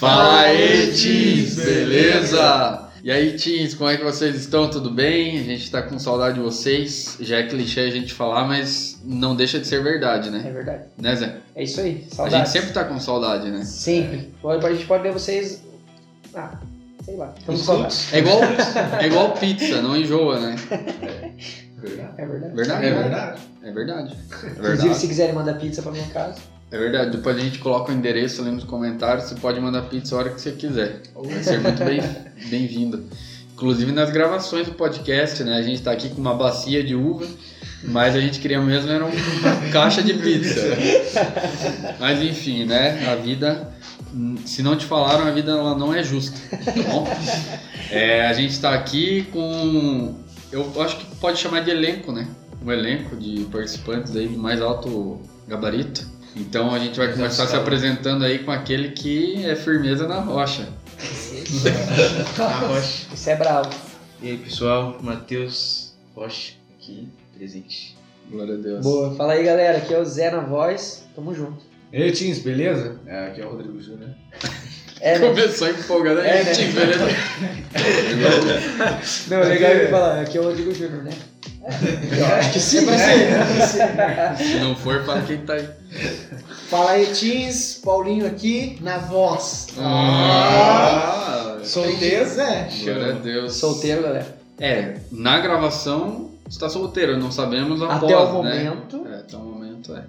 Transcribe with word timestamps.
Fala 0.00 0.40
aí, 0.40 0.92
teens, 0.94 1.56
beleza? 1.56 2.88
E 3.04 3.10
aí, 3.12 3.36
teens, 3.36 3.74
como 3.74 3.90
é 3.90 3.98
que 3.98 4.02
vocês 4.02 4.34
estão? 4.34 4.70
Tudo 4.70 4.90
bem? 4.90 5.38
A 5.38 5.42
gente 5.42 5.70
tá 5.70 5.82
com 5.82 5.98
saudade 5.98 6.36
de 6.36 6.40
vocês. 6.40 7.18
Já 7.20 7.36
é 7.36 7.42
clichê 7.42 7.80
a 7.80 7.90
gente 7.90 8.14
falar, 8.14 8.48
mas 8.48 8.98
não 9.04 9.36
deixa 9.36 9.58
de 9.60 9.66
ser 9.66 9.82
verdade, 9.82 10.30
né? 10.30 10.42
É 10.46 10.50
verdade. 10.50 10.84
Né, 10.96 11.14
Zé? 11.16 11.36
É 11.54 11.64
isso 11.64 11.82
aí. 11.82 12.06
A 12.10 12.14
Saudades. 12.14 12.38
gente 12.38 12.48
sempre 12.48 12.72
tá 12.72 12.84
com 12.84 12.98
saudade, 12.98 13.50
né? 13.50 13.62
Sempre. 13.62 14.32
A 14.42 14.72
gente 14.72 14.86
pode 14.86 15.02
ver 15.02 15.12
vocês. 15.12 15.62
Ah, 16.34 16.50
sei 17.04 17.16
lá. 17.16 17.34
Estamos 17.38 17.60
com 17.60 17.66
saudades. 17.66 18.14
É 18.14 18.18
igual, 18.20 18.40
é 19.02 19.06
igual 19.06 19.32
pizza, 19.32 19.82
não 19.82 19.94
enjoa, 19.94 20.40
né? 20.40 20.56
É 22.16 22.26
verdade. 22.26 22.54
Verdade? 22.54 22.86
É 22.86 22.94
verdade. 22.94 23.40
É 23.62 23.70
verdade. 23.70 24.14
É 24.14 24.46
Inclusive, 24.46 24.62
verdade. 24.62 24.94
se 24.94 25.06
quiserem 25.08 25.34
mandar 25.34 25.54
pizza 25.58 25.82
pra 25.82 25.92
minha 25.92 26.06
casa. 26.06 26.36
É 26.72 26.78
verdade. 26.78 27.16
Depois 27.16 27.36
a 27.36 27.40
gente 27.40 27.58
coloca 27.58 27.90
o 27.90 27.94
endereço 27.94 28.42
ali 28.42 28.50
nos 28.50 28.64
comentários. 28.64 29.24
Você 29.24 29.34
pode 29.36 29.60
mandar 29.60 29.82
pizza 29.82 30.14
a 30.14 30.18
hora 30.18 30.30
que 30.30 30.40
você 30.40 30.52
quiser. 30.52 31.02
Vai 31.14 31.42
ser 31.42 31.60
muito 31.60 31.84
bem- 31.84 32.02
bem-vindo. 32.48 33.04
Inclusive 33.52 33.92
nas 33.92 34.10
gravações 34.10 34.66
do 34.66 34.72
podcast, 34.74 35.42
né? 35.44 35.54
A 35.56 35.62
gente 35.62 35.82
tá 35.82 35.90
aqui 35.92 36.08
com 36.08 36.20
uma 36.20 36.34
bacia 36.34 36.82
de 36.82 36.94
uva, 36.94 37.26
mas 37.84 38.14
a 38.14 38.20
gente 38.20 38.40
queria 38.40 38.60
mesmo 38.60 38.90
era 38.90 39.04
uma 39.04 39.12
caixa 39.72 40.02
de 40.02 40.14
pizza. 40.14 40.60
Mas 41.98 42.22
enfim, 42.22 42.64
né? 42.64 43.06
A 43.10 43.16
vida, 43.16 43.68
se 44.46 44.62
não 44.62 44.76
te 44.76 44.86
falaram, 44.86 45.26
a 45.26 45.30
vida 45.30 45.50
ela 45.52 45.76
não 45.76 45.92
é 45.92 46.02
justa, 46.02 46.38
tá 46.56 46.72
bom? 46.90 47.06
É, 47.90 48.26
a 48.26 48.32
gente 48.32 48.58
tá 48.58 48.72
aqui 48.72 49.24
com, 49.32 50.14
eu 50.52 50.72
acho 50.82 50.96
que 50.96 51.16
pode 51.16 51.38
chamar 51.38 51.60
de 51.60 51.70
elenco, 51.70 52.12
né? 52.12 52.26
Um 52.64 52.70
elenco 52.72 53.16
de 53.16 53.44
participantes 53.46 54.14
aí 54.16 54.28
de 54.28 54.36
mais 54.36 54.62
alto 54.62 55.20
gabarito. 55.48 56.06
Então 56.36 56.72
a 56.72 56.78
gente 56.78 56.96
vai 56.96 57.12
começar 57.12 57.46
se 57.46 57.56
apresentando 57.56 58.24
aí 58.24 58.38
com 58.40 58.50
aquele 58.50 58.90
que 58.90 59.44
é 59.44 59.56
firmeza 59.56 60.06
na 60.06 60.20
rocha. 60.20 60.68
A 62.38 62.46
Rocha. 62.66 63.06
Isso 63.12 63.30
é 63.30 63.36
bravo. 63.36 63.70
E 64.22 64.28
aí, 64.30 64.36
pessoal, 64.36 64.98
Matheus 65.00 65.94
Rocha 66.14 66.52
aqui, 66.78 67.08
presente. 67.36 67.96
Glória 68.30 68.54
a 68.54 68.58
Deus. 68.58 68.82
Boa. 68.82 69.14
Fala 69.16 69.32
aí, 69.32 69.42
galera. 69.42 69.78
Aqui 69.78 69.92
é 69.94 69.98
o 69.98 70.04
Zé 70.04 70.30
na 70.30 70.40
voz. 70.40 71.04
Tamo 71.16 71.34
junto. 71.34 71.64
E 71.92 72.02
aí, 72.02 72.12
Teams, 72.12 72.38
beleza? 72.40 73.00
É, 73.06 73.26
aqui 73.26 73.40
é 73.40 73.46
o 73.46 73.50
Rodrigo 73.50 73.80
Júnior. 73.80 74.10
É, 75.02 75.18
né? 75.18 75.28
Começou 75.28 75.70
empolgado 75.70 76.20
aí, 76.20 76.28
É, 76.28 76.44
né? 76.44 76.52
Tim, 76.52 76.72
beleza? 76.72 77.06
Não, 79.28 79.40
legal 79.40 79.70
ele 79.70 79.88
falar. 79.88 80.20
Aqui 80.20 80.36
é 80.36 80.40
o 80.42 80.44
Rodrigo 80.44 80.74
Júnior, 80.74 81.02
né? 81.02 81.10
Eu 81.62 82.26
acho 82.36 82.52
que 82.52 82.60
sim, 82.60 82.84
pra 82.84 82.96
né? 82.96 83.66
ser. 83.66 84.44
Se 84.44 84.54
não 84.60 84.74
for, 84.74 85.04
fala 85.04 85.22
quem 85.22 85.38
tá 85.38 85.52
aí. 85.54 85.68
Fala 86.68 86.92
aí, 86.92 87.06
Teens, 87.06 87.80
Paulinho 87.84 88.26
aqui, 88.26 88.78
na 88.80 88.98
voz. 88.98 89.68
Ah, 89.78 91.58
Solteiro? 91.62 92.28
Zé. 92.28 92.68
glória 92.82 93.10
a 93.10 93.18
Deus. 93.18 93.54
Solteiro, 93.56 94.02
galera. 94.02 94.38
É, 94.58 94.96
na 95.10 95.38
gravação 95.40 96.30
está 96.48 96.68
solteiro, 96.68 97.18
não 97.18 97.30
sabemos 97.30 97.80
após, 97.82 98.02
Até 98.04 98.16
o 98.16 98.42
né? 98.42 98.64
momento. 98.64 99.06
É, 99.10 99.14
até 99.18 99.36
o 99.36 99.40
momento 99.40 99.94
é. 99.96 100.04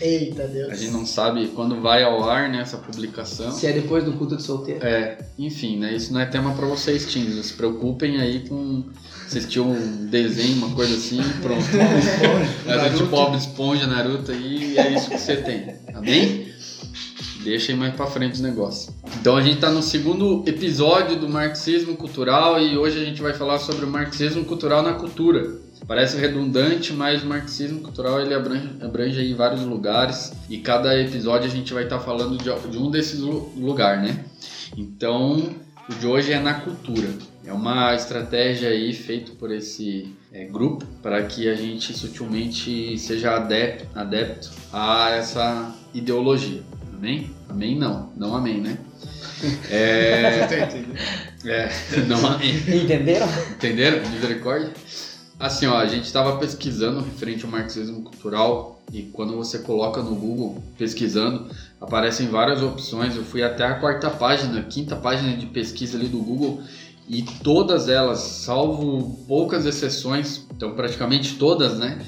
Eita 0.00 0.46
Deus. 0.46 0.70
A 0.72 0.74
gente 0.74 0.92
não 0.92 1.06
sabe 1.06 1.48
quando 1.48 1.80
vai 1.80 2.02
ao 2.02 2.28
ar, 2.28 2.48
né, 2.48 2.60
essa 2.60 2.76
publicação. 2.76 3.50
Se 3.50 3.66
é 3.66 3.72
depois 3.72 4.04
do 4.04 4.12
culto 4.12 4.36
de 4.36 4.42
solteiro. 4.42 4.84
É, 4.84 5.18
enfim, 5.38 5.78
né, 5.78 5.94
isso 5.94 6.12
não 6.12 6.20
é 6.20 6.26
tema 6.26 6.52
pra 6.54 6.66
vocês, 6.66 7.06
teens. 7.06 7.34
Não 7.34 7.42
se 7.42 7.54
preocupem 7.54 8.20
aí 8.20 8.48
com 8.48 8.84
assistir 9.26 9.60
um 9.60 10.06
desenho, 10.06 10.56
uma 10.58 10.74
coisa 10.74 10.94
assim, 10.94 11.20
pronto. 11.40 11.64
Mas 12.66 12.82
é 12.82 12.90
tipo 12.90 13.06
Bob 13.06 13.36
Esponja, 13.36 13.86
Naruto 13.86 14.32
aí, 14.32 14.74
e 14.74 14.78
é 14.78 14.94
isso 14.94 15.10
que 15.10 15.18
você 15.18 15.36
tem. 15.36 15.74
Amém? 15.94 16.46
Deixa 17.42 17.72
aí 17.72 17.78
mais 17.78 17.94
pra 17.94 18.06
frente 18.06 18.34
os 18.34 18.40
negócios. 18.40 18.92
Então 19.20 19.36
a 19.36 19.40
gente 19.40 19.60
tá 19.60 19.70
no 19.70 19.82
segundo 19.82 20.42
episódio 20.46 21.16
do 21.16 21.28
marxismo 21.28 21.96
cultural 21.96 22.60
e 22.60 22.76
hoje 22.76 23.00
a 23.00 23.04
gente 23.04 23.22
vai 23.22 23.34
falar 23.34 23.60
sobre 23.60 23.84
o 23.84 23.88
marxismo 23.88 24.44
cultural 24.44 24.82
na 24.82 24.94
cultura. 24.94 25.65
Parece 25.86 26.16
redundante, 26.16 26.92
mas 26.92 27.22
o 27.22 27.26
marxismo 27.26 27.80
cultural 27.80 28.20
ele 28.20 28.34
abrange, 28.34 28.70
abrange 28.80 29.20
aí 29.20 29.34
vários 29.34 29.62
lugares 29.62 30.32
e 30.48 30.58
cada 30.58 30.98
episódio 31.00 31.48
a 31.48 31.52
gente 31.54 31.72
vai 31.72 31.84
estar 31.84 32.00
falando 32.00 32.36
de, 32.38 32.50
de 32.70 32.78
um 32.78 32.90
desses 32.90 33.20
lu- 33.20 33.52
lugares, 33.56 34.02
né? 34.02 34.24
Então 34.76 35.54
o 35.88 35.94
de 35.94 36.06
hoje 36.06 36.32
é 36.32 36.40
na 36.40 36.54
cultura. 36.54 37.08
É 37.44 37.52
uma 37.52 37.94
estratégia 37.94 38.70
aí 38.70 38.92
feita 38.92 39.30
por 39.38 39.52
esse 39.52 40.12
é, 40.32 40.44
grupo 40.46 40.84
para 41.00 41.22
que 41.22 41.48
a 41.48 41.54
gente 41.54 41.92
sutilmente 41.96 42.98
seja 42.98 43.36
adepto, 43.36 43.86
adepto 43.94 44.50
a 44.72 45.10
essa 45.10 45.72
ideologia. 45.94 46.62
Amém? 46.92 47.30
Amém 47.48 47.76
não, 47.78 48.10
não 48.16 48.34
amém, 48.34 48.60
né? 48.60 48.78
É, 49.70 50.40
é 51.46 51.70
não 52.08 52.26
amém. 52.26 52.56
Entenderam? 52.56 53.28
Entenderam? 53.52 54.10
Misericórdia? 54.10 54.72
Assim, 55.38 55.66
ó, 55.66 55.76
a 55.76 55.86
gente 55.86 56.04
estava 56.04 56.38
pesquisando 56.38 57.00
referente 57.00 57.44
ao 57.44 57.50
marxismo 57.50 58.02
cultural 58.02 58.80
e 58.92 59.02
quando 59.02 59.36
você 59.36 59.58
coloca 59.58 60.02
no 60.02 60.14
Google 60.14 60.62
pesquisando, 60.78 61.46
aparecem 61.80 62.28
várias 62.28 62.62
opções. 62.62 63.14
Eu 63.14 63.24
fui 63.24 63.42
até 63.42 63.64
a 63.64 63.74
quarta 63.74 64.08
página, 64.08 64.62
quinta 64.62 64.96
página 64.96 65.36
de 65.36 65.46
pesquisa 65.46 65.98
ali 65.98 66.08
do 66.08 66.18
Google 66.18 66.62
e 67.08 67.22
todas 67.22 67.88
elas, 67.88 68.18
salvo 68.20 69.24
poucas 69.28 69.66
exceções, 69.66 70.44
então 70.56 70.74
praticamente 70.74 71.36
todas, 71.36 71.78
né, 71.78 72.04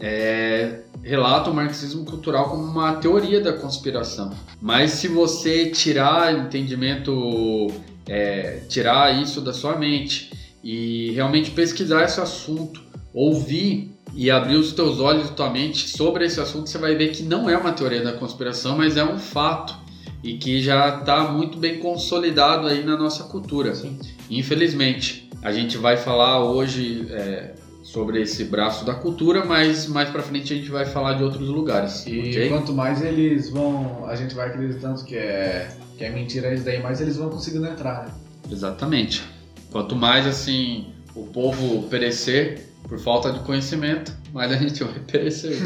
é, 0.00 0.80
relatam 1.02 1.52
o 1.52 1.56
marxismo 1.56 2.04
cultural 2.04 2.48
como 2.48 2.64
uma 2.64 2.94
teoria 2.94 3.40
da 3.40 3.52
conspiração. 3.52 4.30
Mas 4.60 4.92
se 4.92 5.06
você 5.06 5.70
tirar 5.70 6.36
entendimento, 6.36 7.68
é, 8.08 8.62
tirar 8.68 9.22
isso 9.22 9.40
da 9.40 9.52
sua 9.52 9.76
mente 9.76 10.29
e 10.62 11.12
realmente 11.12 11.50
pesquisar 11.50 12.04
esse 12.04 12.20
assunto, 12.20 12.82
ouvir 13.12 13.94
e 14.14 14.30
abrir 14.30 14.56
os 14.56 14.72
teus 14.72 15.00
olhos 15.00 15.28
e 15.28 15.32
tua 15.32 15.50
mente 15.50 15.88
sobre 15.88 16.24
esse 16.24 16.40
assunto, 16.40 16.68
você 16.68 16.78
vai 16.78 16.94
ver 16.94 17.12
que 17.12 17.22
não 17.22 17.48
é 17.48 17.56
uma 17.56 17.72
teoria 17.72 18.02
da 18.02 18.12
conspiração, 18.12 18.76
mas 18.76 18.96
é 18.96 19.04
um 19.04 19.18
fato 19.18 19.74
e 20.22 20.34
que 20.36 20.60
já 20.60 20.98
está 20.98 21.30
muito 21.30 21.58
bem 21.58 21.78
consolidado 21.78 22.66
aí 22.66 22.84
na 22.84 22.96
nossa 22.96 23.24
cultura. 23.24 23.74
Sim. 23.74 23.98
Infelizmente, 24.28 25.30
a 25.42 25.50
gente 25.52 25.78
vai 25.78 25.96
falar 25.96 26.44
hoje 26.44 27.06
é, 27.10 27.54
sobre 27.82 28.20
esse 28.20 28.44
braço 28.44 28.84
da 28.84 28.94
cultura, 28.94 29.44
mas 29.44 29.86
mais 29.86 30.10
para 30.10 30.22
frente 30.22 30.52
a 30.52 30.56
gente 30.56 30.70
vai 30.70 30.84
falar 30.84 31.14
de 31.14 31.24
outros 31.24 31.48
lugares, 31.48 32.06
E 32.06 32.20
ok? 32.20 32.48
quanto 32.48 32.72
mais 32.72 33.02
eles 33.02 33.48
vão. 33.48 34.04
A 34.06 34.14
gente 34.14 34.34
vai 34.34 34.48
acreditando 34.48 35.02
que 35.04 35.16
é, 35.16 35.70
que 35.96 36.04
é 36.04 36.10
mentira 36.10 36.52
isso 36.52 36.64
daí, 36.64 36.82
mais 36.82 37.00
eles 37.00 37.16
vão 37.16 37.30
conseguindo 37.30 37.66
entrar, 37.66 38.04
né? 38.06 38.12
Exatamente. 38.50 39.22
Quanto 39.70 39.94
mais 39.94 40.26
assim 40.26 40.86
o 41.14 41.24
povo 41.26 41.88
perecer 41.88 42.70
por 42.88 42.98
falta 42.98 43.30
de 43.30 43.40
conhecimento, 43.40 44.12
mais 44.32 44.50
a 44.50 44.56
gente 44.56 44.82
vai 44.82 44.98
perecer, 45.00 45.56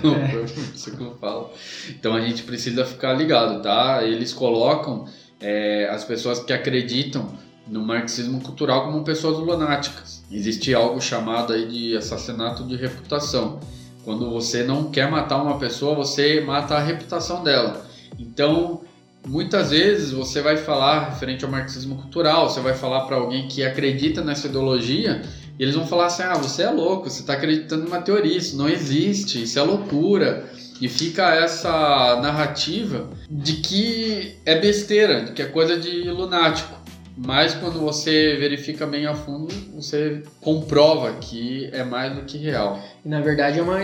como 0.00 0.14
o 0.14 0.28
próprio 0.28 0.76
ciclo 0.76 1.16
fala. 1.20 1.50
Então 1.90 2.14
a 2.14 2.20
gente 2.20 2.42
precisa 2.42 2.84
ficar 2.84 3.12
ligado, 3.14 3.62
tá? 3.62 4.02
Eles 4.02 4.32
colocam 4.32 5.06
é, 5.40 5.88
as 5.88 6.04
pessoas 6.04 6.40
que 6.40 6.52
acreditam 6.52 7.28
no 7.66 7.80
marxismo 7.80 8.40
cultural 8.40 8.86
como 8.86 9.04
pessoas 9.04 9.38
lunáticas. 9.38 10.24
Existe 10.30 10.74
algo 10.74 11.00
chamado 11.00 11.52
aí 11.52 11.66
de 11.66 11.96
assassinato 11.96 12.64
de 12.64 12.76
reputação. 12.76 13.60
Quando 14.04 14.30
você 14.30 14.62
não 14.62 14.90
quer 14.90 15.10
matar 15.10 15.42
uma 15.42 15.58
pessoa, 15.58 15.94
você 15.94 16.40
mata 16.40 16.74
a 16.74 16.80
reputação 16.80 17.42
dela. 17.42 17.86
Então, 18.18 18.82
muitas 19.26 19.70
vezes 19.70 20.12
você 20.12 20.40
vai 20.40 20.56
falar 20.56 21.10
referente 21.10 21.44
ao 21.44 21.50
marxismo 21.50 21.96
cultural, 21.96 22.48
você 22.48 22.60
vai 22.60 22.74
falar 22.74 23.02
para 23.02 23.16
alguém 23.16 23.48
que 23.48 23.64
acredita 23.64 24.22
nessa 24.22 24.46
ideologia, 24.46 25.22
e 25.58 25.62
eles 25.62 25.74
vão 25.74 25.86
falar 25.86 26.06
assim: 26.06 26.22
ah, 26.22 26.34
você 26.34 26.62
é 26.62 26.70
louco, 26.70 27.08
você 27.08 27.20
está 27.20 27.34
acreditando 27.34 27.84
numa 27.84 28.02
teoria, 28.02 28.36
isso 28.36 28.56
não 28.56 28.68
existe, 28.68 29.42
isso 29.42 29.58
é 29.58 29.62
loucura. 29.62 30.44
E 30.80 30.88
fica 30.88 31.34
essa 31.34 32.18
narrativa 32.20 33.08
de 33.30 33.54
que 33.54 34.36
é 34.44 34.58
besteira, 34.58 35.24
de 35.24 35.32
que 35.32 35.40
é 35.40 35.46
coisa 35.46 35.78
de 35.78 36.02
lunático. 36.10 36.74
Mas 37.16 37.54
quando 37.54 37.78
você 37.78 38.36
verifica 38.36 38.84
bem 38.84 39.06
a 39.06 39.14
fundo, 39.14 39.54
você 39.72 40.24
comprova 40.40 41.12
que 41.12 41.70
é 41.72 41.84
mais 41.84 42.12
do 42.12 42.22
que 42.22 42.36
real. 42.36 42.82
E, 43.04 43.08
na 43.08 43.20
verdade, 43.20 43.60
é 43.60 43.62
uma... 43.62 43.78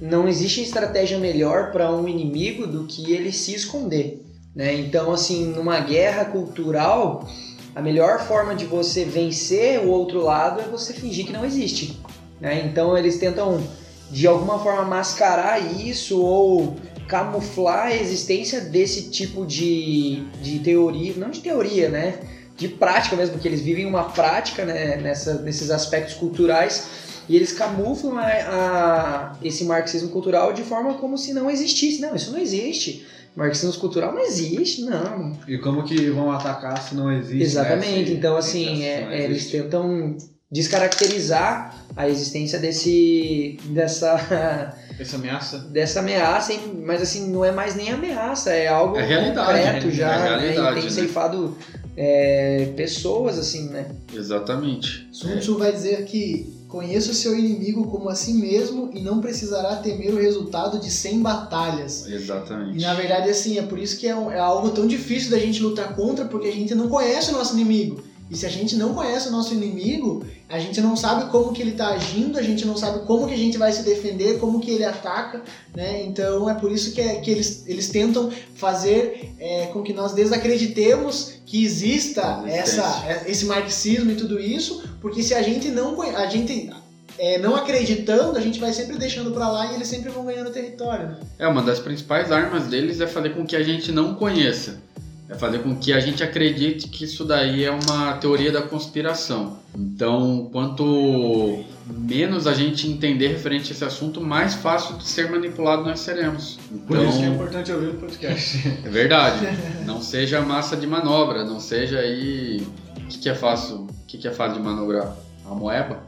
não 0.00 0.28
existe 0.28 0.62
estratégia 0.62 1.18
melhor 1.18 1.72
para 1.72 1.92
um 1.92 2.06
inimigo 2.06 2.64
do 2.64 2.84
que 2.84 3.12
ele 3.12 3.32
se 3.32 3.52
esconder. 3.52 4.25
Né? 4.56 4.74
Então, 4.74 5.12
assim, 5.12 5.48
numa 5.48 5.78
guerra 5.80 6.24
cultural, 6.24 7.28
a 7.74 7.82
melhor 7.82 8.26
forma 8.26 8.54
de 8.54 8.64
você 8.64 9.04
vencer 9.04 9.80
o 9.80 9.88
outro 9.90 10.22
lado 10.24 10.62
é 10.62 10.64
você 10.64 10.94
fingir 10.94 11.26
que 11.26 11.32
não 11.32 11.44
existe. 11.44 12.00
Né? 12.40 12.64
Então, 12.64 12.96
eles 12.96 13.18
tentam, 13.18 13.62
de 14.10 14.26
alguma 14.26 14.58
forma, 14.58 14.82
mascarar 14.86 15.60
isso 15.60 16.18
ou 16.22 16.74
camuflar 17.06 17.88
a 17.88 17.94
existência 17.94 18.62
desse 18.62 19.10
tipo 19.10 19.44
de, 19.44 20.24
de 20.42 20.58
teoria, 20.60 21.12
não 21.18 21.30
de 21.30 21.40
teoria, 21.40 21.88
né? 21.88 22.18
De 22.56 22.66
prática 22.68 23.14
mesmo, 23.14 23.34
porque 23.34 23.46
eles 23.46 23.60
vivem 23.60 23.84
uma 23.86 24.04
prática 24.04 24.64
né, 24.64 24.96
nessa, 24.96 25.34
nesses 25.42 25.70
aspectos 25.70 26.14
culturais 26.14 26.86
e 27.28 27.36
eles 27.36 27.52
camuflam 27.52 28.16
a, 28.18 28.22
a- 28.24 29.36
esse 29.42 29.64
marxismo 29.64 30.08
cultural 30.08 30.52
de 30.54 30.62
forma 30.62 30.94
como 30.94 31.18
se 31.18 31.32
não 31.34 31.50
existisse. 31.50 32.00
Não, 32.00 32.16
isso 32.16 32.32
não 32.32 32.38
existe. 32.40 33.06
Marxismo 33.36 33.78
cultural 33.80 34.12
não 34.14 34.20
existe, 34.20 34.82
não. 34.82 35.36
E 35.46 35.58
como 35.58 35.84
que 35.84 36.08
vão 36.10 36.32
atacar 36.32 36.80
se 36.80 36.94
não 36.94 37.12
existe? 37.12 37.42
Exatamente. 37.42 38.10
né? 38.10 38.16
Então, 38.16 38.40
Se- 38.40 38.48
assim, 38.48 38.82
é- 38.84 39.08
é, 39.12 39.24
eles 39.24 39.50
tentam 39.50 40.16
descaracterizar 40.50 41.74
a 41.96 42.08
existência 42.08 42.58
desse 42.58 43.58
dessa 43.64 44.74
Essa 44.98 45.16
ameaça. 45.16 45.58
dessa 45.58 46.00
ameaça, 46.00 46.52
hein? 46.52 46.60
mas 46.84 47.02
assim 47.02 47.28
não 47.30 47.44
é 47.44 47.50
mais 47.52 47.74
nem 47.74 47.90
ameaça, 47.90 48.50
é 48.52 48.68
algo 48.68 48.96
É 48.96 49.04
realidade, 49.04 49.46
concreto 49.62 49.88
é 49.88 49.90
já, 49.90 50.18
né? 50.18 50.38
realidade, 50.38 50.70
E 50.70 50.74
tem 50.80 50.84
né? 50.84 50.90
ceifado 50.90 51.58
é, 51.96 52.72
pessoas 52.76 53.38
assim, 53.38 53.68
né? 53.70 53.86
Exatamente. 54.14 55.08
Sun 55.12 55.36
Tzu 55.38 55.58
vai 55.58 55.72
dizer 55.72 56.04
que 56.04 56.55
conheça 56.68 57.10
o 57.10 57.14
seu 57.14 57.38
inimigo 57.38 57.86
como 57.86 58.08
a 58.08 58.14
si 58.14 58.32
mesmo 58.32 58.90
e 58.92 59.00
não 59.00 59.20
precisará 59.20 59.76
temer 59.76 60.12
o 60.12 60.18
resultado 60.18 60.78
de 60.78 60.90
100 60.90 61.20
batalhas. 61.22 62.06
E 62.06 62.14
Exatamente. 62.14 62.80
na 62.80 62.94
verdade, 62.94 63.30
assim, 63.30 63.58
é 63.58 63.62
por 63.62 63.78
isso 63.78 63.98
que 63.98 64.06
é, 64.08 64.16
um- 64.16 64.30
é 64.30 64.38
algo 64.38 64.70
tão 64.70 64.86
difícil 64.86 65.30
da 65.30 65.38
gente 65.38 65.62
lutar 65.62 65.94
contra, 65.94 66.24
porque 66.24 66.48
a 66.48 66.52
gente 66.52 66.74
não 66.74 66.88
conhece 66.88 67.30
o 67.30 67.34
nosso 67.34 67.54
inimigo. 67.54 68.02
E 68.28 68.36
se 68.36 68.44
a 68.44 68.48
gente 68.48 68.74
não 68.74 68.92
conhece 68.92 69.28
o 69.28 69.30
nosso 69.30 69.54
inimigo, 69.54 70.24
a 70.48 70.58
gente 70.58 70.80
não 70.80 70.96
sabe 70.96 71.30
como 71.30 71.52
que 71.52 71.62
ele 71.62 71.70
está 71.72 71.88
agindo, 71.90 72.36
a 72.38 72.42
gente 72.42 72.66
não 72.66 72.76
sabe 72.76 73.06
como 73.06 73.28
que 73.28 73.34
a 73.34 73.36
gente 73.36 73.56
vai 73.56 73.72
se 73.72 73.82
defender, 73.84 74.38
como 74.40 74.58
que 74.60 74.70
ele 74.72 74.84
ataca, 74.84 75.42
né? 75.74 76.02
Então 76.04 76.50
é 76.50 76.54
por 76.54 76.72
isso 76.72 76.92
que, 76.92 77.00
é- 77.00 77.16
que 77.20 77.30
eles, 77.30 77.62
eles 77.68 77.88
tentam 77.88 78.28
fazer 78.56 79.32
é, 79.38 79.66
com 79.66 79.80
que 79.82 79.92
nós 79.92 80.12
desacreditemos 80.12 81.34
que 81.46 81.64
exista 81.64 82.42
essa, 82.46 83.22
esse 83.26 83.44
marxismo 83.44 84.10
e 84.10 84.16
tudo 84.16 84.40
isso, 84.40 84.82
porque 85.00 85.22
se 85.22 85.32
a 85.34 85.42
gente 85.42 85.68
não 85.68 86.00
a 86.02 86.26
gente 86.26 86.70
é, 87.18 87.38
não 87.38 87.54
acreditando, 87.54 88.36
a 88.36 88.40
gente 88.40 88.58
vai 88.58 88.72
sempre 88.72 88.98
deixando 88.98 89.30
pra 89.30 89.48
lá 89.48 89.70
e 89.72 89.76
eles 89.76 89.88
sempre 89.88 90.10
vão 90.10 90.24
ganhando 90.24 90.50
território. 90.50 91.10
né? 91.10 91.16
É, 91.38 91.46
uma 91.46 91.62
das 91.62 91.78
principais 91.78 92.30
armas 92.32 92.64
deles 92.66 93.00
é 93.00 93.06
fazer 93.06 93.30
com 93.30 93.46
que 93.46 93.54
a 93.56 93.62
gente 93.62 93.92
não 93.92 94.14
conheça. 94.16 94.80
É 95.28 95.34
fazer 95.34 95.58
com 95.58 95.74
que 95.76 95.92
a 95.92 95.98
gente 95.98 96.22
acredite 96.22 96.88
que 96.88 97.04
isso 97.04 97.24
daí 97.24 97.64
é 97.64 97.70
uma 97.70 98.14
teoria 98.14 98.52
da 98.52 98.62
conspiração. 98.62 99.58
Então, 99.74 100.48
quanto 100.52 101.64
menos 101.86 102.46
a 102.46 102.54
gente 102.54 102.88
entender 102.88 103.28
referente 103.28 103.72
a 103.72 103.74
esse 103.74 103.84
assunto, 103.84 104.20
mais 104.20 104.54
fácil 104.54 104.96
de 104.96 105.04
ser 105.06 105.30
manipulado 105.30 105.84
nós 105.84 106.00
seremos. 106.00 106.58
Por 106.86 106.96
isso 106.98 107.18
que 107.18 107.24
é 107.24 107.26
Então, 107.26 107.34
importante 107.34 107.72
ouvir 107.72 107.88
o 107.88 107.94
podcast. 107.94 108.68
é 108.84 108.88
verdade. 108.88 109.46
Não 109.84 110.00
seja 110.00 110.40
massa 110.40 110.76
de 110.76 110.86
manobra, 110.86 111.44
não 111.44 111.60
seja 111.60 111.98
aí. 111.98 112.66
O 112.98 113.08
que, 113.08 113.18
que 113.18 113.28
é 113.28 113.34
fácil? 113.34 113.86
O 113.88 114.06
que, 114.06 114.18
que 114.18 114.26
é 114.26 114.32
fácil 114.32 114.56
de 114.56 114.62
manobrar? 114.62 115.16
A 115.44 115.54
moeba? 115.54 116.00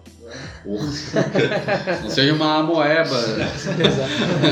Não 2.03 2.11
seja 2.11 2.35
uma 2.35 2.57
amoeba, 2.59 3.17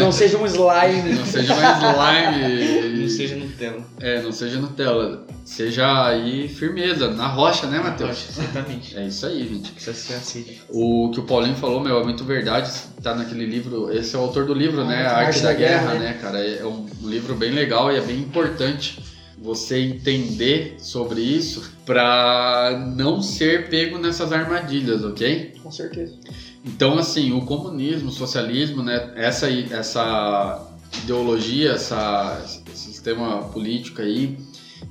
Não 0.00 0.12
seja 0.12 0.38
um 0.38 0.46
slime. 0.46 1.12
não 1.14 1.26
seja 1.26 1.55
uma 1.55 1.73
slime. 1.73 2.99
Não 3.02 3.08
seja 3.08 3.37
Nutella. 3.37 3.84
É, 4.00 4.23
não 4.23 4.32
seja 4.32 4.58
Nutella. 4.61 5.26
Seja 5.44 6.06
aí 6.08 6.49
firmeza, 6.49 7.11
na 7.11 7.28
rocha, 7.28 7.67
né, 7.67 7.78
Matheus? 7.78 8.11
Rocha, 8.11 8.26
Exatamente. 8.31 8.96
É 8.99 9.06
isso 9.06 9.26
aí, 9.26 9.46
gente. 9.49 9.70
Precisa 9.73 9.94
ser 9.94 10.14
assim. 10.14 10.58
O 10.69 11.11
que 11.12 11.20
o 11.20 11.23
Paulinho 11.23 11.55
falou, 11.56 11.81
meu, 11.81 12.00
é 12.00 12.05
muito 12.05 12.25
verdade. 12.25 12.70
Tá 13.02 13.14
naquele 13.14 13.46
livro. 13.46 13.93
Esse 13.96 14.17
é 14.17 14.19
o 14.19 14.23
autor 14.23 14.44
do 14.44 14.55
livro, 14.55 14.84
né? 14.84 15.06
A 15.06 15.11
A 15.11 15.17
Arte, 15.19 15.26
Arte 15.26 15.43
da, 15.43 15.49
da 15.50 15.55
Guerra, 15.55 15.93
Guerra, 15.93 15.99
né, 15.99 16.19
cara? 16.20 16.38
É 16.44 16.64
um 16.64 16.87
livro 17.02 17.34
bem 17.34 17.52
legal 17.52 17.93
e 17.93 17.96
é 17.96 18.00
bem 18.00 18.19
importante 18.19 18.99
você 19.38 19.80
entender 19.80 20.76
sobre 20.78 21.20
isso 21.20 21.70
pra 21.84 22.92
não 22.96 23.20
ser 23.22 23.68
pego 23.68 23.98
nessas 23.98 24.32
armadilhas, 24.32 25.04
ok? 25.04 25.54
Com 25.62 25.70
certeza. 25.70 26.18
Então, 26.64 26.98
assim, 26.98 27.32
o 27.32 27.42
comunismo, 27.42 28.08
o 28.08 28.12
socialismo, 28.12 28.82
né, 28.82 29.12
essa, 29.14 29.48
essa 29.50 30.66
ideologia, 31.02 31.72
essa, 31.72 32.42
esse 32.44 32.76
sistema 32.76 33.44
político 33.48 34.02
aí, 34.02 34.36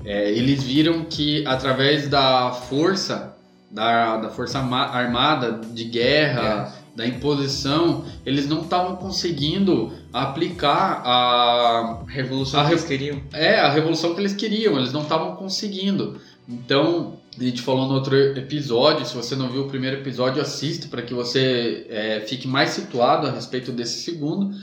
é, 0.03 0.31
eles 0.31 0.63
viram 0.63 1.05
que 1.05 1.45
através 1.45 2.07
da 2.07 2.51
força, 2.51 3.35
da, 3.69 4.17
da 4.17 4.29
força 4.29 4.59
armada, 4.59 5.59
de 5.73 5.83
guerra, 5.83 6.73
da 6.95 7.05
imposição, 7.05 8.05
eles 8.25 8.47
não 8.47 8.61
estavam 8.61 8.95
conseguindo 8.95 9.91
aplicar 10.23 11.01
a, 11.05 12.03
Revolução 12.07 12.59
A 12.59 12.63
que 12.63 12.69
re- 12.69 12.75
eles 12.75 12.85
queriam. 12.85 13.21
é, 13.33 13.55
a 13.59 13.69
revolução 13.69 14.13
que 14.13 14.21
eles 14.21 14.33
queriam, 14.33 14.77
eles 14.77 14.93
não 14.93 15.01
estavam 15.03 15.35
conseguindo. 15.35 16.19
Então, 16.47 17.17
a 17.37 17.43
gente 17.43 17.61
falou 17.61 17.87
no 17.87 17.95
outro 17.95 18.15
episódio, 18.15 19.05
se 19.05 19.15
você 19.15 19.35
não 19.35 19.49
viu 19.49 19.63
o 19.63 19.67
primeiro 19.67 19.97
episódio, 19.97 20.41
assista 20.41 20.87
para 20.87 21.01
que 21.01 21.13
você 21.13 21.85
é, 21.89 22.19
fique 22.21 22.47
mais 22.47 22.69
situado 22.69 23.27
a 23.27 23.31
respeito 23.31 23.71
desse 23.71 24.03
segundo. 24.03 24.55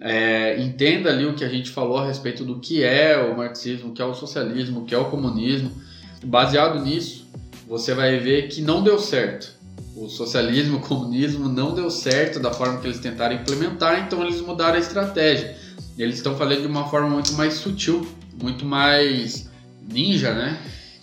É, 0.00 0.60
entenda 0.62 1.10
ali 1.10 1.26
o 1.26 1.34
que 1.34 1.44
a 1.44 1.48
gente 1.48 1.70
falou 1.70 1.98
a 1.98 2.06
respeito 2.06 2.44
do 2.44 2.60
que 2.60 2.84
é 2.84 3.18
o 3.18 3.36
marxismo, 3.36 3.90
o 3.90 3.92
que 3.92 4.00
é 4.00 4.04
o 4.04 4.14
socialismo, 4.14 4.80
o 4.80 4.84
que 4.84 4.94
é 4.94 4.98
o 4.98 5.06
comunismo. 5.06 5.72
Baseado 6.24 6.80
nisso, 6.82 7.26
você 7.66 7.92
vai 7.94 8.16
ver 8.18 8.48
que 8.48 8.62
não 8.62 8.82
deu 8.82 8.98
certo. 8.98 9.57
O 9.96 10.08
socialismo, 10.08 10.78
o 10.78 10.80
comunismo 10.80 11.48
não 11.48 11.74
deu 11.74 11.90
certo 11.90 12.38
da 12.38 12.52
forma 12.52 12.80
que 12.80 12.86
eles 12.86 13.00
tentaram 13.00 13.34
implementar, 13.34 14.00
então 14.00 14.22
eles 14.22 14.40
mudaram 14.40 14.76
a 14.76 14.78
estratégia. 14.78 15.56
Eles 15.98 16.16
estão 16.16 16.36
fazendo 16.36 16.62
de 16.62 16.66
uma 16.68 16.88
forma 16.88 17.08
muito 17.08 17.32
mais 17.34 17.54
sutil, 17.54 18.06
muito 18.40 18.64
mais 18.64 19.50
ninja, 19.88 20.32
né? 20.32 20.58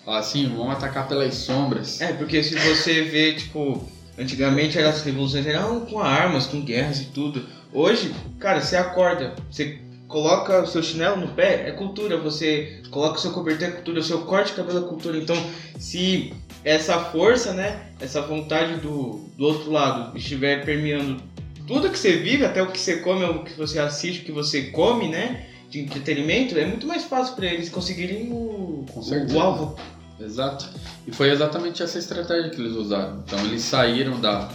Assim, 0.08 0.48
vamos 0.48 0.74
atacar 0.74 1.08
pelas 1.08 1.36
sombras. 1.36 2.00
É, 2.00 2.14
porque 2.14 2.44
se 2.44 2.56
você 2.56 3.02
vê, 3.02 3.34
tipo, 3.34 3.84
antigamente 4.18 4.80
as 4.80 5.02
revoluções 5.02 5.46
eram 5.46 5.82
com 5.82 6.00
armas, 6.00 6.46
com 6.46 6.62
guerras 6.62 7.02
e 7.02 7.06
tudo. 7.06 7.46
Hoje, 7.74 8.14
cara, 8.40 8.62
você 8.62 8.78
acorda, 8.78 9.34
você 9.50 9.80
coloca 10.08 10.62
o 10.62 10.68
seu 10.68 10.82
chinelo 10.84 11.18
no 11.18 11.30
pé, 11.30 11.68
é 11.68 11.72
cultura. 11.72 12.18
Você 12.18 12.82
coloca 12.92 13.18
o 13.18 13.22
seu 13.22 13.32
cobertor, 13.32 13.68
é 13.68 13.72
cultura. 13.72 14.00
O 14.00 14.04
seu 14.04 14.20
corte 14.22 14.52
de 14.52 14.58
cabelo 14.58 14.86
é 14.86 14.88
cultura. 14.88 15.18
Então, 15.18 15.36
se 15.78 16.32
essa 16.66 17.00
força, 17.00 17.54
né, 17.54 17.80
essa 18.00 18.22
vontade 18.22 18.80
do, 18.82 19.30
do 19.38 19.46
outro 19.46 19.72
lado 19.72 20.18
estiver 20.18 20.66
permeando 20.66 21.22
tudo 21.68 21.90
que 21.92 21.98
você 21.98 22.18
vive, 22.18 22.44
até 22.44 22.62
o 22.62 22.72
que 22.72 22.80
você 22.80 22.98
come, 22.98 23.24
o 23.24 23.44
que 23.44 23.54
você 23.54 23.80
assiste, 23.80 24.22
o 24.22 24.26
que 24.26 24.32
você 24.32 24.64
come, 24.72 25.08
né, 25.08 25.46
de 25.70 25.80
entretenimento, 25.80 26.58
é 26.58 26.66
muito 26.66 26.88
mais 26.88 27.04
fácil 27.06 27.36
para 27.36 27.46
eles 27.46 27.70
conseguirem 27.70 28.32
o, 28.32 28.84
Com 28.92 29.00
o, 29.00 29.04
certeza. 29.04 29.38
o 29.38 29.40
alvo. 29.40 29.80
Exato. 30.20 30.68
E 31.06 31.12
foi 31.12 31.30
exatamente 31.30 31.84
essa 31.84 32.00
estratégia 32.00 32.50
que 32.50 32.60
eles 32.60 32.74
usaram. 32.74 33.24
Então 33.26 33.40
eles 33.46 33.62
saíram 33.62 34.20
da, 34.20 34.50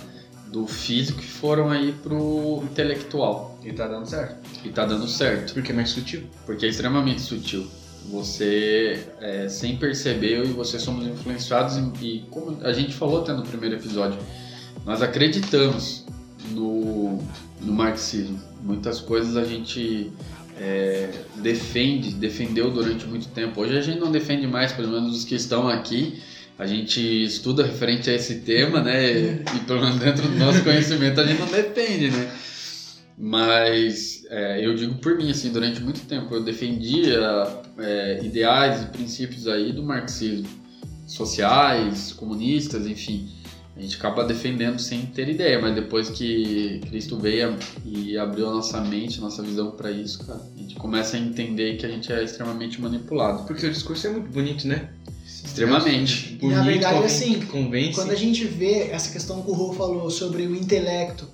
do 0.47 0.67
físico 0.67 1.21
e 1.21 1.25
foram 1.25 1.71
aí 1.71 1.93
pro 1.93 2.63
intelectual. 2.65 3.59
E 3.63 3.73
tá 3.73 3.87
dando 3.87 4.07
certo. 4.07 4.39
E 4.65 4.71
tá 4.71 4.87
dando 4.87 5.07
certo. 5.07 5.53
Porque 5.53 5.71
é 5.71 5.75
mais 5.75 5.91
sutil. 5.91 6.23
Porque 6.47 6.65
é 6.65 6.69
extremamente 6.71 7.21
sutil. 7.21 7.67
Você, 8.11 9.07
é, 9.21 9.49
sem 9.49 9.77
perceber, 9.77 10.39
eu 10.39 10.45
e 10.45 10.49
você 10.49 10.79
somos 10.79 11.07
influenciados 11.07 11.77
em- 11.77 11.93
e, 12.03 12.25
como 12.31 12.59
a 12.63 12.73
gente 12.73 12.95
falou 12.95 13.21
até 13.23 13.33
no 13.33 13.43
primeiro 13.43 13.77
episódio, 13.77 14.19
nós 14.85 15.01
acreditamos 15.03 16.05
no, 16.51 17.19
no 17.61 17.73
marxismo. 17.73 18.39
Muitas 18.63 19.01
coisas 19.01 19.37
a 19.37 19.45
gente 19.45 20.11
é, 20.59 21.09
defende, 21.37 22.11
defendeu 22.15 22.71
durante 22.71 23.07
muito 23.07 23.29
tempo. 23.29 23.61
Hoje 23.61 23.79
a 23.79 23.81
gente 23.81 23.99
não 24.01 24.11
defende 24.11 24.47
mais, 24.47 24.73
pelo 24.73 24.89
menos 24.89 25.17
os 25.19 25.25
que 25.25 25.35
estão 25.35 25.69
aqui. 25.69 26.21
A 26.59 26.67
gente 26.67 27.01
estuda 27.23 27.65
referente 27.65 28.11
a 28.11 28.15
esse 28.15 28.41
tema, 28.41 28.83
né? 28.83 29.43
E 29.57 29.61
pelo 29.67 29.81
menos 29.81 29.97
dentro 29.99 30.29
do 30.29 30.37
nosso 30.39 30.61
conhecimento 30.65 31.19
a 31.21 31.25
gente 31.27 31.39
não 31.41 31.47
defende, 31.47 32.11
né? 32.11 32.31
Mas 33.19 34.25
é, 34.31 34.65
eu 34.65 34.75
digo 34.75 34.95
por 34.97 35.17
mim, 35.17 35.31
assim, 35.31 35.51
durante 35.53 35.81
muito 35.81 36.01
tempo 36.07 36.35
eu 36.35 36.43
defendia 36.43 37.21
é, 37.79 38.21
ideais 38.25 38.83
e 38.83 38.87
princípios 38.87 39.47
aí 39.47 39.73
do 39.73 39.83
marxismo, 39.83 40.49
sociais, 41.07 42.13
comunistas, 42.13 42.87
enfim. 42.87 43.29
A 43.77 43.81
gente 43.81 43.97
acaba 43.97 44.25
defendendo 44.25 44.79
sem 44.79 45.07
ter 45.07 45.29
ideia, 45.29 45.59
mas 45.61 45.75
depois 45.75 46.11
que 46.11 46.81
Cristo 46.91 47.19
veio 47.19 47.57
e 47.85 48.17
abriu 48.19 48.49
a 48.49 48.53
nossa 48.55 48.81
mente, 48.81 49.19
a 49.19 49.23
nossa 49.23 49.43
visão 49.43 49.71
para 49.71 49.91
isso, 49.91 50.27
cara, 50.27 50.41
a 50.55 50.59
gente 50.61 50.75
começa 50.75 51.17
a 51.17 51.21
entender 51.21 51.77
que 51.77 51.87
a 51.87 51.89
gente 51.89 52.13
é 52.13 52.23
extremamente 52.23 52.81
manipulado. 52.81 53.45
Porque 53.47 53.67
o 53.67 53.71
discurso 53.71 54.07
é 54.07 54.11
muito 54.11 54.29
bonito, 54.31 54.67
né? 54.67 54.91
Extremamente. 55.25 56.39
E 56.43 56.47
na 56.49 56.63
verdade, 56.63 56.95
conven- 56.95 57.07
assim, 57.07 57.41
convence. 57.47 57.95
Quando 57.95 58.11
a 58.11 58.17
gente 58.17 58.45
vê 58.45 58.91
essa 58.91 59.11
questão 59.11 59.41
que 59.43 59.51
o 59.51 59.55
Rô 59.55 59.73
falou 59.73 60.11
sobre 60.11 60.43
o 60.47 60.55
intelecto, 60.55 61.27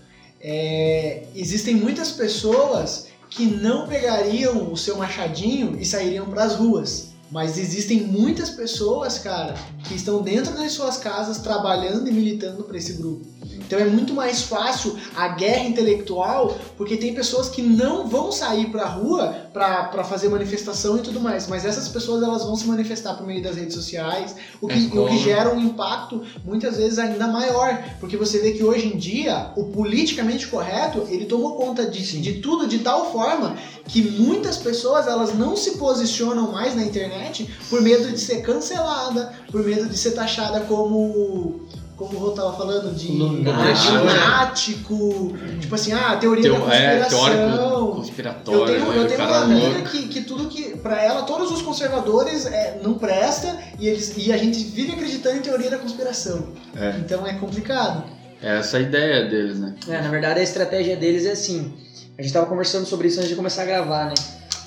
é, 0.48 1.24
existem 1.34 1.74
muitas 1.74 2.12
pessoas 2.12 3.08
que 3.28 3.46
não 3.46 3.88
pegariam 3.88 4.72
o 4.72 4.76
seu 4.76 4.96
machadinho 4.96 5.76
e 5.80 5.84
sairiam 5.84 6.26
para 6.26 6.44
as 6.44 6.54
ruas. 6.54 7.08
Mas 7.32 7.58
existem 7.58 8.02
muitas 8.02 8.50
pessoas, 8.50 9.18
cara, 9.18 9.54
que 9.82 9.96
estão 9.96 10.22
dentro 10.22 10.54
das 10.54 10.70
suas 10.70 10.98
casas 10.98 11.38
trabalhando 11.38 12.08
e 12.08 12.12
militando 12.12 12.62
para 12.62 12.78
esse 12.78 12.92
grupo. 12.92 13.26
Então 13.66 13.78
é 13.78 13.84
muito 13.84 14.14
mais 14.14 14.42
fácil 14.42 14.96
a 15.14 15.28
guerra 15.28 15.64
intelectual, 15.64 16.56
porque 16.76 16.96
tem 16.96 17.14
pessoas 17.14 17.48
que 17.48 17.62
não 17.62 18.08
vão 18.08 18.30
sair 18.30 18.66
pra 18.70 18.86
rua 18.86 19.34
pra, 19.52 19.84
pra 19.84 20.04
fazer 20.04 20.28
manifestação 20.28 20.96
e 20.96 21.00
tudo 21.00 21.20
mais, 21.20 21.48
mas 21.48 21.64
essas 21.64 21.88
pessoas 21.88 22.22
elas 22.22 22.44
vão 22.44 22.56
se 22.56 22.66
manifestar 22.66 23.14
por 23.14 23.26
meio 23.26 23.42
das 23.42 23.56
redes 23.56 23.74
sociais, 23.74 24.36
o 24.60 24.68
que, 24.68 24.96
o 24.96 25.06
que 25.06 25.18
gera 25.18 25.52
um 25.52 25.60
impacto 25.60 26.22
muitas 26.44 26.76
vezes 26.76 26.98
ainda 26.98 27.26
maior, 27.26 27.82
porque 27.98 28.16
você 28.16 28.38
vê 28.38 28.52
que 28.52 28.62
hoje 28.62 28.86
em 28.86 28.96
dia 28.96 29.50
o 29.56 29.64
politicamente 29.64 30.46
correto 30.46 31.06
ele 31.08 31.26
tomou 31.26 31.56
conta 31.56 31.86
de, 31.86 32.20
de 32.20 32.34
tudo 32.34 32.66
de 32.66 32.78
tal 32.78 33.12
forma 33.12 33.56
que 33.88 34.02
muitas 34.02 34.56
pessoas 34.56 35.06
elas 35.06 35.34
não 35.34 35.56
se 35.56 35.72
posicionam 35.72 36.52
mais 36.52 36.74
na 36.76 36.82
internet 36.82 37.48
por 37.68 37.80
medo 37.80 38.10
de 38.10 38.18
ser 38.18 38.42
cancelada, 38.42 39.32
por 39.50 39.64
medo 39.64 39.88
de 39.88 39.96
ser 39.96 40.12
taxada 40.12 40.60
como 40.60 41.66
como 41.96 42.14
o 42.16 42.20
Rô 42.20 42.30
tava 42.32 42.54
falando 42.56 42.94
de 42.94 43.08
Lunático. 43.12 43.94
lunático, 43.98 45.36
tipo 45.60 45.74
assim, 45.74 45.92
ah, 45.92 46.16
teoria 46.16 46.42
Teo, 46.42 46.52
da 46.66 46.74
é, 46.74 47.00
conspiração. 47.00 47.18
teórico 47.18 47.64
Eu 47.64 47.86
conspiratório. 47.94 48.66
tenho, 48.66 48.90
né? 48.90 48.98
eu 48.98 49.06
tenho 49.08 49.20
uma 49.28 49.38
amiga 49.38 49.82
que, 49.82 50.08
que 50.08 50.20
tudo 50.22 50.48
que. 50.48 50.76
Pra 50.76 51.02
ela, 51.02 51.22
todos 51.22 51.50
os 51.50 51.62
conservadores 51.62 52.46
é, 52.46 52.78
não 52.82 52.94
presta 52.94 53.58
e, 53.78 53.88
eles, 53.88 54.14
e 54.16 54.30
a 54.32 54.36
gente 54.36 54.62
vive 54.62 54.92
acreditando 54.92 55.36
em 55.38 55.40
teoria 55.40 55.70
da 55.70 55.78
conspiração. 55.78 56.48
É. 56.76 56.96
Então 56.98 57.26
é 57.26 57.32
complicado. 57.34 58.04
É 58.42 58.58
essa 58.58 58.76
a 58.76 58.80
ideia 58.80 59.26
deles, 59.28 59.58
né? 59.58 59.74
É, 59.88 60.00
na 60.02 60.08
verdade, 60.10 60.40
a 60.40 60.42
estratégia 60.42 60.96
deles 60.96 61.24
é 61.24 61.32
assim. 61.32 61.72
A 62.18 62.22
gente 62.22 62.32
tava 62.32 62.46
conversando 62.46 62.84
sobre 62.86 63.08
isso 63.08 63.18
antes 63.18 63.30
de 63.30 63.36
começar 63.36 63.62
a 63.62 63.66
gravar, 63.66 64.06
né? 64.06 64.14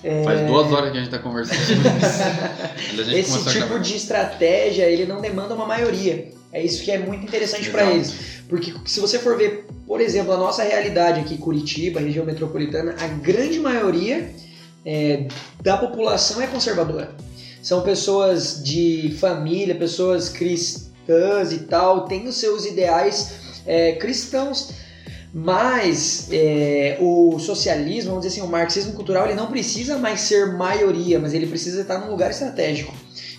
É, 0.03 0.23
Faz 0.23 0.47
duas 0.47 0.71
horas 0.71 0.91
que 0.91 0.97
a 0.97 1.01
gente 1.01 1.11
tá 1.11 1.19
conversando 1.19 1.59
sobre 1.59 1.89
isso. 3.03 3.11
Esse 3.37 3.49
tipo 3.59 3.79
de 3.79 3.95
estratégia, 3.95 4.83
ele 4.85 5.05
não 5.05 5.21
demanda 5.21 5.53
uma 5.53 5.65
maioria. 5.65 6.38
É 6.51 6.63
isso 6.63 6.83
que 6.83 6.91
é 6.91 6.97
muito 6.97 7.23
interessante 7.23 7.69
para 7.69 7.91
eles. 7.91 8.13
Porque 8.47 8.73
se 8.85 8.99
você 8.99 9.19
for 9.19 9.37
ver, 9.37 9.67
por 9.85 10.01
exemplo, 10.01 10.33
a 10.33 10.37
nossa 10.37 10.63
realidade 10.63 11.19
aqui, 11.19 11.37
Curitiba, 11.37 11.99
região 11.99 12.25
metropolitana, 12.25 12.95
a 12.99 13.07
grande 13.07 13.59
maioria 13.59 14.31
é, 14.85 15.27
da 15.61 15.77
população 15.77 16.41
é 16.41 16.47
conservadora. 16.47 17.15
São 17.61 17.81
pessoas 17.81 18.63
de 18.63 19.15
família, 19.19 19.75
pessoas 19.75 20.29
cristãs 20.29 21.51
e 21.51 21.59
tal, 21.59 22.05
têm 22.05 22.27
os 22.27 22.37
seus 22.37 22.65
ideais 22.65 23.33
é, 23.65 23.93
cristãos. 23.93 24.71
Mas 25.31 26.27
é, 26.31 26.97
o 26.99 27.37
socialismo, 27.37 28.11
vamos 28.11 28.25
dizer 28.25 28.39
assim, 28.39 28.47
o 28.47 28.51
marxismo 28.51 28.93
cultural, 28.93 29.25
ele 29.25 29.35
não 29.35 29.45
precisa 29.45 29.95
mais 29.97 30.21
ser 30.21 30.53
maioria, 30.53 31.19
mas 31.19 31.35
ele 31.35 31.45
precisa 31.45 31.81
estar 31.81 31.99
num 31.99 32.09
lugar 32.09 32.31
estratégico. 32.31 32.91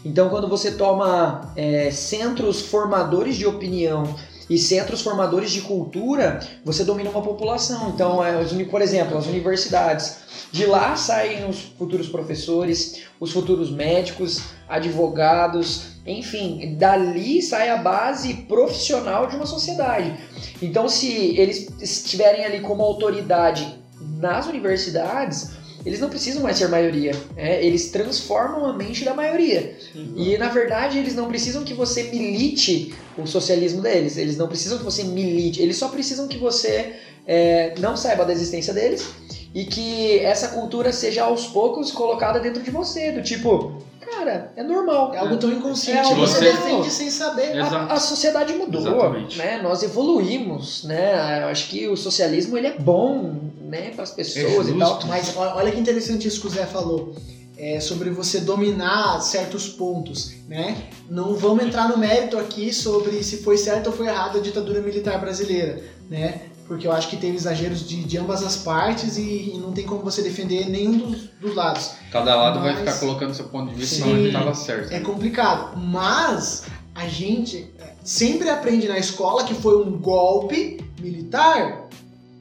Então, 0.05 0.29
quando 0.31 0.49
você 0.49 0.73
toma 0.73 1.53
é, 1.57 1.91
centros 1.91 2.63
formadores 2.63 3.37
de 3.37 3.47
opinião 3.47 4.15
e 4.49 4.59
centros 4.59 5.03
formadores 5.03 5.51
de 5.51 5.61
cultura, 5.61 6.41
você 6.65 6.85
domina 6.85 7.11
uma 7.11 7.23
população. 7.23 7.91
Então, 7.91 8.25
é, 8.25 8.43
por 8.65 8.83
exemplo, 8.83 9.17
as 9.17 9.27
universidades. 9.27 10.19
De 10.51 10.67
lá 10.67 10.97
saem 10.97 11.49
os 11.49 11.61
futuros 11.79 12.09
professores, 12.09 13.03
os 13.21 13.31
futuros 13.31 13.71
médicos, 13.71 14.41
advogados, 14.69 15.91
enfim, 16.05 16.77
dali 16.77 17.41
sai 17.41 17.69
a 17.69 17.77
base 17.77 18.35
profissional 18.49 19.29
de 19.29 19.37
uma 19.37 19.47
sociedade. 19.47 20.13
Então, 20.61 20.89
se 20.89 21.39
eles 21.39 21.69
estiverem 21.81 22.45
ali 22.45 22.61
como 22.61 22.83
autoridade 22.83 23.79
nas 24.01 24.47
universidades, 24.47 25.51
eles 25.85 25.99
não 26.01 26.09
precisam 26.11 26.43
mais 26.43 26.59
ser 26.59 26.69
maioria. 26.69 27.13
né? 27.37 27.65
Eles 27.65 27.91
transformam 27.91 28.67
a 28.67 28.73
mente 28.73 29.05
da 29.05 29.15
maioria. 29.15 29.77
E 30.17 30.37
na 30.39 30.49
verdade, 30.49 30.99
eles 30.99 31.15
não 31.15 31.27
precisam 31.29 31.65
que 31.65 31.75
você 31.75 32.05
milite 32.05 32.95
o 33.17 33.27
socialismo 33.27 33.81
deles. 33.81 34.17
Eles 34.17 34.37
não 34.37 34.47
precisam 34.49 34.79
que 34.79 34.85
você 34.85 35.05
milite. 35.05 35.61
Eles 35.63 35.77
só 35.77 35.89
precisam 35.89 36.29
que 36.29 36.37
você 36.39 36.95
é, 37.27 37.75
não 37.79 37.97
saiba 37.97 38.25
da 38.25 38.33
existência 38.33 38.73
deles 38.75 39.07
e 39.55 39.65
que 39.65 40.19
essa 40.21 40.49
cultura 40.49 40.93
seja 40.93 41.25
aos 41.25 41.47
poucos 41.47 41.91
colocada 41.91 42.39
dentro 42.41 42.63
de 42.63 42.71
você. 42.71 43.11
Do 43.13 43.23
tipo, 43.23 43.83
cara, 44.01 44.53
é 44.57 44.63
normal. 44.63 45.13
É 45.15 45.19
algo 45.19 45.37
tão 45.39 45.51
inconsciente 45.51 45.99
É 45.99 46.03
que 46.03 46.09
algo 46.09 46.21
você 46.27 46.39
você- 46.39 46.45
defende 46.53 46.91
sem 46.91 47.11
saber. 47.11 47.57
É. 47.57 47.61
A, 47.61 47.85
a 47.95 48.01
sociedade 48.01 48.53
mudou, 48.53 48.81
Exatamente. 48.81 49.39
né? 49.39 49.61
Nós 49.63 49.83
evoluímos, 49.83 50.85
né? 50.85 51.41
Eu 51.43 51.49
acho 51.49 51.69
que 51.69 51.89
o 51.89 51.97
socialismo 51.97 52.57
ele 52.57 52.69
é 52.69 52.79
bom, 52.79 53.50
né, 53.71 53.91
para 53.91 54.03
as 54.03 54.11
pessoas 54.11 54.69
É 54.69 54.73
e 54.73 54.79
tal. 54.79 55.01
Mas 55.07 55.37
olha 55.37 55.71
que 55.71 55.79
interessante 55.81 56.27
isso 56.27 56.41
que 56.41 56.47
o 56.49 56.51
Zé 56.51 56.67
falou. 56.67 57.15
É 57.57 57.79
sobre 57.79 58.09
você 58.09 58.41
dominar 58.41 59.21
certos 59.21 59.69
pontos, 59.69 60.33
né? 60.49 60.89
Não 61.11 61.35
vamos 61.37 61.63
entrar 61.65 61.89
no 61.91 61.99
mérito 61.99 62.39
aqui 62.39 62.73
sobre 62.73 63.23
se 63.23 63.39
foi 63.39 63.59
certo 63.59 63.89
ou 63.89 63.93
foi 63.93 64.07
errado 64.07 64.39
a 64.39 64.41
ditadura 64.41 64.81
militar 64.81 65.21
brasileira, 65.21 65.83
né? 66.09 66.41
Porque 66.67 66.87
eu 66.87 66.93
acho 66.93 67.09
que 67.11 67.17
teve 67.19 67.37
exageros 67.37 67.87
de, 67.87 68.03
de 68.05 68.17
ambas 68.17 68.43
as 68.43 68.57
partes 68.57 69.19
e, 69.19 69.53
e 69.55 69.59
não 69.59 69.73
tem 69.73 69.85
como 69.85 70.03
você 70.03 70.23
defender 70.23 70.71
nenhum 70.71 70.97
dos, 70.99 71.29
dos 71.41 71.55
lados. 71.55 71.91
Cada 72.11 72.35
lado 72.35 72.61
vai 72.61 72.71
Mas- 72.71 72.79
ficar 72.79 72.99
colocando 72.99 73.35
seu 73.35 73.47
ponto 73.47 73.71
de 73.71 73.77
vista 73.79 73.97
Sim. 73.97 74.15
onde 74.15 74.33
tava 74.33 74.55
certo. 74.55 74.91
É 74.93 75.01
complicado. 75.01 75.77
Mas 75.77 76.63
a 76.95 77.07
gente 77.09 77.69
sempre 78.03 78.49
aprende 78.49 78.89
na 78.89 78.99
escola 78.99 79.45
que 79.45 79.53
foi 79.53 79.77
um 79.85 79.99
golpe 79.99 80.83
militar 80.99 81.80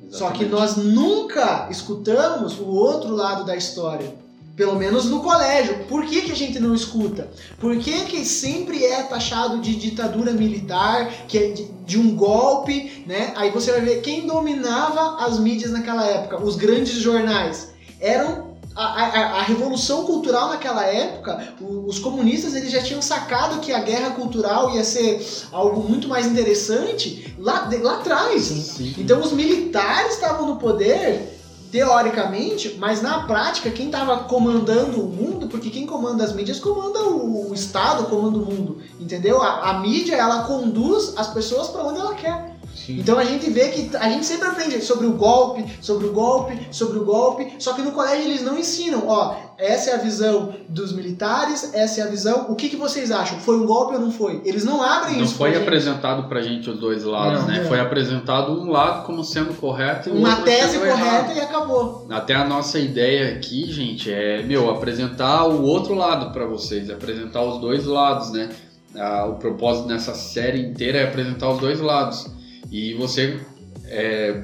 Só 0.09 0.31
que 0.31 0.43
Exatamente. 0.43 0.49
nós 0.49 0.75
nunca 0.77 1.67
escutamos 1.69 2.59
o 2.59 2.65
outro 2.65 3.15
lado 3.15 3.45
da 3.45 3.55
história. 3.55 4.13
Pelo 4.55 4.75
menos 4.75 5.05
no 5.05 5.21
colégio. 5.21 5.85
Por 5.87 6.05
que, 6.05 6.23
que 6.23 6.31
a 6.33 6.35
gente 6.35 6.59
não 6.59 6.75
escuta? 6.75 7.29
Por 7.59 7.77
que, 7.77 8.05
que 8.05 8.25
sempre 8.25 8.83
é 8.83 9.03
taxado 9.03 9.59
de 9.59 9.73
ditadura 9.75 10.33
militar, 10.33 11.09
que 11.27 11.37
é 11.37 11.51
de, 11.51 11.63
de 11.85 11.97
um 11.97 12.13
golpe, 12.13 13.05
né? 13.07 13.31
Aí 13.37 13.51
você 13.51 13.71
vai 13.71 13.81
ver 13.81 14.01
quem 14.01 14.27
dominava 14.27 15.23
as 15.25 15.39
mídias 15.39 15.71
naquela 15.71 16.05
época, 16.05 16.43
os 16.43 16.57
grandes 16.57 16.95
jornais. 16.95 17.69
Eram 18.01 18.48
a, 18.83 19.03
a- 19.03 19.39
a 19.39 19.41
revolução 19.43 20.05
cultural 20.05 20.49
naquela 20.49 20.85
época, 20.85 21.53
os 21.61 21.99
comunistas 21.99 22.53
eles 22.55 22.71
já 22.71 22.81
tinham 22.81 23.01
sacado 23.01 23.59
que 23.59 23.71
a 23.73 23.79
guerra 23.79 24.11
cultural 24.11 24.73
ia 24.75 24.83
ser 24.83 25.25
algo 25.51 25.81
muito 25.87 26.07
mais 26.07 26.25
interessante 26.25 27.35
lá, 27.37 27.61
de- 27.65 27.77
lá 27.77 27.95
atrás. 27.95 28.43
Sim. 28.43 28.95
Então 28.97 29.19
os 29.21 29.31
militares 29.31 30.13
estavam 30.13 30.45
no 30.47 30.55
poder, 30.57 31.35
teoricamente, 31.71 32.75
mas 32.79 33.01
na 33.01 33.21
prática 33.27 33.69
quem 33.69 33.85
estava 33.87 34.19
comandando 34.23 35.01
o 35.01 35.07
mundo, 35.07 35.47
porque 35.47 35.69
quem 35.69 35.85
comanda 35.85 36.23
as 36.23 36.33
mídias 36.33 36.59
comanda 36.59 36.99
o, 37.03 37.49
o 37.51 37.53
Estado, 37.53 38.05
comanda 38.05 38.37
o 38.39 38.45
mundo, 38.45 38.81
entendeu? 38.99 39.41
A, 39.41 39.69
a 39.69 39.73
mídia 39.79 40.15
ela 40.15 40.43
conduz 40.43 41.13
as 41.15 41.27
pessoas 41.27 41.67
para 41.67 41.83
onde 41.83 41.99
ela 41.99 42.15
quer. 42.15 42.48
Então 42.97 43.17
a 43.19 43.23
gente 43.23 43.49
vê 43.49 43.69
que 43.69 43.95
a 43.97 44.09
gente 44.09 44.25
sempre 44.25 44.47
aprende 44.47 44.81
sobre 44.81 45.05
o 45.05 45.11
golpe, 45.13 45.65
sobre 45.81 46.07
o 46.07 46.11
golpe, 46.11 46.67
sobre 46.71 46.97
o 46.99 47.05
golpe, 47.05 47.53
só 47.59 47.73
que 47.73 47.81
no 47.81 47.91
colégio 47.91 48.25
eles 48.25 48.41
não 48.41 48.57
ensinam, 48.57 49.03
ó, 49.07 49.35
essa 49.57 49.91
é 49.91 49.93
a 49.95 49.97
visão 49.97 50.53
dos 50.67 50.93
militares, 50.93 51.73
essa 51.73 52.01
é 52.01 52.03
a 52.03 52.07
visão, 52.07 52.47
o 52.49 52.55
que, 52.55 52.69
que 52.69 52.75
vocês 52.77 53.11
acham? 53.11 53.39
Foi 53.39 53.57
um 53.57 53.65
golpe 53.65 53.95
ou 53.95 53.99
não 54.01 54.11
foi? 54.11 54.41
Eles 54.45 54.63
não 54.63 54.81
abrem 54.81 55.17
Não 55.17 55.25
isso 55.25 55.35
foi 55.35 55.49
pra 55.51 55.59
gente. 55.59 55.67
apresentado 55.67 56.29
pra 56.29 56.41
gente 56.41 56.69
os 56.69 56.79
dois 56.79 57.03
lados, 57.03 57.41
Não, 57.41 57.47
né? 57.47 57.59
não. 57.59 57.65
Foi 57.67 57.79
apresentado 57.79 58.51
um 58.53 58.69
lado 58.71 59.05
como 59.05 59.23
sendo 59.23 59.53
correto 59.53 60.09
e 60.09 60.11
o 60.11 60.15
uma 60.15 60.29
outro 60.29 60.45
tese 60.45 60.77
correta 60.77 60.97
errado. 60.99 61.35
e 61.35 61.39
acabou. 61.41 62.07
Até 62.09 62.33
a 62.35 62.45
nossa 62.45 62.79
ideia 62.79 63.35
aqui, 63.35 63.71
gente, 63.71 64.11
é, 64.11 64.41
meu, 64.43 64.69
apresentar 64.69 65.45
o 65.45 65.61
outro 65.63 65.93
lado 65.93 66.31
pra 66.31 66.45
vocês, 66.45 66.89
apresentar 66.89 67.41
os 67.43 67.59
dois 67.59 67.85
lados, 67.85 68.31
né? 68.31 68.49
Ah, 68.95 69.25
o 69.29 69.35
propósito 69.35 69.87
nessa 69.87 70.13
série 70.15 70.59
inteira 70.61 70.99
é 70.99 71.03
apresentar 71.03 71.49
os 71.51 71.59
dois 71.59 71.79
lados. 71.79 72.27
E 72.71 72.93
você 72.93 73.39
é, 73.85 74.43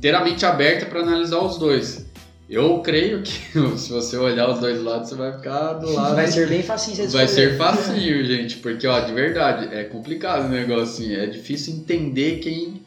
ter 0.00 0.14
a 0.14 0.24
mente 0.24 0.44
aberta 0.44 0.86
para 0.86 1.00
analisar 1.00 1.38
os 1.38 1.58
dois. 1.58 2.04
Eu 2.48 2.80
creio 2.80 3.22
que 3.22 3.32
se 3.78 3.90
você 3.90 4.16
olhar 4.16 4.50
os 4.50 4.60
dois 4.60 4.82
lados, 4.82 5.08
você 5.08 5.14
vai 5.14 5.32
ficar 5.32 5.74
do 5.74 5.90
lado. 5.92 6.14
Vai 6.14 6.26
ser 6.26 6.48
bem 6.48 6.62
facinho 6.62 6.96
você 6.96 7.08
Vai 7.08 7.26
ser 7.26 7.56
facinho, 7.56 8.24
gente, 8.24 8.58
porque, 8.58 8.86
ó, 8.86 9.00
de 9.00 9.12
verdade, 9.12 9.74
é 9.74 9.84
complicado 9.84 10.46
o 10.46 10.48
negócio, 10.48 10.82
assim, 10.82 11.14
é 11.14 11.26
difícil 11.26 11.74
entender 11.74 12.38
quem. 12.40 12.82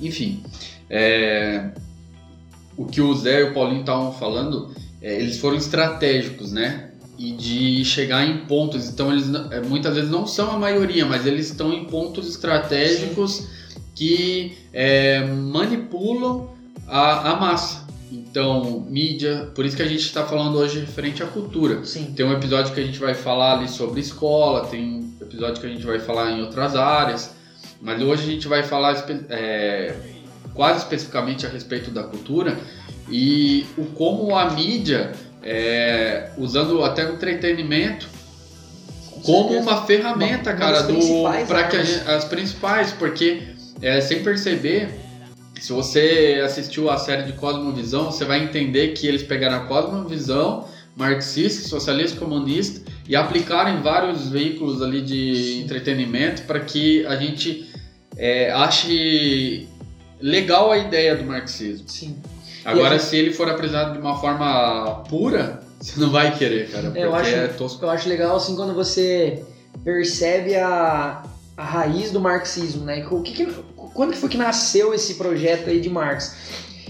Enfim, 0.00 0.42
é, 0.90 1.70
o 2.76 2.84
que 2.84 3.00
o 3.00 3.14
Zé 3.14 3.40
e 3.40 3.44
o 3.44 3.54
Paulinho 3.54 3.80
estavam 3.80 4.12
falando, 4.12 4.74
é, 5.00 5.14
eles 5.20 5.38
foram 5.38 5.56
estratégicos, 5.56 6.52
né? 6.52 6.90
E 7.18 7.32
de 7.32 7.84
chegar 7.84 8.26
em 8.26 8.38
pontos, 8.46 8.88
então 8.88 9.12
eles 9.12 9.26
é, 9.50 9.60
muitas 9.60 9.94
vezes 9.94 10.10
não 10.10 10.26
são 10.26 10.50
a 10.50 10.58
maioria, 10.58 11.06
mas 11.06 11.24
eles 11.24 11.50
estão 11.50 11.72
em 11.72 11.84
pontos 11.84 12.28
estratégicos 12.28 13.46
que 13.94 14.56
é, 14.72 15.20
manipulam 15.24 16.48
a, 16.88 17.32
a 17.32 17.36
massa. 17.36 17.82
Então, 18.10 18.84
mídia, 18.90 19.50
por 19.54 19.64
isso 19.64 19.74
que 19.76 19.82
a 19.82 19.88
gente 19.88 20.02
está 20.02 20.24
falando 20.26 20.58
hoje 20.58 20.80
referente 20.80 21.22
à 21.22 21.26
cultura. 21.26 21.84
Sim. 21.84 22.12
Tem 22.14 22.24
um 22.26 22.32
episódio 22.32 22.74
que 22.74 22.80
a 22.80 22.84
gente 22.84 22.98
vai 22.98 23.14
falar 23.14 23.58
ali 23.58 23.68
sobre 23.68 24.00
escola, 24.00 24.66
tem 24.66 24.84
um 25.20 25.24
episódio 25.24 25.60
que 25.60 25.66
a 25.66 25.70
gente 25.70 25.84
vai 25.84 25.98
falar 25.98 26.30
em 26.32 26.42
outras 26.42 26.76
áreas, 26.76 27.30
mas 27.80 28.00
hoje 28.02 28.22
a 28.22 28.26
gente 28.26 28.46
vai 28.48 28.62
falar 28.62 29.02
é, 29.30 29.94
quase 30.54 30.80
especificamente 30.80 31.46
a 31.46 31.48
respeito 31.48 31.90
da 31.90 32.02
cultura 32.02 32.58
e 33.08 33.64
o 33.78 33.84
como 33.86 34.36
a 34.36 34.50
mídia, 34.50 35.12
é, 35.42 36.30
usando 36.36 36.84
até 36.84 37.08
o 37.08 37.14
entretenimento, 37.14 38.08
como 39.24 39.50
certeza. 39.50 39.70
uma 39.70 39.82
ferramenta, 39.86 40.50
Uma- 40.50 40.58
cara, 40.58 40.86
para 41.46 41.64
que 41.68 41.82
gente- 41.84 42.08
as 42.10 42.24
principais, 42.24 42.92
porque 42.92 43.42
é, 43.82 44.00
sem 44.00 44.22
perceber, 44.22 44.88
se 45.60 45.72
você 45.72 46.40
assistiu 46.44 46.88
a 46.90 46.96
série 46.96 47.24
de 47.24 47.32
Cosmovisão, 47.34 48.06
você 48.10 48.24
vai 48.24 48.42
entender 48.42 48.88
que 48.94 49.06
eles 49.06 49.22
pegaram 49.22 49.56
a 49.58 49.60
Cosmovisão 49.66 50.66
marxista, 50.96 51.66
socialista, 51.68 52.18
comunista 52.18 52.80
e 53.08 53.16
aplicaram 53.16 53.78
em 53.78 53.80
vários 53.82 54.28
veículos 54.28 54.82
ali 54.82 55.00
de 55.00 55.60
entretenimento 55.62 56.42
para 56.42 56.60
que 56.60 57.04
a 57.06 57.16
gente 57.16 57.66
é, 58.16 58.50
ache 58.52 59.66
legal 60.20 60.70
a 60.70 60.78
ideia 60.78 61.16
do 61.16 61.24
marxismo. 61.24 61.88
Sim. 61.88 62.16
Agora, 62.64 62.94
E 62.94 62.96
a 62.96 63.00
se 63.00 63.16
ele 63.16 63.32
for 63.32 63.48
apresentado 63.48 63.92
de 63.94 63.98
uma 63.98 64.20
forma 64.20 65.02
pura, 65.08 65.62
você 65.80 65.98
não 65.98 66.10
vai 66.10 66.36
querer, 66.36 66.70
cara, 66.70 66.84
porque 66.84 66.98
É, 67.00 67.04
eu 67.04 67.14
acho- 67.14 67.34
é 67.34 67.48
tosco. 67.48 67.84
Eu 67.84 67.90
acho 67.90 68.08
legal 68.08 68.36
assim 68.36 68.54
quando 68.54 68.74
você 68.74 69.42
percebe 69.82 70.54
a, 70.56 71.22
a 71.56 71.64
raiz 71.64 72.10
do 72.10 72.20
marxismo, 72.20 72.84
né? 72.84 73.04
O 73.10 73.22
que 73.22 73.32
que- 73.32 73.54
quando 73.94 74.14
foi 74.14 74.28
que 74.28 74.38
nasceu 74.38 74.92
esse 74.94 75.14
projeto 75.14 75.70
aí 75.70 75.80
de 75.80 75.90
Marx? 75.90 76.34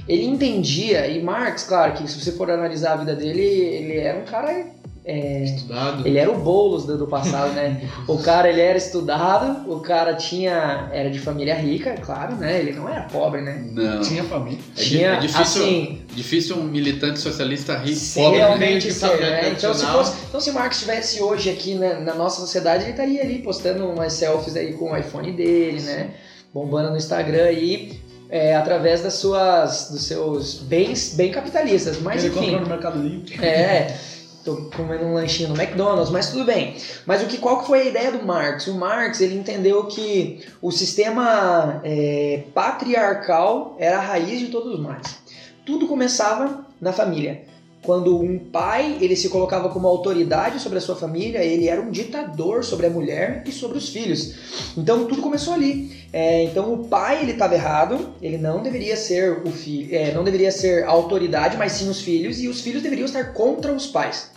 Ele 0.08 0.24
entendia, 0.24 1.06
e 1.06 1.22
Marx, 1.22 1.62
claro, 1.62 1.92
que 1.92 2.08
se 2.10 2.20
você 2.20 2.32
for 2.32 2.50
analisar 2.50 2.94
a 2.94 2.96
vida 2.96 3.14
dele, 3.14 3.40
ele 3.40 3.98
era 3.98 4.18
um 4.18 4.24
cara. 4.24 4.66
é, 5.04 5.44
Estudado. 5.44 6.06
ele 6.06 6.18
era 6.18 6.28
o 6.30 6.38
Boulos 6.38 6.84
do, 6.84 6.98
do 6.98 7.06
passado, 7.06 7.52
né? 7.52 7.88
O 8.08 8.18
cara, 8.18 8.48
ele 8.48 8.60
era 8.60 8.76
estudado, 8.76 9.72
o 9.72 9.78
cara 9.78 10.14
tinha. 10.14 10.88
Era 10.92 11.08
de 11.08 11.20
família 11.20 11.54
rica, 11.54 11.94
claro, 11.94 12.34
né? 12.34 12.58
Ele 12.58 12.72
não 12.72 12.88
era 12.88 13.02
pobre, 13.02 13.42
né? 13.42 13.64
Não. 13.70 14.00
Tinha 14.00 14.24
família. 14.24 14.58
É, 14.76 14.82
Tinha, 14.82 15.08
é 15.08 15.20
difícil, 15.20 15.62
assim, 15.62 16.02
difícil 16.12 16.56
um 16.56 16.64
militante 16.64 17.20
socialista 17.20 17.76
rico, 17.78 18.00
pobre. 18.14 18.38
né? 18.38 18.44
realmente 18.44 18.88
de 18.88 18.94
ser, 18.94 19.20
né? 19.20 19.50
Então 19.50 19.72
se, 19.72 19.86
fosse, 19.86 20.14
então 20.28 20.40
se 20.40 20.50
Marx 20.50 20.76
estivesse 20.76 21.22
hoje 21.22 21.48
aqui 21.48 21.76
né, 21.76 21.94
na 22.00 22.14
nossa 22.14 22.40
sociedade, 22.40 22.82
ele 22.82 22.90
estaria 22.90 23.22
ali 23.22 23.38
postando 23.38 23.86
umas 23.86 24.12
selfies 24.14 24.56
aí 24.56 24.72
com 24.72 24.90
o 24.90 24.96
iPhone 24.96 25.30
dele, 25.30 25.80
né? 25.80 26.10
Bombando 26.52 26.90
no 26.90 26.96
Instagram 26.96 27.44
aí, 27.44 28.00
é, 28.28 28.54
através 28.56 29.02
das 29.02 29.14
suas, 29.14 29.90
dos 29.90 30.04
seus 30.04 30.54
bens 30.54 31.14
bem 31.14 31.30
capitalistas. 31.30 31.98
Mas 32.00 32.24
Ele 32.24 32.36
enfim, 32.36 32.56
no 32.56 32.66
Mercado 32.66 33.00
Livre. 33.00 33.44
é, 33.44 33.96
tô 34.44 34.56
comendo 34.76 35.04
um 35.04 35.14
lanchinho 35.14 35.48
no 35.48 35.60
McDonald's, 35.60 36.10
mas 36.10 36.30
tudo 36.30 36.44
bem. 36.44 36.76
Mas 37.06 37.22
o 37.22 37.26
que, 37.26 37.38
qual 37.38 37.60
que 37.60 37.66
foi 37.66 37.80
a 37.80 37.84
ideia 37.84 38.12
do 38.12 38.24
Marx? 38.24 38.66
O 38.66 38.74
Marx 38.74 39.20
ele 39.20 39.34
entendeu 39.34 39.84
que 39.84 40.44
o 40.60 40.70
sistema 40.70 41.80
é, 41.84 42.44
patriarcal 42.54 43.76
era 43.78 43.98
a 43.98 44.00
raiz 44.00 44.40
de 44.40 44.48
todos 44.48 44.74
os 44.74 44.80
males. 44.80 45.18
Tudo 45.64 45.86
começava 45.86 46.66
na 46.80 46.92
família. 46.92 47.44
Quando 47.84 48.16
um 48.16 48.38
pai 48.38 48.98
ele 49.00 49.16
se 49.16 49.28
colocava 49.28 49.68
como 49.68 49.88
autoridade 49.88 50.60
sobre 50.60 50.78
a 50.78 50.80
sua 50.80 50.94
família, 50.94 51.42
ele 51.42 51.68
era 51.68 51.80
um 51.80 51.90
ditador 51.90 52.62
sobre 52.62 52.86
a 52.86 52.90
mulher 52.90 53.42
e 53.44 53.50
sobre 53.50 53.76
os 53.76 53.88
filhos. 53.88 54.34
Então 54.76 55.04
tudo 55.06 55.20
começou 55.20 55.52
ali. 55.52 55.90
É, 56.12 56.44
então 56.44 56.72
o 56.72 56.86
pai 56.86 57.22
ele 57.22 57.32
estava 57.32 57.54
errado, 57.54 58.14
ele 58.22 58.38
não 58.38 58.62
deveria 58.62 58.96
ser 58.96 59.42
o 59.44 59.50
filho, 59.50 59.96
é, 59.96 60.12
não 60.12 60.22
deveria 60.22 60.52
ser 60.52 60.84
a 60.84 60.90
autoridade, 60.90 61.56
mas 61.56 61.72
sim 61.72 61.88
os 61.88 62.00
filhos, 62.00 62.40
e 62.40 62.46
os 62.46 62.60
filhos 62.60 62.82
deveriam 62.82 63.06
estar 63.06 63.32
contra 63.32 63.72
os 63.72 63.86
pais. 63.86 64.30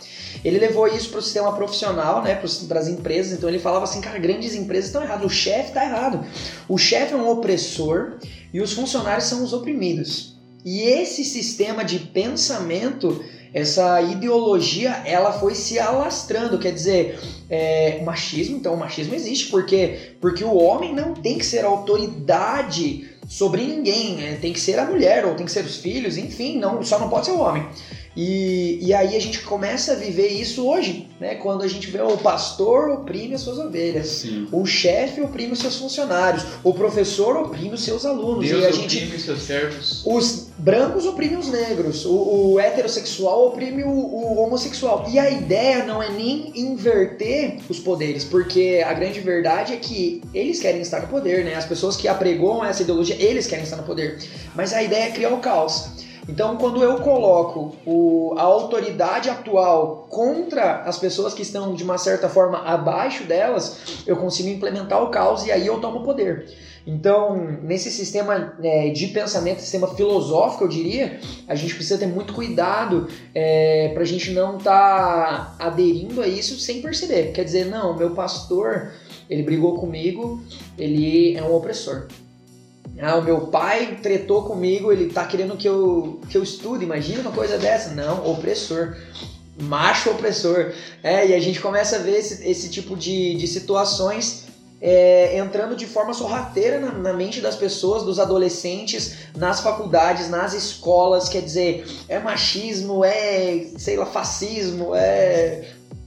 Ele 0.44 0.58
levou 0.58 0.86
isso 0.88 1.10
para 1.10 1.20
o 1.20 1.22
sistema 1.22 1.52
profissional, 1.52 2.22
né, 2.22 2.34
para 2.34 2.78
as 2.80 2.88
empresas. 2.88 3.32
Então 3.32 3.48
ele 3.48 3.58
falava 3.58 3.84
assim, 3.84 4.00
cara, 4.00 4.18
grandes 4.18 4.54
empresas 4.54 4.86
estão 4.86 5.02
erradas, 5.02 5.24
o 5.24 5.30
chefe 5.30 5.68
está 5.68 5.84
errado. 5.84 6.24
O 6.68 6.76
chefe 6.76 7.14
é 7.14 7.16
um 7.16 7.28
opressor 7.28 8.14
e 8.52 8.60
os 8.60 8.72
funcionários 8.72 9.24
são 9.24 9.44
os 9.44 9.52
oprimidos. 9.52 10.36
E 10.64 10.80
esse 10.82 11.24
sistema 11.24 11.84
de 11.84 12.00
pensamento, 12.00 13.24
essa 13.52 14.00
ideologia, 14.02 15.02
ela 15.04 15.32
foi 15.32 15.54
se 15.54 15.78
alastrando. 15.78 16.58
Quer 16.58 16.72
dizer, 16.72 17.18
é, 17.48 18.02
machismo, 18.02 18.56
então 18.56 18.74
o 18.74 18.78
machismo 18.78 19.14
existe 19.14 19.50
porque 19.50 20.14
porque 20.20 20.44
o 20.44 20.54
homem 20.54 20.94
não 20.94 21.14
tem 21.14 21.38
que 21.38 21.46
ser 21.46 21.64
autoridade 21.64 23.08
sobre 23.28 23.62
ninguém, 23.62 24.14
né? 24.14 24.38
tem 24.40 24.52
que 24.52 24.60
ser 24.60 24.78
a 24.78 24.84
mulher 24.84 25.24
ou 25.24 25.34
tem 25.34 25.46
que 25.46 25.52
ser 25.52 25.64
os 25.64 25.76
filhos, 25.76 26.16
enfim, 26.16 26.58
não, 26.58 26.82
só 26.82 26.98
não 26.98 27.08
pode 27.08 27.26
ser 27.26 27.32
o 27.32 27.40
homem. 27.40 27.66
E, 28.16 28.78
e 28.80 28.94
aí 28.94 29.14
a 29.14 29.20
gente 29.20 29.42
começa 29.42 29.92
a 29.92 29.94
viver 29.94 30.28
isso 30.28 30.66
hoje, 30.66 31.06
né? 31.20 31.34
Quando 31.34 31.62
a 31.62 31.68
gente 31.68 31.90
vê 31.90 32.00
o 32.00 32.16
pastor 32.16 32.88
oprime 32.88 33.34
as 33.34 33.42
suas 33.42 33.58
ovelhas, 33.58 34.06
Sim. 34.06 34.48
o 34.50 34.64
chefe 34.64 35.20
oprime 35.20 35.52
os 35.52 35.58
seus 35.58 35.76
funcionários, 35.76 36.42
o 36.64 36.72
professor 36.72 37.36
oprime 37.36 37.74
os 37.74 37.84
seus 37.84 38.06
alunos 38.06 38.48
Deus 38.48 38.64
e 38.64 38.66
a 38.66 38.70
gente 38.70 38.96
oprime 38.96 39.18
seus 39.18 39.42
servos. 39.42 40.02
os 40.06 40.46
brancos 40.56 41.04
oprimem 41.04 41.36
os 41.36 41.48
negros, 41.48 42.06
o, 42.06 42.54
o 42.54 42.60
heterossexual 42.60 43.48
oprime 43.48 43.84
o, 43.84 43.90
o 43.90 44.38
homossexual. 44.40 45.06
E 45.10 45.18
a 45.18 45.30
ideia 45.30 45.84
não 45.84 46.02
é 46.02 46.10
nem 46.10 46.52
inverter 46.54 47.58
os 47.68 47.78
poderes, 47.78 48.24
porque 48.24 48.82
a 48.86 48.94
grande 48.94 49.20
verdade 49.20 49.74
é 49.74 49.76
que 49.76 50.22
eles 50.32 50.58
querem 50.58 50.80
estar 50.80 51.02
no 51.02 51.08
poder, 51.08 51.44
né? 51.44 51.54
As 51.54 51.66
pessoas 51.66 51.96
que 51.96 52.08
apregoam 52.08 52.64
essa 52.64 52.82
ideologia, 52.82 53.16
eles 53.18 53.46
querem 53.46 53.64
estar 53.64 53.76
no 53.76 53.82
poder. 53.82 54.18
Mas 54.54 54.72
a 54.72 54.82
ideia 54.82 55.04
é 55.04 55.10
criar 55.10 55.34
o 55.34 55.38
caos. 55.38 56.05
Então, 56.28 56.56
quando 56.56 56.82
eu 56.82 56.96
coloco 56.96 57.76
o- 57.86 58.34
a 58.36 58.42
autoridade 58.42 59.30
atual 59.30 60.06
contra 60.10 60.82
as 60.82 60.98
pessoas 60.98 61.32
que 61.32 61.42
estão 61.42 61.72
de 61.74 61.84
uma 61.84 61.98
certa 61.98 62.28
forma 62.28 62.58
abaixo 62.58 63.24
delas, 63.24 64.02
eu 64.06 64.16
consigo 64.16 64.48
implementar 64.48 65.02
o 65.02 65.10
caos 65.10 65.44
e 65.44 65.52
aí 65.52 65.66
eu 65.66 65.78
tomo 65.80 66.02
poder. 66.02 66.46
Então, 66.84 67.36
nesse 67.62 67.90
sistema 67.90 68.54
né, 68.60 68.90
de 68.90 69.08
pensamento, 69.08 69.60
sistema 69.60 69.88
filosófico, 69.88 70.64
eu 70.64 70.68
diria, 70.68 71.18
a 71.48 71.54
gente 71.54 71.74
precisa 71.74 71.98
ter 71.98 72.06
muito 72.06 72.32
cuidado 72.32 73.08
é, 73.34 73.90
para 73.92 74.02
a 74.02 74.06
gente 74.06 74.30
não 74.30 74.56
estar 74.56 75.56
aderindo 75.58 76.22
a 76.22 76.28
isso 76.28 76.58
sem 76.58 76.80
perceber. 76.80 77.32
Quer 77.32 77.44
dizer, 77.44 77.66
não, 77.66 77.96
meu 77.96 78.10
pastor, 78.10 78.92
ele 79.28 79.42
brigou 79.42 79.74
comigo, 79.74 80.40
ele 80.78 81.36
é 81.36 81.42
um 81.42 81.52
opressor. 81.54 82.06
Ah, 83.00 83.16
o 83.16 83.22
meu 83.22 83.48
pai 83.48 83.98
tretou 84.02 84.42
comigo, 84.44 84.90
ele 84.90 85.10
tá 85.10 85.24
querendo 85.26 85.56
que 85.56 85.68
eu, 85.68 86.20
que 86.28 86.36
eu 86.36 86.42
estude. 86.42 86.84
Imagina 86.84 87.20
uma 87.20 87.32
coisa 87.32 87.58
dessa. 87.58 87.90
Não, 87.94 88.30
opressor. 88.30 88.96
Macho 89.60 90.10
opressor. 90.10 90.72
É, 91.02 91.26
e 91.28 91.34
a 91.34 91.40
gente 91.40 91.60
começa 91.60 91.96
a 91.96 91.98
ver 91.98 92.18
esse, 92.18 92.48
esse 92.48 92.68
tipo 92.70 92.96
de, 92.96 93.34
de 93.34 93.46
situações 93.46 94.44
é, 94.80 95.38
entrando 95.38 95.74
de 95.74 95.86
forma 95.86 96.12
sorrateira 96.12 96.78
na, 96.78 96.92
na 96.92 97.12
mente 97.12 97.40
das 97.40 97.56
pessoas, 97.56 98.02
dos 98.02 98.18
adolescentes, 98.18 99.14
nas 99.36 99.60
faculdades, 99.60 100.28
nas 100.28 100.52
escolas. 100.52 101.28
Quer 101.28 101.42
dizer, 101.42 101.86
é 102.08 102.18
machismo, 102.18 103.04
é, 103.04 103.66
sei 103.78 103.96
lá, 103.96 104.06
fascismo, 104.06 104.94
é 104.94 105.64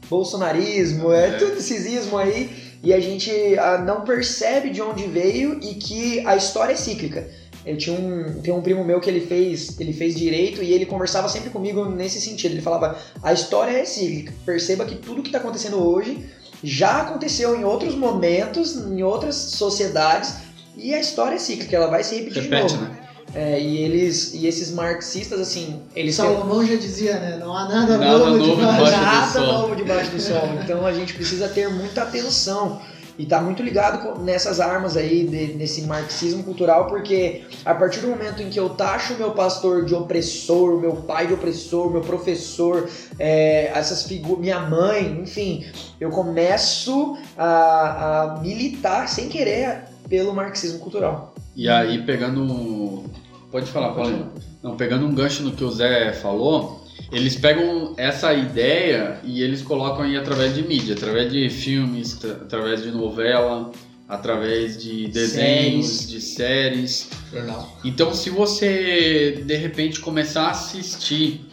bolsonarismo, 0.09 1.11
é, 1.11 1.29
É. 1.29 1.31
tudo 1.33 1.57
esses 1.57 1.85
ismos 1.85 2.19
aí. 2.19 2.68
E 2.81 2.93
a 2.93 2.99
gente 2.99 3.31
ah, 3.57 3.77
não 3.79 4.01
percebe 4.01 4.69
de 4.69 4.81
onde 4.81 5.05
veio 5.05 5.59
e 5.61 5.75
que 5.75 6.25
a 6.25 6.35
história 6.35 6.73
é 6.73 6.75
cíclica. 6.75 7.27
Eu 7.65 7.77
tinha 7.77 7.99
um, 7.99 8.41
tem 8.41 8.53
um 8.53 8.61
primo 8.61 8.83
meu 8.85 9.01
que 9.01 9.09
ele 9.09 9.19
fez, 9.19 9.79
ele 9.79 9.91
fez 9.91 10.15
direito 10.15 10.63
e 10.63 10.71
ele 10.71 10.85
conversava 10.85 11.27
sempre 11.27 11.49
comigo 11.49 11.85
nesse 11.85 12.21
sentido. 12.21 12.53
Ele 12.53 12.61
falava: 12.61 12.97
a 13.21 13.33
história 13.33 13.77
é 13.77 13.85
cíclica. 13.85 14.33
Perceba 14.45 14.85
que 14.85 14.95
tudo 14.95 15.21
que 15.21 15.27
está 15.27 15.39
acontecendo 15.39 15.77
hoje 15.77 16.25
já 16.63 17.01
aconteceu 17.01 17.55
em 17.55 17.63
outros 17.63 17.95
momentos, 17.95 18.75
em 18.75 19.03
outras 19.03 19.35
sociedades, 19.35 20.35
e 20.75 20.93
a 20.93 20.99
história 20.99 21.35
é 21.35 21.39
cíclica, 21.39 21.75
ela 21.75 21.87
vai 21.87 22.03
se 22.03 22.15
repetir 22.15 22.43
de 22.43 22.49
Repete, 22.49 22.73
novo. 22.75 22.85
né? 22.85 22.98
É, 23.35 23.59
e 23.61 23.77
eles 23.77 24.33
e 24.33 24.47
esses 24.47 24.71
marxistas 24.71 25.39
assim, 25.39 25.81
eles 25.95 26.15
têm- 26.17 26.25
Salomão 26.25 26.65
já 26.65 26.75
dizia, 26.75 27.19
né? 27.19 27.37
Não 27.39 27.55
há 27.55 27.67
nada, 27.67 27.97
Nada 27.97 28.17
novo, 28.17 28.37
novo 28.37 28.55
debaixo 28.55 28.85
debaixo 28.85 28.97
do 28.97 29.05
nada 29.05 29.27
sol. 29.31 29.53
novo 29.61 29.75
debaixo 29.75 30.11
do 30.11 30.21
sol. 30.21 30.49
Então 30.63 30.85
a 30.85 30.93
gente 30.93 31.13
precisa 31.13 31.47
ter 31.47 31.69
muita 31.69 32.01
atenção 32.03 32.79
e 33.19 33.25
tá 33.25 33.41
muito 33.41 33.61
ligado 33.61 34.01
com- 34.01 34.19
nessas 34.23 34.59
armas 34.61 34.95
aí, 34.97 35.25
de- 35.27 35.53
nesse 35.53 35.81
marxismo 35.81 36.41
cultural, 36.41 36.87
porque 36.87 37.43
a 37.65 37.75
partir 37.75 37.99
do 37.99 38.07
momento 38.07 38.41
em 38.41 38.49
que 38.49 38.57
eu 38.59 38.69
taxo 38.69 39.13
o 39.13 39.17
meu 39.17 39.31
pastor 39.31 39.83
de 39.85 39.93
opressor, 39.93 40.79
meu 40.79 40.93
pai 40.95 41.27
de 41.27 41.33
opressor, 41.33 41.91
meu 41.91 42.01
professor, 42.01 42.89
é, 43.19 43.69
essas 43.75 44.03
figuras, 44.03 44.39
minha 44.39 44.61
mãe, 44.61 45.19
enfim, 45.21 45.65
eu 45.99 46.09
começo 46.11 47.17
a, 47.37 48.35
a 48.37 48.39
militar 48.39 49.07
sem 49.09 49.27
querer 49.27 49.83
pelo 50.09 50.33
marxismo 50.33 50.79
cultural. 50.79 51.35
E 51.55 51.69
aí, 51.69 52.01
pegando. 52.03 53.03
Pode 53.51 53.69
falar, 53.71 53.93
Paulinho. 53.93 54.31
Não, 54.61 54.75
pegando 54.75 55.05
um 55.05 55.13
gancho 55.13 55.43
no 55.43 55.51
que 55.53 55.63
o 55.63 55.71
Zé 55.71 56.11
falou, 56.13 56.85
eles 57.11 57.35
pegam 57.35 57.93
essa 57.97 58.33
ideia 58.33 59.19
e 59.23 59.41
eles 59.41 59.61
colocam 59.61 60.03
aí 60.03 60.17
através 60.17 60.53
de 60.53 60.61
mídia, 60.67 60.95
através 60.95 61.31
de 61.31 61.49
filmes, 61.49 62.13
tra- 62.15 62.31
através 62.33 62.83
de 62.83 62.91
novela, 62.91 63.71
através 64.07 64.81
de 64.81 65.07
desenhos, 65.07 65.87
Séries. 65.87 66.09
de 66.09 66.21
séries. 66.21 67.09
Jornal. 67.31 67.77
Então, 67.85 68.13
se 68.13 68.29
você 68.29 69.43
de 69.45 69.55
repente 69.55 69.99
começar 69.99 70.43
a 70.47 70.51
assistir 70.51 71.45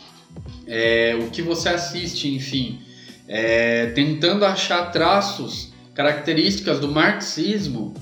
é, 0.66 1.16
o 1.20 1.30
que 1.30 1.42
você 1.42 1.68
assiste, 1.68 2.28
enfim, 2.34 2.80
é, 3.28 3.86
tentando 3.94 4.44
achar 4.44 4.90
traços, 4.90 5.72
características 5.94 6.78
do 6.80 6.88
marxismo, 6.88 7.94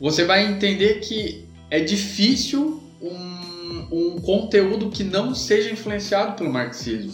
você 0.00 0.24
vai 0.24 0.46
entender 0.46 1.00
que 1.00 1.44
é 1.70 1.80
difícil 1.80 2.82
um, 3.00 3.86
um 3.92 4.20
conteúdo 4.20 4.88
que 4.90 5.04
não 5.04 5.34
seja 5.34 5.70
influenciado 5.70 6.36
pelo 6.36 6.52
marxismo. 6.52 7.12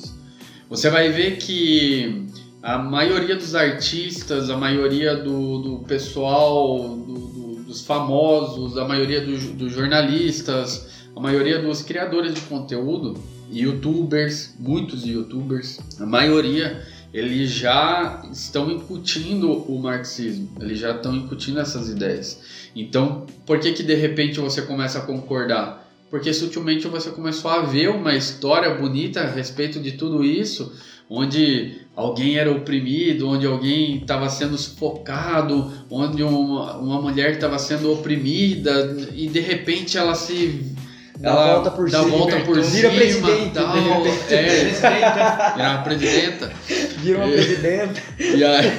Você 0.70 0.88
vai 0.90 1.10
ver 1.10 1.36
que 1.38 2.26
a 2.62 2.78
maioria 2.78 3.36
dos 3.36 3.54
artistas, 3.54 4.50
a 4.50 4.56
maioria 4.56 5.14
do, 5.16 5.58
do 5.58 5.78
pessoal, 5.86 6.78
do, 6.96 7.04
do- 7.14 7.26
do 7.26 7.46
dos 7.66 7.84
famosos, 7.84 8.78
a 8.78 8.84
maioria 8.86 9.20
do- 9.20 9.52
dos 9.54 9.72
jornalistas, 9.72 10.86
a 11.16 11.20
maioria 11.20 11.60
dos 11.60 11.82
criadores 11.82 12.32
de 12.34 12.40
conteúdo, 12.42 13.14
youtubers, 13.50 14.54
muitos 14.58 15.04
youtubers, 15.04 15.78
a 16.00 16.06
maioria 16.06 16.80
eles 17.16 17.50
já 17.50 18.28
estão 18.30 18.70
incutindo 18.70 19.50
o 19.50 19.80
marxismo, 19.80 20.50
eles 20.60 20.78
já 20.78 20.90
estão 20.90 21.16
incutindo 21.16 21.58
essas 21.58 21.88
ideias. 21.88 22.38
Então, 22.76 23.24
por 23.46 23.58
que 23.58 23.72
que 23.72 23.82
de 23.82 23.94
repente 23.94 24.38
você 24.38 24.60
começa 24.60 24.98
a 24.98 25.00
concordar? 25.00 25.90
Porque 26.10 26.30
sutilmente 26.34 26.86
você 26.86 27.08
começou 27.08 27.50
a 27.50 27.62
ver 27.62 27.88
uma 27.88 28.14
história 28.14 28.74
bonita 28.74 29.22
a 29.22 29.30
respeito 29.30 29.80
de 29.80 29.92
tudo 29.92 30.22
isso, 30.22 30.70
onde 31.08 31.80
alguém 31.96 32.36
era 32.36 32.52
oprimido, 32.52 33.30
onde 33.30 33.46
alguém 33.46 33.96
estava 33.96 34.28
sendo 34.28 34.58
sufocado, 34.58 35.72
onde 35.90 36.22
uma, 36.22 36.76
uma 36.76 37.00
mulher 37.00 37.32
estava 37.32 37.58
sendo 37.58 37.90
oprimida 37.94 39.08
e 39.14 39.26
de 39.26 39.40
repente 39.40 39.96
ela 39.96 40.14
se 40.14 40.76
Dá 41.18 41.30
ela 41.30 41.54
volta 41.54 41.70
por 41.70 41.90
dá 41.90 42.02
cima, 42.02 42.16
volta 42.16 42.36
por 42.40 42.60
vira 42.60 42.90
cima, 42.90 42.90
presidente, 42.92 43.50
tal, 43.54 43.72
de 43.72 43.80
repente. 43.80 44.34
é, 44.34 45.52
virar 45.56 45.84
presidenta. 45.84 46.52
Vira 46.98 47.18
uma 47.18 47.28
É. 47.28 47.32
presidenta. 47.32 48.02
E 48.18 48.44
aí, 48.44 48.72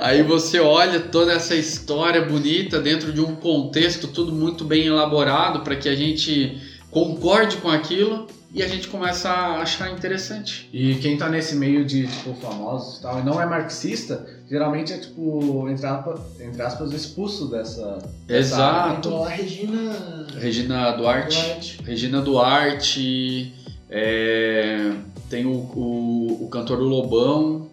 aí 0.00 0.22
você 0.22 0.60
olha 0.60 1.00
toda 1.00 1.32
essa 1.32 1.54
história 1.54 2.20
bonita 2.22 2.78
dentro 2.80 3.12
de 3.12 3.20
um 3.20 3.34
contexto 3.34 4.08
tudo 4.08 4.32
muito 4.32 4.64
bem 4.64 4.86
elaborado 4.86 5.60
para 5.60 5.76
que 5.76 5.88
a 5.88 5.94
gente 5.94 6.60
concorde 6.90 7.56
com 7.58 7.68
aquilo 7.70 8.26
e 8.52 8.62
a 8.64 8.68
gente 8.68 8.88
começa 8.88 9.30
a 9.30 9.60
achar 9.62 9.90
interessante. 9.92 10.68
E 10.72 10.96
quem 10.96 11.16
tá 11.16 11.28
nesse 11.28 11.54
meio 11.54 11.84
de, 11.84 12.06
tipo, 12.08 12.34
famosos 12.34 12.98
e 12.98 13.02
tal, 13.02 13.20
e 13.20 13.22
não 13.22 13.40
é 13.40 13.46
marxista, 13.46 14.26
geralmente 14.50 14.92
é, 14.92 14.98
tipo, 14.98 15.68
entre 15.68 15.86
aspas, 15.86 16.20
entre 16.40 16.60
aspas 16.60 16.92
expulso 16.92 17.48
dessa... 17.48 17.98
Exato. 18.28 19.08
Então 19.08 19.24
a 19.24 19.28
Regina. 19.28 20.26
Regina 20.36 20.90
Duarte. 20.90 21.36
Duarte. 21.36 21.82
Regina 21.84 22.20
Duarte, 22.20 23.54
é, 23.88 24.92
tem 25.28 25.46
o, 25.46 25.52
o, 25.52 26.44
o 26.44 26.48
cantor 26.48 26.78
do 26.78 26.84
Lobão, 26.84 27.68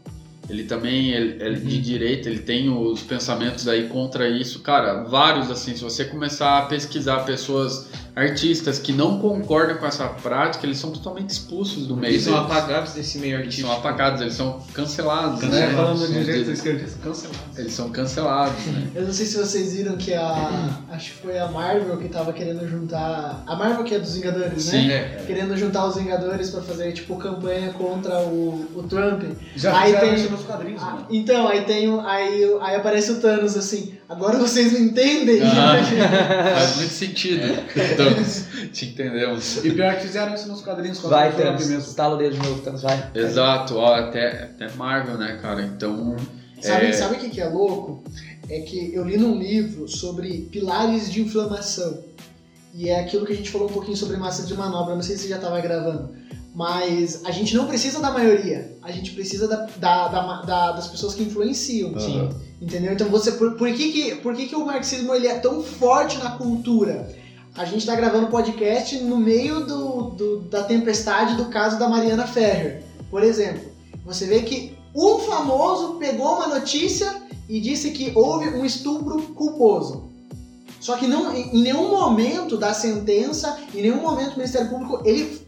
ele 0.47 0.63
também 0.63 1.11
ele, 1.11 1.43
é 1.43 1.49
de 1.51 1.81
direita, 1.81 2.29
ele 2.29 2.39
tem 2.39 2.69
os 2.69 3.01
pensamentos 3.01 3.67
aí 3.67 3.87
contra 3.89 4.29
isso. 4.29 4.59
Cara, 4.59 5.03
vários 5.03 5.49
assim, 5.49 5.75
se 5.75 5.83
você 5.83 6.05
começar 6.05 6.59
a 6.59 6.61
pesquisar 6.67 7.25
pessoas, 7.25 7.87
artistas 8.17 8.79
que 8.79 8.91
não 8.91 9.19
concordam 9.19 9.77
com 9.77 9.85
essa 9.85 10.07
prática, 10.07 10.65
eles 10.65 10.79
são 10.79 10.89
totalmente 10.91 11.29
expulsos 11.29 11.85
do 11.85 11.95
meio 11.95 12.13
Eles 12.13 12.23
são 12.23 12.33
deles. 12.33 12.51
apagados 12.51 12.93
desse 12.93 13.19
meio 13.19 13.35
Eles 13.35 13.41
artístico. 13.45 13.67
são 13.67 13.77
apagados, 13.77 14.21
eles 14.21 14.33
são 14.33 14.59
cancelados. 14.73 15.41
Né? 15.43 15.49
né? 15.67 15.73
Falando 15.75 16.07
de 16.07 16.13
Eles- 16.15 16.25
jeito 16.25 16.51
esquerdista, 16.51 16.97
cancelado. 17.03 17.39
Eles 17.57 17.73
são 17.73 17.89
cancelados, 17.89 18.65
né? 18.65 18.87
Eu 18.95 19.05
não 19.05 19.13
sei 19.13 19.25
se 19.25 19.37
vocês 19.37 19.73
viram 19.75 19.95
que 19.97 20.13
a. 20.13 20.69
Acho 20.89 21.11
que 21.13 21.17
foi 21.21 21.37
a 21.37 21.47
Marvel 21.47 21.97
que 21.97 22.07
tava 22.09 22.33
querendo 22.33 22.67
juntar. 22.67 23.43
A 23.45 23.55
Marvel 23.55 23.83
que 23.83 23.93
é 23.93 23.99
dos 23.99 24.15
Vingadores, 24.15 24.63
Sim. 24.63 24.87
né? 24.87 24.95
É. 24.95 25.23
Querendo 25.27 25.55
juntar 25.55 25.85
os 25.85 25.95
Vingadores 25.95 26.49
pra 26.49 26.61
fazer, 26.61 26.91
tipo, 26.93 27.15
campanha 27.17 27.71
contra 27.73 28.19
o, 28.21 28.65
o 28.75 28.83
Trump. 28.83 29.23
Já 29.55 29.77
Aí 29.79 29.93
tem- 29.95 30.15
isso 30.15 30.31
nos 30.31 30.41
quadrinhos, 30.43 30.81
Ah, 30.81 30.85
mano. 30.91 31.05
então, 31.11 31.47
aí 31.47 31.61
tem 31.61 31.99
aí, 32.05 32.45
o- 32.45 32.59
aí 32.61 32.75
aparece 32.75 33.11
o 33.11 33.15
Thanos 33.19 33.55
assim, 33.55 33.93
agora 34.09 34.37
vocês 34.37 34.73
me 34.73 34.79
entendem? 34.79 35.41
Ah, 35.43 35.77
faz 36.55 36.75
muito 36.77 36.93
sentido. 36.93 37.41
Então, 37.75 38.67
te 38.71 38.85
entendemos. 38.85 39.63
E 39.65 39.71
pior 39.71 39.95
que 39.95 40.01
fizeram 40.07 40.33
isso 40.33 40.47
nos 40.47 40.61
quadrinhos 40.61 40.99
quando 40.99 41.11
Vai, 41.11 41.31
Thanos. 41.35 41.67
mesmo. 41.67 41.89
Estala 41.89 42.15
o 42.15 42.17
dedo 42.17 42.35
de 42.37 42.47
novo, 42.47 42.61
Thanos, 42.61 42.81
vai. 42.81 43.11
Exato, 43.13 43.75
ó, 43.75 43.95
até, 43.95 44.43
até 44.43 44.69
Marvel, 44.75 45.17
né, 45.17 45.39
cara? 45.41 45.61
Então. 45.63 46.15
Sabe, 46.61 46.87
É. 46.87 46.91
sabe 46.93 47.15
o 47.15 47.19
que, 47.19 47.29
que 47.29 47.41
é 47.41 47.47
louco? 47.47 48.03
É 48.49 48.61
que 48.61 48.91
eu 48.93 49.03
li 49.03 49.17
num 49.17 49.37
livro 49.37 49.87
sobre 49.87 50.47
pilares 50.51 51.11
de 51.11 51.21
inflamação. 51.21 51.99
E 52.73 52.89
é 52.89 52.99
aquilo 52.99 53.25
que 53.25 53.33
a 53.33 53.35
gente 53.35 53.49
falou 53.49 53.67
um 53.69 53.73
pouquinho 53.73 53.97
sobre 53.97 54.17
massa 54.17 54.43
de 54.43 54.53
manobra, 54.53 54.95
não 54.95 55.01
sei 55.01 55.15
se 55.15 55.23
você 55.23 55.29
já 55.29 55.35
estava 55.37 55.59
gravando. 55.61 56.09
Mas 56.55 57.21
a 57.25 57.31
gente 57.31 57.55
não 57.55 57.67
precisa 57.67 57.99
da 57.99 58.09
maioria, 58.11 58.71
a 58.81 58.91
gente 58.91 59.11
precisa 59.11 59.47
da, 59.47 59.67
da- 59.77 60.07
da- 60.07 60.41
da- 60.41 60.71
das 60.71 60.87
pessoas 60.87 61.13
que 61.13 61.21
influenciam. 61.23 61.97
Sim. 61.99 62.29
Entendeu? 62.61 62.93
Então 62.93 63.07
você. 63.09 63.33
Por, 63.33 63.51
por 63.53 63.71
que, 63.71 63.91
que, 63.91 64.15
por 64.15 64.35
que, 64.35 64.47
que 64.47 64.55
o 64.55 64.65
marxismo 64.65 65.13
ele 65.13 65.27
é 65.27 65.35
tão 65.35 65.61
forte 65.61 66.17
na 66.17 66.31
cultura? 66.31 67.15
A 67.55 67.65
gente 67.65 67.79
está 67.79 67.95
gravando 67.95 68.27
podcast 68.27 68.97
no 68.99 69.17
meio 69.17 69.65
do, 69.65 70.01
do- 70.11 70.39
da 70.41 70.63
tempestade 70.63 71.35
do 71.35 71.45
caso 71.45 71.77
da 71.79 71.87
Mariana 71.89 72.25
Ferrer. 72.27 72.83
Por 73.09 73.23
exemplo, 73.23 73.61
você 74.05 74.25
vê 74.25 74.41
que 74.41 74.75
um 74.95 75.19
famoso 75.19 75.95
pegou 75.95 76.35
uma 76.35 76.47
notícia 76.47 77.15
e 77.47 77.59
disse 77.59 77.91
que 77.91 78.11
houve 78.15 78.49
um 78.49 78.65
estupro 78.65 79.21
culposo. 79.33 80.07
Só 80.79 80.95
que 80.97 81.07
não, 81.07 81.35
em 81.35 81.61
nenhum 81.61 81.89
momento 81.89 82.57
da 82.57 82.73
sentença, 82.73 83.57
em 83.73 83.81
nenhum 83.81 84.01
momento 84.01 84.31
do 84.31 84.37
Ministério 84.37 84.69
Público, 84.69 85.01
ele 85.03 85.41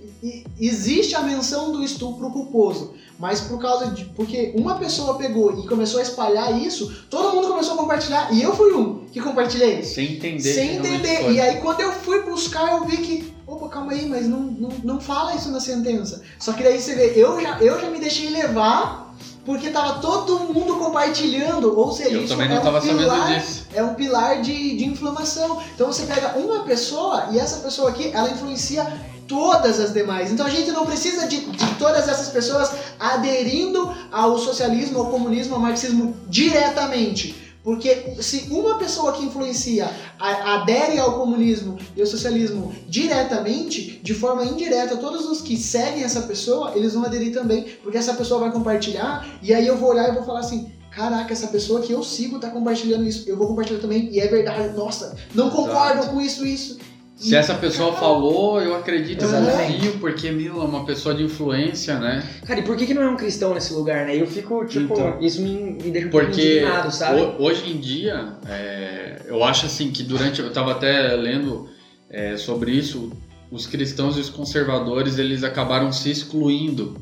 existe 0.59 1.15
a 1.15 1.21
menção 1.21 1.71
do 1.71 1.83
estupro 1.83 2.29
culposo. 2.29 2.93
Mas 3.17 3.41
por 3.41 3.59
causa 3.59 3.87
de. 3.87 4.05
Porque 4.05 4.53
uma 4.55 4.75
pessoa 4.75 5.15
pegou 5.15 5.59
e 5.59 5.67
começou 5.67 5.99
a 5.99 6.03
espalhar 6.03 6.57
isso, 6.57 7.05
todo 7.09 7.35
mundo 7.35 7.49
começou 7.49 7.73
a 7.73 7.77
compartilhar. 7.77 8.33
E 8.33 8.41
eu 8.41 8.55
fui 8.55 8.73
um 8.73 9.05
que 9.11 9.19
compartilhei. 9.19 9.83
Sem 9.83 10.13
entender. 10.13 10.53
Sem 10.53 10.77
entender. 10.77 11.23
foi. 11.23 11.33
E 11.33 11.41
aí 11.41 11.57
quando 11.57 11.81
eu 11.81 11.91
fui 11.91 12.23
buscar, 12.23 12.77
eu 12.77 12.85
vi 12.85 12.97
que. 12.97 13.33
Opa, 13.45 13.67
calma 13.67 13.91
aí, 13.91 14.07
mas 14.07 14.25
não, 14.27 14.39
não, 14.39 14.69
não 14.83 15.01
fala 15.01 15.35
isso 15.35 15.51
na 15.51 15.59
sentença. 15.59 16.21
Só 16.37 16.53
que 16.53 16.63
daí 16.63 16.79
você 16.79 16.95
vê, 16.95 17.13
eu 17.15 17.41
já, 17.41 17.59
eu 17.59 17.81
já 17.81 17.89
me 17.89 17.99
deixei 17.99 18.29
levar. 18.29 19.09
Porque 19.45 19.69
tava 19.71 19.99
todo 19.99 20.53
mundo 20.53 20.75
compartilhando, 20.75 21.75
ou 21.77 21.91
seja, 21.91 22.11
Eu 22.11 22.23
isso 22.23 22.37
também 22.37 22.55
é 22.55 22.59
um 22.59 22.97
pilar 22.97 23.39
disso. 23.39 23.65
é 23.73 23.83
um 23.83 23.93
pilar 23.95 24.41
de, 24.41 24.77
de 24.77 24.85
inflamação. 24.85 25.59
Então 25.73 25.87
você 25.87 26.05
pega 26.05 26.37
uma 26.37 26.63
pessoa 26.63 27.29
e 27.31 27.39
essa 27.39 27.57
pessoa 27.57 27.89
aqui, 27.89 28.11
ela 28.13 28.29
influencia 28.29 28.85
todas 29.29 29.79
as 29.79 29.93
demais. 29.93 30.31
Então 30.31 30.45
a 30.45 30.49
gente 30.49 30.71
não 30.71 30.85
precisa 30.85 31.27
de, 31.27 31.39
de 31.39 31.75
todas 31.75 32.09
essas 32.09 32.29
pessoas 32.29 32.71
aderindo 32.99 33.95
ao 34.11 34.37
socialismo, 34.37 34.99
ao 34.99 35.11
comunismo, 35.11 35.55
ao 35.55 35.61
marxismo 35.61 36.17
diretamente. 36.27 37.47
Porque 37.63 38.15
se 38.21 38.47
uma 38.49 38.79
pessoa 38.79 39.11
que 39.11 39.23
influencia 39.23 39.89
adere 40.17 40.97
ao 40.97 41.19
comunismo 41.19 41.77
e 41.95 42.01
ao 42.01 42.07
socialismo 42.07 42.73
diretamente, 42.87 43.99
de 44.01 44.13
forma 44.13 44.43
indireta, 44.45 44.97
todos 44.97 45.25
os 45.29 45.41
que 45.41 45.57
seguem 45.57 46.03
essa 46.03 46.21
pessoa, 46.21 46.71
eles 46.75 46.93
vão 46.93 47.03
aderir 47.03 47.33
também, 47.33 47.65
porque 47.83 47.97
essa 47.97 48.13
pessoa 48.13 48.39
vai 48.39 48.51
compartilhar, 48.51 49.27
e 49.43 49.53
aí 49.53 49.67
eu 49.67 49.77
vou 49.77 49.89
olhar 49.89 50.09
e 50.09 50.13
vou 50.13 50.23
falar 50.23 50.39
assim, 50.39 50.71
caraca, 50.89 51.33
essa 51.33 51.47
pessoa 51.47 51.81
que 51.81 51.91
eu 51.91 52.01
sigo 52.01 52.39
tá 52.39 52.49
compartilhando 52.49 53.05
isso, 53.05 53.29
eu 53.29 53.37
vou 53.37 53.47
compartilhar 53.47 53.79
também, 53.79 54.09
e 54.09 54.19
é 54.19 54.27
verdade, 54.27 54.75
nossa, 54.75 55.15
não 55.35 55.49
concordo 55.49 56.07
com 56.07 56.21
isso, 56.21 56.47
isso. 56.47 56.79
Se 57.19 57.35
essa 57.35 57.53
pessoa 57.53 57.93
falou, 57.93 58.61
eu 58.61 58.73
acredito 58.75 59.25
Exatamente. 59.25 59.81
sim, 59.91 59.97
porque, 59.99 60.31
meu, 60.31 60.61
é 60.61 60.65
uma 60.65 60.85
pessoa 60.85 61.13
de 61.13 61.21
influência, 61.21 61.99
né? 61.99 62.23
Cara, 62.45 62.61
e 62.61 62.63
por 62.63 62.77
que, 62.77 62.85
que 62.85 62.93
não 62.93 63.01
é 63.03 63.09
um 63.09 63.17
cristão 63.17 63.53
nesse 63.53 63.73
lugar, 63.73 64.05
né? 64.05 64.15
Eu 64.15 64.25
fico, 64.25 64.63
tipo, 64.65 64.93
Então. 64.93 65.17
isso 65.19 65.41
me, 65.41 65.71
me 65.73 65.91
deixa 65.91 66.07
Porque 66.07 66.41
indignado, 66.41 66.89
sabe? 66.93 67.19
ho- 67.19 67.35
hoje 67.39 67.69
em 67.69 67.77
dia, 67.77 68.35
é, 68.47 69.21
eu 69.27 69.43
acho 69.43 69.65
assim 69.65 69.91
que 69.91 70.01
durante. 70.01 70.39
Eu 70.39 70.47
estava 70.47 70.71
até 70.71 71.13
lendo 71.15 71.67
é, 72.09 72.37
sobre 72.37 72.71
isso, 72.71 73.11
os 73.51 73.67
cristãos 73.67 74.15
e 74.15 74.21
os 74.21 74.29
conservadores 74.29 75.17
eles 75.19 75.43
acabaram 75.43 75.91
se 75.91 76.09
excluindo 76.09 76.95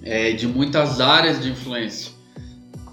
é, 0.00 0.30
de 0.30 0.46
muitas 0.46 1.00
áreas 1.00 1.42
de 1.42 1.50
influência. 1.50 2.12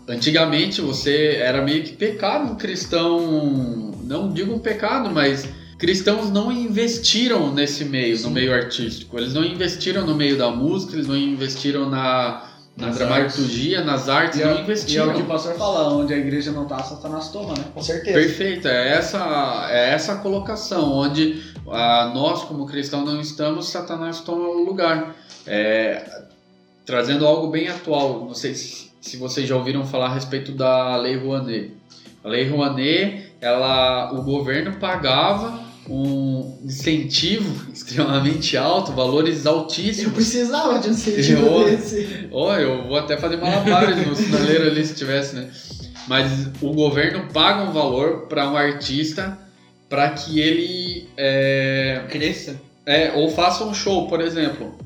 Antigamente 0.08 0.82
você 0.82 1.36
era 1.40 1.62
meio 1.62 1.84
que 1.84 1.92
pecado 1.94 2.52
um 2.52 2.56
cristão, 2.56 3.92
não 4.04 4.32
digo 4.32 4.54
um 4.54 4.60
pecado, 4.60 5.10
mas 5.10 5.48
cristãos 5.78 6.32
não 6.32 6.52
investiram 6.52 7.54
nesse 7.54 7.86
meio, 7.86 8.20
no 8.22 8.32
meio 8.32 8.54
artístico. 8.54 9.18
Eles 9.18 9.34
não 9.34 9.44
investiram 9.44 10.06
no 10.06 10.16
meio 10.16 10.38
da 10.38 10.50
música, 10.50 10.94
eles 10.94 11.08
não 11.08 11.16
investiram 11.16 11.90
na, 11.90 12.50
na 12.76 12.88
Nas 12.88 12.98
dramaturgia, 12.98 13.84
nas 13.84 14.10
artes, 14.10 14.40
E 14.40 14.44
não 14.44 14.52
é, 14.52 14.56
e 14.56 14.58
é 14.58 14.62
investiram. 14.62 15.12
o 15.12 15.14
que 15.14 15.22
o 15.22 15.26
pastor 15.26 15.56
fala, 15.56 15.94
onde 15.94 16.14
a 16.14 16.18
igreja 16.18 16.52
não 16.52 16.66
tá, 16.66 16.80
Satanás 16.80 17.30
toma, 17.30 17.54
né? 17.54 17.66
Com 17.74 17.82
certeza. 17.82 18.18
Perfeito, 18.18 18.68
é 18.68 18.90
essa, 18.94 19.68
é 19.70 19.94
essa 19.94 20.14
a 20.14 20.18
colocação, 20.18 20.92
onde 20.92 21.44
ah, 21.70 22.12
nós, 22.14 22.44
como 22.44 22.66
cristãos, 22.66 23.06
não 23.06 23.22
estamos, 23.22 23.70
Satanás 23.70 24.20
toma 24.22 24.48
o 24.48 24.64
lugar. 24.64 25.16
É, 25.46 26.24
trazendo 26.86 27.26
algo 27.26 27.50
bem 27.50 27.68
atual, 27.68 28.26
não 28.26 28.34
sei 28.34 28.56
se, 28.56 28.92
se 29.00 29.18
vocês 29.18 29.48
já 29.48 29.56
ouviram 29.56 29.86
falar 29.86 30.08
a 30.08 30.14
respeito 30.14 30.52
da 30.54 30.98
Lei 30.98 31.18
Rouanet. 31.18 31.74
A 32.24 32.30
Lei 32.30 32.50
Rouanet, 32.50 33.32
ela, 33.40 34.12
o 34.14 34.24
governo 34.24 34.78
pagava 34.80 35.67
um 35.90 36.60
incentivo 36.64 37.72
extremamente 37.72 38.58
alto, 38.58 38.92
valores 38.92 39.46
Eu 39.46 39.52
altíssimos. 39.54 40.14
precisava 40.14 40.80
de 40.80 40.90
um 40.90 40.92
incentivo 40.92 41.46
Eu- 41.46 41.64
desse. 41.66 42.28
Ó, 42.32 42.56
eu 42.56 42.88
vou 42.88 42.98
até 42.98 43.18
fazer 43.18 43.38
malabares 43.38 44.06
no 44.06 44.16
sinaleiro 44.16 44.68
ali 44.68 44.86
se 44.86 44.94
tivesse, 44.96 45.36
né? 45.36 45.50
Mas 46.08 46.48
o 46.62 46.72
governo 46.74 47.28
paga 47.34 47.64
um 47.64 47.72
valor 47.74 48.28
para 48.28 48.50
um 48.50 48.56
artista 48.58 49.38
para 49.90 50.10
que 50.10 50.40
ele 50.40 51.08
é, 51.18 52.04
Cresça. 52.10 52.56
é, 52.86 53.14
ou 53.16 53.30
faça 53.30 53.64
um 53.64 53.74
show, 53.74 54.08
por 54.08 54.20
exemplo. 54.22 54.78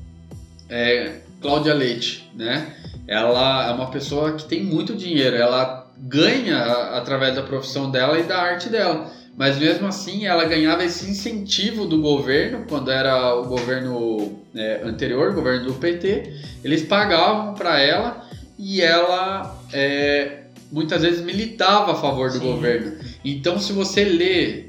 É, 0.70 1.14
Cláudia 1.42 1.74
Leite, 1.74 2.30
né? 2.36 2.76
Ela 3.08 3.68
é 3.70 3.72
uma 3.74 3.90
pessoa 3.90 4.34
que 4.34 4.46
tem 4.46 4.64
muito 4.64 4.96
dinheiro, 4.96 5.36
ela 5.36 5.92
ganha 5.98 6.64
através 6.96 7.36
da 7.36 7.42
profissão 7.44 7.90
dela 7.92 8.20
e 8.20 8.24
da 8.24 8.38
arte 8.40 8.70
dela. 8.70 9.12
Mas 9.38 9.58
mesmo 9.58 9.88
assim 9.88 10.26
ela 10.26 10.46
ganhava 10.46 10.84
esse 10.84 11.10
incentivo 11.10 11.86
do 11.86 12.00
governo, 12.00 12.65
quando 12.67 12.91
era 12.91 13.36
o 13.36 13.46
governo 13.46 14.39
é, 14.54 14.82
anterior, 14.84 15.32
o 15.32 15.34
governo 15.34 15.67
do 15.67 15.74
PT, 15.74 16.34
eles 16.63 16.84
pagavam 16.84 17.54
para 17.54 17.80
ela 17.80 18.28
e 18.58 18.82
ela 18.82 19.60
é, 19.74 20.41
muitas 20.72 21.02
vezes 21.02 21.22
militava 21.22 21.94
a 21.94 21.96
favor 21.96 22.30
do 22.30 22.39
Sim. 22.39 22.46
governo. 22.46 22.98
Então, 23.24 23.60
se 23.60 23.74
você 23.74 24.04
lê 24.04 24.65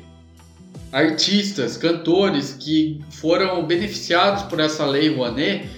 artistas, 0.91 1.77
cantores 1.77 2.57
que 2.59 3.03
foram 3.11 3.65
beneficiados 3.67 4.45
por 4.45 4.61
essa 4.61 4.85
lei 4.85 5.15
Rouanet, 5.15 5.69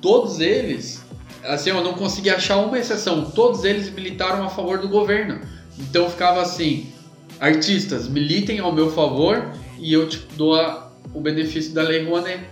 todos 0.00 0.40
eles, 0.40 1.02
assim, 1.44 1.70
eu 1.70 1.82
não 1.82 1.94
consegui 1.94 2.30
achar 2.30 2.58
uma 2.58 2.78
exceção, 2.78 3.30
todos 3.30 3.64
eles 3.64 3.90
militaram 3.90 4.44
a 4.44 4.48
favor 4.48 4.78
do 4.78 4.88
governo. 4.88 5.40
Então 5.78 6.08
ficava 6.08 6.42
assim, 6.42 6.91
artistas, 7.42 8.06
militem 8.08 8.60
ao 8.60 8.70
meu 8.70 8.88
favor 8.92 9.52
e 9.76 9.92
eu 9.92 10.08
te 10.08 10.18
dou 10.36 10.54
a- 10.54 10.92
o 11.12 11.20
benefício 11.20 11.74
da 11.74 11.82
lei 11.82 12.04
Rouanet. 12.04 12.44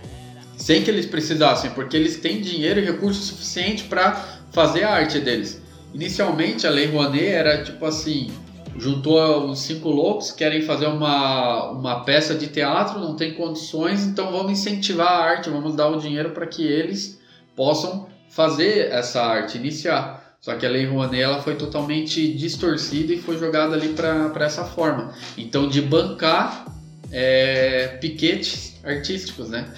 Sem 0.57 0.83
que 0.83 0.91
eles 0.91 1.05
precisassem, 1.05 1.71
porque 1.71 1.95
eles 1.95 2.17
têm 2.17 2.41
dinheiro 2.41 2.81
e 2.81 2.83
recurso 2.83 3.21
suficiente 3.23 3.85
para 3.85 4.11
fazer 4.51 4.83
a 4.83 4.91
arte 4.91 5.19
deles. 5.19 5.61
Inicialmente 5.93 6.67
a 6.67 6.69
lei 6.69 6.87
Rouanet 6.87 7.25
era 7.25 7.63
tipo 7.63 7.85
assim, 7.85 8.29
juntou 8.77 9.45
os 9.49 9.61
cinco 9.61 9.89
loucos, 9.89 10.31
querem 10.31 10.61
fazer 10.61 10.87
uma, 10.87 11.71
uma 11.71 12.01
peça 12.01 12.35
de 12.35 12.47
teatro, 12.47 12.99
não 12.99 13.15
tem 13.15 13.33
condições, 13.33 14.03
então 14.03 14.29
vamos 14.29 14.51
incentivar 14.51 15.07
a 15.07 15.23
arte, 15.23 15.49
vamos 15.49 15.73
dar 15.73 15.87
o 15.87 15.99
dinheiro 15.99 16.31
para 16.31 16.45
que 16.45 16.63
eles 16.63 17.17
possam 17.55 18.07
fazer 18.29 18.91
essa 18.91 19.21
arte, 19.23 19.57
iniciar. 19.57 20.20
Só 20.41 20.55
que 20.55 20.65
a 20.65 20.69
Lei 20.69 20.87
Rouanet 20.87 21.21
ela 21.21 21.39
foi 21.41 21.55
totalmente 21.55 22.33
distorcida 22.33 23.13
e 23.13 23.21
foi 23.21 23.37
jogada 23.37 23.75
ali 23.75 23.89
para 23.89 24.33
essa 24.43 24.65
forma. 24.65 25.13
Então, 25.37 25.69
de 25.69 25.79
bancar 25.81 26.65
é, 27.11 27.97
piquetes 28.01 28.73
artísticos, 28.83 29.49
né? 29.49 29.71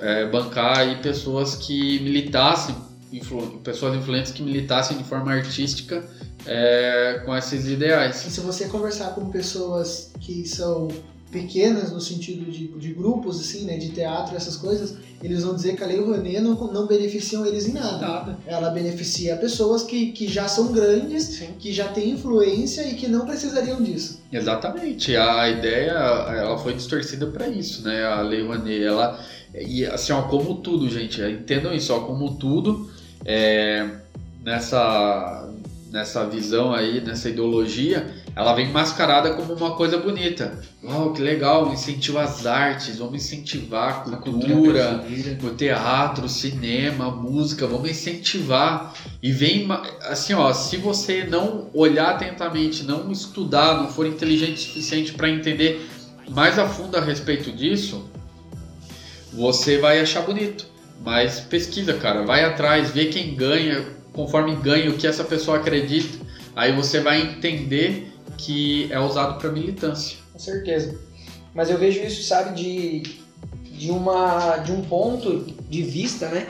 É, 0.00 0.26
bancar 0.26 0.78
aí 0.78 0.96
pessoas 0.96 1.54
que 1.54 2.00
militassem, 2.00 2.74
influ- 3.12 3.60
pessoas 3.62 3.94
influentes 3.94 4.32
que 4.32 4.42
militassem 4.42 4.96
de 4.96 5.04
forma 5.04 5.30
artística 5.32 6.04
é, 6.44 7.22
com 7.24 7.36
esses 7.36 7.68
ideais. 7.68 8.26
E 8.26 8.30
se 8.30 8.40
você 8.40 8.66
conversar 8.66 9.14
com 9.14 9.30
pessoas 9.30 10.10
que 10.18 10.44
são 10.48 10.88
pequenas 11.32 11.90
no 11.90 12.00
sentido 12.00 12.48
de, 12.50 12.68
de 12.68 12.92
grupos, 12.92 13.40
assim, 13.40 13.64
né, 13.64 13.78
de 13.78 13.88
teatro, 13.88 14.36
essas 14.36 14.56
coisas, 14.56 14.94
eles 15.22 15.42
vão 15.42 15.54
dizer 15.54 15.74
que 15.74 15.82
a 15.82 15.86
Lei 15.86 15.98
Rouanet 15.98 16.40
não, 16.40 16.54
não 16.72 16.86
beneficiam 16.86 17.44
eles 17.46 17.66
em 17.66 17.72
nada. 17.72 18.06
Nada. 18.06 18.38
Ela 18.46 18.70
beneficia 18.70 19.36
pessoas 19.36 19.82
que, 19.82 20.12
que 20.12 20.28
já 20.28 20.46
são 20.46 20.72
grandes, 20.72 21.42
que 21.58 21.72
já 21.72 21.88
têm 21.88 22.10
influência 22.10 22.86
e 22.86 22.94
que 22.94 23.08
não 23.08 23.24
precisariam 23.24 23.82
disso. 23.82 24.20
Exatamente. 24.30 25.16
A 25.16 25.48
ideia 25.48 25.90
ela 25.90 26.58
foi 26.58 26.74
distorcida 26.74 27.26
para 27.26 27.48
isso, 27.48 27.82
né? 27.82 28.04
A 28.04 28.20
Lei 28.20 28.42
Rouanet, 28.42 28.82
ela 28.84 29.18
e 29.54 29.84
assim, 29.86 30.12
ó, 30.12 30.22
como 30.22 30.56
tudo, 30.56 30.88
gente, 30.88 31.20
entendam 31.22 31.74
isso, 31.74 31.92
ó, 31.94 32.00
como 32.00 32.36
tudo 32.36 32.90
é, 33.24 33.86
nessa 34.42 35.48
nessa 35.92 36.26
visão 36.26 36.72
aí, 36.72 37.02
nessa 37.02 37.28
ideologia, 37.28 38.14
ela 38.34 38.54
vem 38.54 38.70
mascarada 38.70 39.34
como 39.34 39.52
uma 39.52 39.72
coisa 39.76 39.98
bonita. 39.98 40.58
Uau, 40.82 41.12
que 41.12 41.20
legal, 41.20 41.70
incentivo 41.70 42.18
às 42.18 42.46
artes, 42.46 42.96
vamos 42.96 43.16
incentivar 43.16 44.02
a 44.10 44.16
cultura, 44.16 45.04
o 45.42 45.50
teatro, 45.50 46.24
o 46.24 46.28
cinema, 46.30 47.08
a 47.08 47.10
música, 47.10 47.66
vamos 47.66 47.90
incentivar. 47.90 48.94
E 49.22 49.30
vem, 49.30 49.68
assim, 50.04 50.32
ó, 50.32 50.50
se 50.54 50.78
você 50.78 51.24
não 51.24 51.68
olhar 51.74 52.12
atentamente, 52.12 52.84
não 52.84 53.12
estudar, 53.12 53.74
não 53.76 53.88
for 53.88 54.06
inteligente 54.06 54.56
o 54.56 54.60
suficiente 54.60 55.12
para 55.12 55.28
entender 55.28 55.86
mais 56.30 56.58
a 56.58 56.66
fundo 56.66 56.96
a 56.96 57.00
respeito 57.02 57.52
disso, 57.52 58.10
você 59.30 59.76
vai 59.76 60.00
achar 60.00 60.22
bonito. 60.22 60.72
Mas 61.04 61.40
pesquisa, 61.40 61.92
cara, 61.94 62.22
vai 62.22 62.44
atrás, 62.44 62.90
vê 62.92 63.06
quem 63.06 63.34
ganha, 63.34 63.84
conforme 64.12 64.54
ganha 64.56 64.90
o 64.90 64.96
que 64.96 65.06
essa 65.06 65.24
pessoa 65.24 65.58
acredita, 65.58 66.18
aí 66.54 66.74
você 66.74 67.00
vai 67.00 67.22
entender 67.22 68.12
que 68.36 68.88
é 68.90 68.98
usado 68.98 69.38
para 69.38 69.50
militância. 69.50 70.18
Com 70.32 70.38
certeza. 70.38 70.98
Mas 71.54 71.70
eu 71.70 71.78
vejo 71.78 72.00
isso, 72.00 72.22
sabe, 72.22 72.54
de, 72.54 73.02
de, 73.70 73.90
uma, 73.90 74.56
de 74.58 74.72
um 74.72 74.82
ponto 74.82 75.46
de 75.68 75.82
vista, 75.82 76.28
né? 76.28 76.46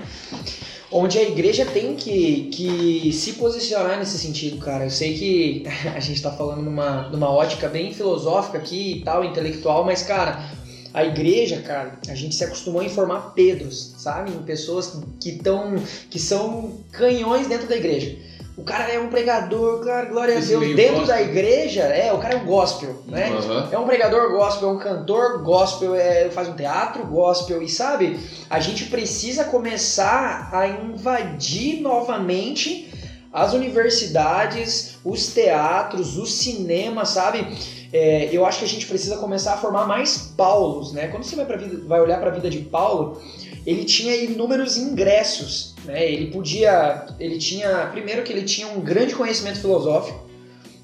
Onde 0.90 1.18
a 1.18 1.22
igreja 1.22 1.64
tem 1.64 1.96
que, 1.96 2.50
que 2.52 3.12
se 3.12 3.32
posicionar 3.34 3.98
nesse 3.98 4.18
sentido, 4.18 4.58
cara. 4.58 4.84
Eu 4.84 4.90
sei 4.90 5.14
que 5.14 5.64
a 5.94 6.00
gente 6.00 6.22
tá 6.22 6.30
falando 6.30 6.62
numa, 6.62 7.08
numa 7.08 7.30
ótica 7.30 7.68
bem 7.68 7.92
filosófica 7.92 8.58
aqui 8.58 8.98
e 8.98 9.00
tal, 9.02 9.24
intelectual, 9.24 9.84
mas, 9.84 10.02
cara, 10.02 10.50
a 10.94 11.04
igreja, 11.04 11.62
cara, 11.62 11.98
a 12.08 12.14
gente 12.14 12.34
se 12.34 12.44
acostumou 12.44 12.80
a 12.82 12.84
informar 12.84 13.32
Pedros, 13.34 13.94
sabe? 13.98 14.30
Em 14.30 14.42
pessoas 14.42 14.98
que, 15.20 15.32
tão, 15.32 15.76
que 16.10 16.18
são 16.18 16.80
canhões 16.92 17.46
dentro 17.46 17.66
da 17.66 17.76
igreja. 17.76 18.16
O 18.54 18.64
cara 18.64 18.92
é 18.92 19.00
um 19.00 19.08
pregador, 19.08 19.82
cara, 19.82 20.04
glória 20.06 20.34
a 20.34 20.38
Esse 20.38 20.48
Deus. 20.48 20.60
meio 20.60 20.76
Dentro 20.76 20.98
gospel. 20.98 21.16
da 21.16 21.22
igreja, 21.22 21.82
é, 21.84 22.12
o 22.12 22.18
cara 22.18 22.34
é 22.34 22.36
um 22.36 22.44
gospel, 22.44 23.02
né? 23.06 23.30
Aham. 23.30 23.68
É 23.72 23.78
um 23.78 23.86
pregador 23.86 24.30
gospel, 24.30 24.68
é 24.68 24.72
um 24.72 24.78
cantor 24.78 25.42
gospel, 25.42 25.94
é, 25.94 26.28
faz 26.28 26.48
um 26.48 26.52
teatro 26.52 27.06
gospel. 27.06 27.62
E 27.62 27.68
sabe, 27.68 28.20
a 28.50 28.60
gente 28.60 28.84
precisa 28.86 29.44
começar 29.44 30.50
a 30.52 30.68
invadir 30.68 31.80
novamente 31.80 32.92
as 33.32 33.54
universidades, 33.54 34.98
os 35.02 35.28
teatros, 35.28 36.18
o 36.18 36.26
cinema, 36.26 37.06
sabe? 37.06 37.46
É, 37.92 38.30
eu 38.32 38.46
acho 38.46 38.58
que 38.60 38.64
a 38.64 38.68
gente 38.68 38.86
precisa 38.86 39.18
começar 39.18 39.54
a 39.54 39.56
formar 39.58 39.86
mais 39.86 40.32
Paulos, 40.36 40.92
né? 40.92 41.08
Quando 41.08 41.24
você 41.24 41.36
vai, 41.36 41.44
pra 41.44 41.58
vida, 41.58 41.82
vai 41.86 42.00
olhar 42.00 42.18
para 42.18 42.30
a 42.30 42.34
vida 42.34 42.48
de 42.48 42.60
Paulo, 42.60 43.20
ele 43.66 43.84
tinha 43.84 44.16
inúmeros 44.16 44.78
ingressos, 44.78 45.74
né? 45.84 46.10
Ele 46.10 46.30
podia, 46.30 47.06
ele 47.20 47.36
tinha, 47.36 47.88
primeiro 47.92 48.22
que 48.22 48.32
ele 48.32 48.42
tinha 48.42 48.66
um 48.68 48.80
grande 48.80 49.14
conhecimento 49.14 49.60
filosófico, 49.60 50.22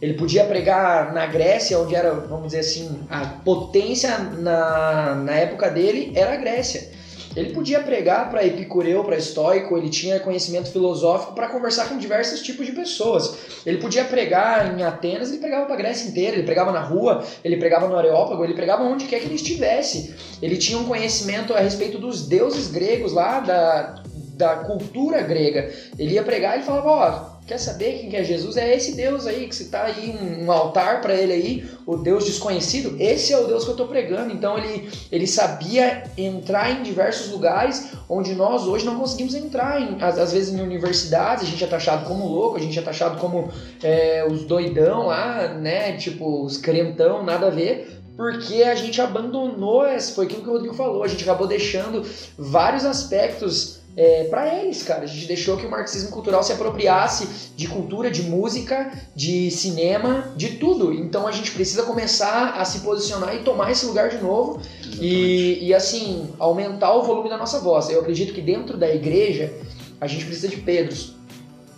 ele 0.01 0.15
podia 0.15 0.45
pregar 0.45 1.13
na 1.13 1.27
Grécia, 1.27 1.79
onde 1.79 1.95
era, 1.95 2.13
vamos 2.13 2.47
dizer 2.47 2.61
assim, 2.61 3.01
a 3.11 3.27
potência 3.27 4.17
na, 4.19 5.15
na 5.17 5.33
época 5.33 5.71
dele 5.71 6.13
era 6.15 6.35
a 6.35 6.37
Grécia. 6.37 6.91
Ele 7.37 7.53
podia 7.53 7.81
pregar 7.81 8.31
para 8.31 8.45
epicureu, 8.45 9.05
para 9.05 9.17
estoico, 9.17 9.77
ele 9.77 9.89
tinha 9.89 10.19
conhecimento 10.21 10.71
filosófico 10.71 11.35
para 11.35 11.49
conversar 11.49 11.89
com 11.89 11.97
diversos 11.97 12.41
tipos 12.43 12.67
de 12.67 12.73
pessoas. 12.73 13.37
Ele 13.65 13.79
podia 13.79 14.05
pregar 14.05 14.79
em 14.79 14.83
Atenas, 14.83 15.29
ele 15.29 15.39
pregava 15.39 15.67
para 15.67 15.75
a 15.75 15.79
Grécia 15.79 16.09
inteira, 16.09 16.37
ele 16.37 16.45
pregava 16.45 16.73
na 16.73 16.81
rua, 16.81 17.25
ele 17.45 17.57
pregava 17.57 17.87
no 17.87 17.97
Areópago, 17.97 18.45
ele 18.45 18.55
pregava 18.55 18.83
onde 18.83 19.07
quer 19.07 19.21
que 19.21 19.27
ele 19.27 19.35
estivesse. 19.35 20.15
Ele 20.41 20.57
tinha 20.57 20.79
um 20.79 20.85
conhecimento 20.85 21.55
a 21.55 21.61
respeito 21.61 21.99
dos 21.99 22.27
deuses 22.27 22.69
gregos 22.69 23.13
lá, 23.13 23.41
da, 23.41 24.03
da 24.35 24.57
cultura 24.57 25.23
grega. 25.23 25.73
Ele 25.99 26.15
ia 26.15 26.23
pregar 26.23 26.59
e 26.59 26.63
falava, 26.63 26.91
ó, 26.91 27.38
quer 27.49 27.59
saber 27.59 27.99
quem 27.99 28.11
que 28.11 28.17
é 28.17 28.23
Jesus? 28.23 28.59
É 28.59 28.77
esse 28.77 28.95
Deus 28.95 29.27
aí, 29.27 29.49
que 29.49 29.57
você 29.57 29.65
tá 29.65 29.85
aí, 29.85 30.15
um, 30.21 30.53
altar 30.53 31.01
para 31.01 31.15
ele 31.15 31.33
aí, 31.33 31.71
o 31.87 31.97
Deus 31.97 32.27
desconhecido. 32.27 32.95
Esse 33.01 33.33
é 33.33 33.39
o 33.39 33.47
Deus 33.47 33.65
que 33.65 33.71
eu 33.71 33.77
tô 33.77 33.87
pregando. 33.87 34.35
Então 34.35 34.59
ele, 34.59 34.91
ele 35.11 35.27
sabia 35.27 36.05
entrar 36.17 36.71
em 36.71 36.83
diversos 36.83 37.31
lugares 37.31 37.93
onde 38.07 38.35
nós 38.35 38.65
hoje 38.65 38.85
não 38.85 38.99
conseguimos 38.99 39.35
entrar. 39.35 39.81
Em, 39.81 39.97
às, 40.03 40.19
às 40.19 40.33
vezes 40.33 40.53
em 40.53 40.61
universidades, 40.61 41.45
a 41.45 41.47
gente 41.47 41.65
é 41.65 41.67
taxado 41.67 42.05
como 42.05 42.29
louco, 42.29 42.59
a 42.59 42.61
gente 42.61 42.79
é 42.79 42.83
taxado 42.83 43.19
como 43.19 43.51
é, 43.83 44.27
os 44.31 44.45
doidão 44.45 45.07
lá, 45.07 45.49
né? 45.49 45.97
Tipo, 45.97 46.45
os 46.45 46.59
crentão, 46.59 47.25
nada 47.25 47.47
a 47.47 47.51
ver. 47.51 47.99
Porque 48.15 48.63
a 48.63 48.75
gente 48.75 49.01
abandonou, 49.01 49.85
foi 50.15 50.27
aquilo 50.27 50.43
que 50.43 50.49
o 50.51 50.53
Rodrigo 50.53 50.75
falou, 50.75 51.05
a 51.05 51.09
gente 51.09 51.23
acabou 51.23 51.47
deixando 51.47 52.05
vários 52.37 52.85
aspectos 52.85 53.78
é, 53.99 54.25
para 54.31 54.55
eles, 54.55 54.85
cara. 54.85 55.03
A 55.03 55.07
gente 55.07 55.27
deixou 55.27 55.57
que 55.57 55.67
o 55.67 55.71
marxismo 55.71 56.11
cultural 56.11 56.41
se 56.45 56.53
apropriasse 56.53 57.51
de 57.57 57.67
cultura, 57.67 58.09
de 58.09 58.23
música, 58.23 58.93
de 59.13 59.51
cinema, 59.51 60.33
de 60.37 60.51
tudo. 60.51 60.95
Então 60.95 61.27
a 61.27 61.33
gente 61.33 61.51
precisa 61.51 61.83
começar 61.83 62.51
a 62.51 62.65
se 62.65 62.79
posicionar 62.81 63.35
e 63.35 63.43
tomar 63.43 63.73
esse 63.73 63.85
lugar 63.87 64.09
de 64.09 64.19
novo 64.19 64.63
e, 65.01 65.59
e 65.67 65.75
assim, 65.75 66.31
aumentar 66.39 66.95
o 66.95 67.03
volume 67.03 67.29
da 67.29 67.37
nossa 67.37 67.59
voz. 67.59 67.91
Eu 67.91 67.99
acredito 67.99 68.33
que 68.33 68.41
dentro 68.41 68.79
da 68.79 68.89
igreja 68.89 69.53
a 70.01 70.07
gente 70.07 70.25
precisa 70.25 70.47
de 70.47 70.59
Pedros. 70.59 71.17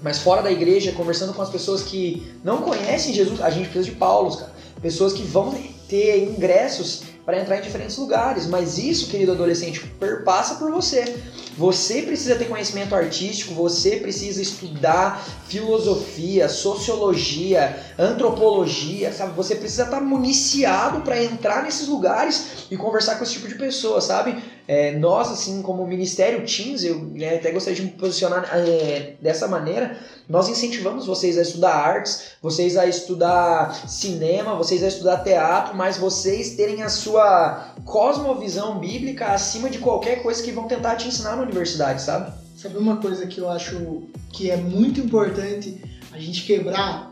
Mas 0.02 0.18
fora 0.18 0.42
da 0.42 0.52
igreja, 0.52 0.92
conversando 0.92 1.32
com 1.32 1.40
as 1.40 1.48
pessoas 1.48 1.82
que 1.82 2.30
não 2.44 2.58
conhecem 2.58 3.14
Jesus, 3.14 3.40
a 3.40 3.48
gente 3.48 3.70
precisa 3.70 3.86
de 3.86 3.96
Paulos, 3.96 4.36
cara. 4.36 4.52
Pessoas 4.82 5.14
que 5.14 5.22
vão 5.22 5.54
ter 5.88 6.22
ingressos 6.22 7.02
para 7.30 7.40
entrar 7.40 7.58
em 7.58 7.62
diferentes 7.62 7.96
lugares. 7.96 8.46
Mas 8.46 8.76
isso, 8.76 9.08
querido 9.08 9.30
adolescente, 9.30 9.80
perpassa 10.00 10.56
por 10.56 10.72
você. 10.72 11.16
Você 11.56 12.02
precisa 12.02 12.34
ter 12.34 12.46
conhecimento 12.46 12.94
artístico, 12.94 13.54
você 13.54 13.96
precisa 13.96 14.42
estudar 14.42 15.24
filosofia, 15.46 16.48
sociologia, 16.48 17.78
antropologia, 17.98 19.12
sabe? 19.12 19.36
Você 19.36 19.54
precisa 19.54 19.84
estar 19.84 20.00
municiado 20.00 21.02
para 21.02 21.22
entrar 21.22 21.62
nesses 21.62 21.86
lugares 21.86 22.66
e 22.70 22.76
conversar 22.76 23.16
com 23.16 23.24
esse 23.24 23.34
tipo 23.34 23.46
de 23.46 23.54
pessoa, 23.54 24.00
sabe? 24.00 24.42
É, 24.72 24.96
nós, 24.96 25.32
assim, 25.32 25.62
como 25.62 25.84
Ministério 25.84 26.46
Teams, 26.46 26.84
eu 26.84 27.00
né, 27.00 27.34
até 27.34 27.50
gostaria 27.50 27.74
de 27.74 27.86
me 27.86 27.90
posicionar 27.90 28.48
é, 28.52 29.16
dessa 29.20 29.48
maneira, 29.48 29.98
nós 30.28 30.48
incentivamos 30.48 31.06
vocês 31.06 31.36
a 31.36 31.42
estudar 31.42 31.74
artes, 31.74 32.34
vocês 32.40 32.76
a 32.76 32.86
estudar 32.86 33.74
cinema, 33.88 34.54
vocês 34.54 34.84
a 34.84 34.86
estudar 34.86 35.24
teatro, 35.24 35.76
mas 35.76 35.96
vocês 35.96 36.50
terem 36.50 36.84
a 36.84 36.88
sua 36.88 37.74
cosmovisão 37.84 38.78
bíblica 38.78 39.32
acima 39.32 39.68
de 39.68 39.80
qualquer 39.80 40.22
coisa 40.22 40.40
que 40.40 40.52
vão 40.52 40.68
tentar 40.68 40.94
te 40.94 41.08
ensinar 41.08 41.34
na 41.34 41.42
universidade, 41.42 42.00
sabe? 42.00 42.32
Sabe 42.56 42.78
uma 42.78 42.98
coisa 42.98 43.26
que 43.26 43.40
eu 43.40 43.50
acho 43.50 44.04
que 44.32 44.52
é 44.52 44.56
muito 44.56 45.00
importante 45.00 45.82
a 46.12 46.18
gente 46.20 46.44
quebrar? 46.44 47.10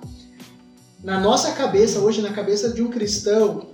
Na 1.02 1.18
nossa 1.18 1.50
cabeça, 1.50 1.98
hoje, 1.98 2.22
na 2.22 2.32
cabeça 2.32 2.70
de 2.70 2.80
um 2.80 2.88
cristão, 2.88 3.66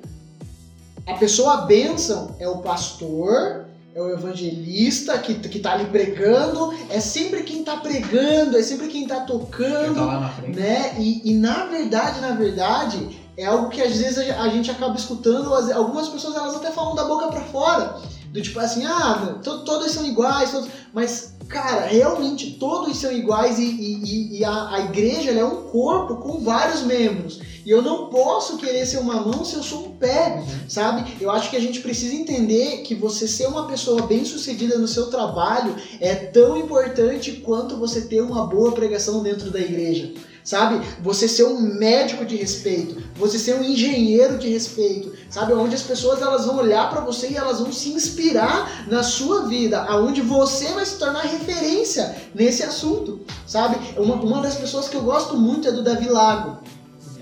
a 1.06 1.12
pessoa 1.18 1.66
bênção 1.66 2.34
é 2.38 2.48
o 2.48 2.62
pastor, 2.62 3.64
é 3.94 4.00
o 4.02 4.10
evangelista 4.12 5.16
que, 5.18 5.34
que 5.34 5.58
tá 5.60 5.72
ali 5.72 5.84
pregando, 5.86 6.74
é 6.90 6.98
sempre 7.00 7.42
quem 7.44 7.62
tá 7.62 7.76
pregando, 7.76 8.56
é 8.58 8.62
sempre 8.62 8.88
quem 8.88 9.06
tá 9.06 9.20
tocando, 9.20 9.94
Tá 9.94 10.04
lá 10.04 10.20
na 10.20 10.28
frente. 10.30 10.58
né? 10.58 10.96
E, 10.98 11.30
e 11.30 11.34
na 11.34 11.66
verdade, 11.66 12.20
na 12.20 12.32
verdade, 12.32 13.20
é 13.36 13.44
algo 13.46 13.68
que 13.68 13.80
às 13.80 13.96
vezes 13.96 14.18
a 14.18 14.48
gente 14.48 14.70
acaba 14.70 14.96
escutando, 14.96 15.54
as- 15.54 15.70
algumas 15.70 16.08
pessoas 16.08 16.34
elas 16.34 16.56
até 16.56 16.70
falam 16.72 16.94
da 16.94 17.04
boca 17.04 17.28
pra 17.28 17.40
fora, 17.42 18.00
do 18.32 18.42
tipo 18.42 18.58
assim, 18.58 18.84
ah, 18.84 19.38
to- 19.42 19.64
todos 19.64 19.92
são 19.92 20.04
iguais, 20.04 20.50
todos... 20.50 20.68
mas 20.92 21.32
cara, 21.48 21.86
realmente 21.86 22.52
todos 22.58 22.96
são 22.96 23.12
iguais 23.12 23.58
e, 23.58 23.64
e- 23.64 24.38
e- 24.38 24.44
a, 24.44 24.70
a 24.74 24.80
igreja 24.80 25.30
é 25.30 25.44
um 25.44 25.62
corpo 25.70 26.16
com 26.16 26.40
vários 26.40 26.82
membros. 26.82 27.40
E 27.64 27.70
eu 27.70 27.80
não 27.80 28.08
posso 28.08 28.58
querer 28.58 28.84
ser 28.84 28.98
uma 28.98 29.20
mão 29.20 29.42
se 29.44 29.54
eu 29.54 29.62
sou 29.62 29.86
um 29.86 29.90
pé, 29.92 30.44
sabe? 30.68 31.16
Eu 31.18 31.30
acho 31.30 31.48
que 31.48 31.56
a 31.56 31.60
gente 31.60 31.80
precisa 31.80 32.14
entender 32.14 32.82
que 32.82 32.94
você 32.94 33.26
ser 33.26 33.46
uma 33.46 33.66
pessoa 33.66 34.02
bem 34.02 34.24
sucedida 34.24 34.76
no 34.76 34.86
seu 34.86 35.06
trabalho 35.06 35.74
é 35.98 36.14
tão 36.14 36.58
importante 36.58 37.32
quanto 37.32 37.78
você 37.78 38.02
ter 38.02 38.20
uma 38.20 38.46
boa 38.46 38.72
pregação 38.72 39.22
dentro 39.22 39.50
da 39.50 39.58
igreja. 39.58 40.12
Sabe? 40.44 40.86
Você 41.00 41.26
ser 41.26 41.44
um 41.44 41.58
médico 41.58 42.22
de 42.22 42.36
respeito, 42.36 43.02
você 43.16 43.38
ser 43.38 43.54
um 43.54 43.64
engenheiro 43.64 44.36
de 44.36 44.46
respeito, 44.46 45.10
sabe? 45.30 45.54
Onde 45.54 45.74
as 45.74 45.80
pessoas 45.80 46.20
elas 46.20 46.44
vão 46.44 46.58
olhar 46.58 46.90
para 46.90 47.00
você 47.00 47.30
e 47.30 47.36
elas 47.36 47.60
vão 47.60 47.72
se 47.72 47.88
inspirar 47.88 48.86
na 48.86 49.02
sua 49.02 49.46
vida, 49.46 49.80
aonde 49.84 50.20
você 50.20 50.66
vai 50.72 50.84
se 50.84 50.98
tornar 50.98 51.22
referência 51.22 52.14
nesse 52.34 52.62
assunto, 52.62 53.20
sabe? 53.46 53.78
Uma, 53.98 54.16
uma 54.16 54.42
das 54.42 54.56
pessoas 54.56 54.86
que 54.86 54.96
eu 54.96 55.02
gosto 55.02 55.34
muito 55.34 55.66
é 55.66 55.72
do 55.72 55.82
Davi 55.82 56.10
Lago. 56.10 56.58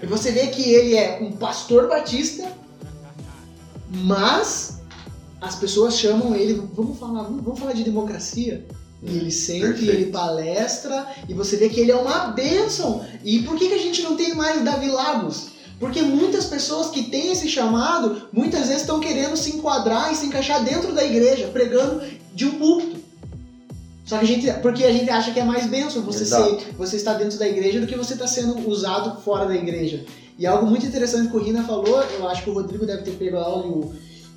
E 0.03 0.07
você 0.07 0.33
vê 0.33 0.49
que 0.49 0.63
ele 0.73 0.97
é 0.97 1.19
um 1.23 1.33
pastor 1.33 1.89
batista, 1.89 2.51
mas 3.89 4.81
as 5.41 5.55
pessoas 5.55 5.99
chamam 5.99 6.35
ele, 6.35 6.61
vamos 6.75 6.99
falar, 6.99 7.23
vamos, 7.23 7.59
falar 7.59 7.73
de 7.73 7.85
democracia. 7.85 8.67
E 9.03 9.17
ele 9.17 9.29
e 9.29 9.61
Perfeito. 9.61 9.91
ele 9.91 10.07
palestra, 10.07 11.07
e 11.29 11.35
você 11.35 11.57
vê 11.57 11.69
que 11.69 11.81
ele 11.81 11.91
é 11.91 11.97
uma 11.97 12.29
bênção. 12.29 13.05
E 13.25 13.43
por 13.43 13.57
que, 13.57 13.69
que 13.69 13.75
a 13.75 13.79
gente 13.79 14.03
não 14.03 14.17
tem 14.17 14.35
mais 14.35 14.63
Davi 14.65 14.89
Lagos? 14.89 15.49
Porque 15.79 16.03
muitas 16.03 16.47
pessoas 16.47 16.91
que 16.91 17.05
têm 17.05 17.33
esse 17.33 17.49
chamado, 17.49 18.29
muitas 18.33 18.69
vezes 18.69 18.83
estão 18.83 19.01
querendo 19.01 19.37
se 19.37 19.57
enquadrar 19.57 20.13
e 20.13 20.17
se 20.17 20.27
encaixar 20.27 20.63
dentro 20.63 20.93
da 20.93 21.05
igreja, 21.05 21.49
pregando 21.49 22.03
de 22.33 22.47
um 22.47 22.59
púlpito. 22.59 22.92
Só 24.05 24.19
que 24.19 24.25
a 24.25 24.27
gente, 24.27 24.53
porque 24.61 24.85
a 24.85 24.93
gente 24.93 25.09
acha 25.09 25.33
que 25.33 25.39
é 25.39 25.45
mais 25.45 25.67
bênção 25.67 26.03
você, 26.03 26.23
Exato. 26.23 26.61
ser, 26.61 26.73
você 26.77 26.97
estar 26.97 27.15
dentro 27.15 27.39
da 27.39 27.47
igreja 27.47 27.81
do 27.81 27.87
que 27.87 27.97
você 27.97 28.15
estar 28.15 28.27
sendo 28.27 28.69
usado 28.69 29.21
fora 29.21 29.47
da 29.47 29.55
igreja. 29.55 30.05
E 30.39 30.47
algo 30.47 30.67
muito 30.67 30.85
interessante 30.85 31.31
que 31.31 31.37
o 31.37 31.43
Rina 31.43 31.63
falou, 31.63 32.03
eu 32.03 32.29
acho 32.29 32.43
que 32.43 32.51
o 32.51 32.55
Rodrigo 32.55 32.85
deve 32.85 33.03
ter 33.03 33.13
pego 33.13 33.37
a 33.37 33.45
aula 33.45 33.67
e 33.67 33.69
o, 33.69 33.93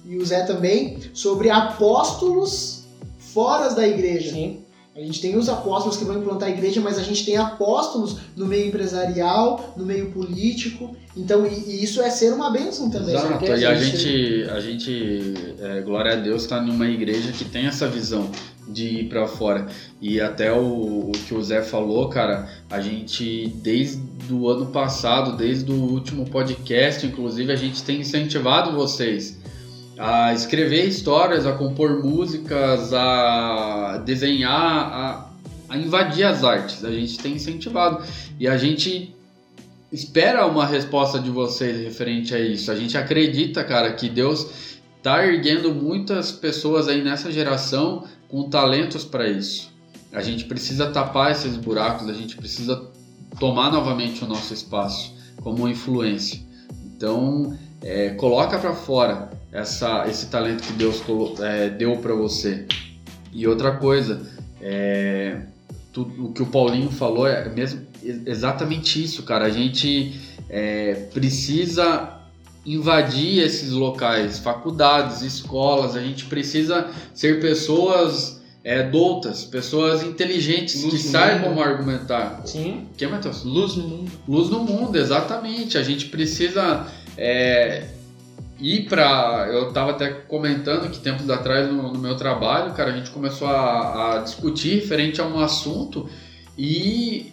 e 0.05 0.17
o 0.17 0.25
Zé 0.25 0.43
também, 0.43 0.99
sobre 1.13 1.49
apóstolos 1.49 2.85
fora 3.17 3.73
da 3.73 3.87
igreja. 3.87 4.31
Sim. 4.31 4.59
A 4.95 4.99
gente 5.01 5.19
tem 5.19 5.35
os 5.35 5.49
apóstolos 5.49 5.97
que 5.97 6.05
vão 6.05 6.17
implantar 6.19 6.47
a 6.47 6.51
igreja, 6.51 6.79
mas 6.79 6.97
a 6.97 7.03
gente 7.03 7.25
tem 7.25 7.35
apóstolos 7.35 8.17
no 8.33 8.45
meio 8.45 8.67
empresarial, 8.67 9.73
no 9.75 9.85
meio 9.85 10.09
político. 10.11 10.95
Então, 11.17 11.45
e, 11.45 11.49
e 11.49 11.83
isso 11.83 12.01
é 12.01 12.09
ser 12.09 12.31
uma 12.31 12.49
bênção 12.49 12.89
também. 12.89 13.13
Exato, 13.13 13.43
e 13.43 13.65
a 13.65 13.75
gente, 13.75 14.49
a 14.49 14.59
gente 14.61 15.33
é, 15.59 15.81
glória 15.81 16.13
a 16.13 16.15
Deus, 16.15 16.43
está 16.43 16.61
numa 16.61 16.87
igreja 16.87 17.33
que 17.33 17.43
tem 17.43 17.65
essa 17.65 17.89
visão 17.89 18.29
de 18.67 18.99
ir 18.99 19.09
para 19.09 19.27
fora. 19.27 19.67
E 20.01 20.19
até 20.19 20.51
o, 20.51 21.09
o 21.09 21.11
que 21.11 21.33
o 21.33 21.43
Zé 21.43 21.61
falou, 21.61 22.09
cara, 22.09 22.49
a 22.69 22.79
gente, 22.79 23.47
desde 23.61 24.01
o 24.31 24.49
ano 24.49 24.67
passado, 24.67 25.37
desde 25.37 25.71
o 25.71 25.75
último 25.75 26.25
podcast, 26.29 27.05
inclusive, 27.05 27.51
a 27.51 27.55
gente 27.55 27.83
tem 27.83 28.01
incentivado 28.01 28.71
vocês 28.71 29.37
a 29.97 30.33
escrever 30.33 30.85
histórias, 30.85 31.45
a 31.45 31.53
compor 31.53 32.03
músicas, 32.03 32.93
a 32.93 34.01
desenhar, 34.05 34.53
a, 34.53 35.29
a 35.69 35.77
invadir 35.77 36.25
as 36.25 36.43
artes. 36.43 36.83
A 36.83 36.91
gente 36.91 37.17
tem 37.19 37.33
incentivado. 37.33 38.03
E 38.39 38.47
a 38.47 38.57
gente 38.57 39.15
espera 39.91 40.45
uma 40.45 40.65
resposta 40.65 41.19
de 41.19 41.29
vocês 41.29 41.77
referente 41.77 42.35
a 42.35 42.39
isso. 42.39 42.69
A 42.71 42.75
gente 42.75 42.97
acredita, 42.97 43.63
cara, 43.63 43.93
que 43.93 44.09
Deus 44.09 44.75
está 44.97 45.25
erguendo 45.25 45.73
muitas 45.73 46.31
pessoas 46.31 46.87
aí 46.87 47.03
nessa 47.03 47.31
geração 47.31 48.03
com 48.29 48.49
talentos 48.49 49.03
para 49.03 49.27
isso. 49.27 49.73
A 50.11 50.21
gente 50.21 50.45
precisa 50.45 50.87
tapar 50.91 51.31
esses 51.31 51.57
buracos, 51.57 52.07
a 52.09 52.13
gente 52.13 52.35
precisa 52.35 52.89
tomar 53.39 53.71
novamente 53.71 54.23
o 54.23 54.27
nosso 54.27 54.53
espaço 54.53 55.13
como 55.41 55.67
influência. 55.67 56.39
Então, 56.85 57.57
é, 57.81 58.09
coloca 58.11 58.57
para 58.57 58.73
fora 58.73 59.29
essa, 59.51 60.07
esse 60.07 60.27
talento 60.27 60.63
que 60.63 60.73
Deus 60.73 61.01
é, 61.41 61.69
deu 61.69 61.97
para 61.97 62.13
você. 62.15 62.65
E 63.33 63.45
outra 63.45 63.75
coisa, 63.75 64.21
é, 64.61 65.41
tu- 65.91 66.09
o 66.19 66.31
que 66.31 66.41
o 66.41 66.45
Paulinho 66.45 66.89
falou 66.89 67.27
é 67.27 67.49
mesmo 67.49 67.81
ex- 68.01 68.21
exatamente 68.25 69.03
isso, 69.03 69.23
cara. 69.23 69.45
A 69.45 69.49
gente 69.49 70.17
é, 70.49 70.93
precisa 71.13 72.14
invadir 72.65 73.43
esses 73.43 73.71
locais, 73.71 74.39
faculdades, 74.39 75.21
escolas. 75.21 75.95
A 75.95 76.01
gente 76.01 76.25
precisa 76.25 76.89
ser 77.13 77.39
pessoas 77.39 78.41
é, 78.63 78.81
doutas, 78.81 79.43
pessoas 79.45 80.01
inteligentes 80.03 80.83
Luz 80.83 80.93
que 80.93 80.99
saibam 81.07 81.51
mundo. 81.51 81.61
argumentar. 81.61 82.41
Sim. 82.45 82.87
Que, 82.97 83.05
Matheus? 83.05 83.43
Luz 83.43 83.75
no 83.75 83.87
mundo. 83.87 84.11
Luz 84.27 84.49
no 84.49 84.59
mundo, 84.59 84.95
exatamente. 84.97 85.77
A 85.77 85.83
gente 85.83 86.07
precisa 86.07 86.87
é, 87.15 87.83
ir 88.59 88.89
para. 88.89 89.47
Eu 89.51 89.67
estava 89.67 89.91
até 89.91 90.09
comentando 90.09 90.89
que 90.89 90.99
tempos 90.99 91.29
atrás 91.29 91.71
no, 91.71 91.93
no 91.93 91.99
meu 91.99 92.15
trabalho, 92.15 92.73
cara, 92.73 92.91
a 92.91 92.97
gente 92.97 93.11
começou 93.11 93.47
a, 93.47 94.15
a 94.15 94.19
discutir 94.19 94.75
referente 94.75 95.21
a 95.21 95.25
um 95.25 95.39
assunto 95.39 96.09
e 96.57 97.31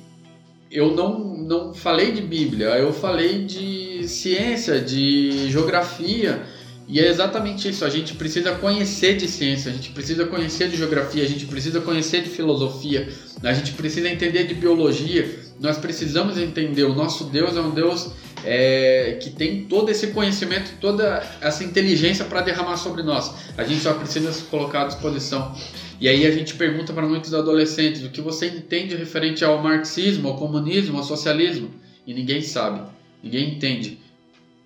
eu 0.71 0.95
não, 0.95 1.19
não 1.19 1.75
falei 1.75 2.13
de 2.13 2.23
Bíblia, 2.23 2.67
eu 2.79 2.93
falei 2.93 3.45
de 3.45 3.92
ciência, 4.13 4.81
de 4.81 5.51
geografia. 5.51 6.43
E 6.89 7.01
é 7.01 7.09
exatamente 7.09 7.69
isso, 7.69 7.85
a 7.85 7.89
gente 7.89 8.15
precisa 8.15 8.53
conhecer 8.53 9.17
de 9.17 9.29
ciência, 9.29 9.71
a 9.71 9.75
gente 9.75 9.91
precisa 9.91 10.27
conhecer 10.27 10.69
de 10.69 10.77
geografia, 10.77 11.23
a 11.23 11.27
gente 11.27 11.47
precisa 11.47 11.81
conhecer 11.81 12.23
de 12.23 12.29
filosofia, 12.29 13.09
a 13.43 13.53
gente 13.53 13.73
precisa 13.73 14.09
entender 14.09 14.45
de 14.45 14.55
biologia, 14.55 15.39
nós 15.61 15.79
precisamos 15.79 16.37
entender, 16.37 16.83
o 16.83 16.95
nosso 16.95 17.25
Deus 17.25 17.57
é 17.57 17.61
um 17.61 17.71
Deus 17.71 18.11
é, 18.45 19.19
que 19.23 19.31
tem 19.31 19.65
todo 19.65 19.91
esse 19.91 20.09
conhecimento, 20.09 20.73
toda 20.81 21.25
essa 21.41 21.63
inteligência 21.63 22.25
para 22.25 22.41
derramar 22.41 22.77
sobre 22.77 23.03
nós. 23.03 23.33
A 23.57 23.65
gente 23.65 23.81
só 23.81 23.95
precisa 23.95 24.33
se 24.33 24.43
colocar 24.45 24.83
à 24.83 24.87
disposição. 24.89 25.55
E 26.01 26.09
aí 26.09 26.27
a 26.27 26.31
gente 26.33 26.55
pergunta 26.55 26.93
para 26.93 27.07
muitos 27.07 27.33
adolescentes 27.33 28.05
o 28.05 28.11
que 28.11 28.21
você 28.21 28.49
entende 28.49 28.97
referente 28.97 29.45
ao 29.45 29.63
marxismo, 29.63 30.29
ao 30.29 30.37
comunismo, 30.37 30.99
ao 30.99 31.05
socialismo, 31.05 31.71
e 32.05 32.13
ninguém 32.13 32.43
sabe, 32.43 32.83
ninguém 33.23 33.55
entende. 33.55 34.02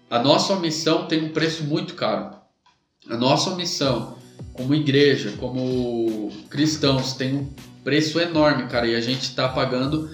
A 0.09 0.19
nossa 0.19 0.53
omissão 0.53 1.07
tem 1.07 1.25
um 1.25 1.33
preço 1.33 1.65
muito 1.65 1.95
caro. 1.95 2.37
A 3.09 3.17
nossa 3.17 3.51
omissão, 3.51 4.17
como 4.53 4.75
igreja, 4.75 5.33
como 5.39 6.31
cristãos, 6.49 7.13
tem 7.15 7.35
um 7.35 7.53
preço 7.83 8.21
enorme, 8.21 8.69
cara, 8.69 8.87
e 8.87 8.95
a 8.95 9.01
gente 9.01 9.23
está 9.23 9.49
pagando 9.49 10.11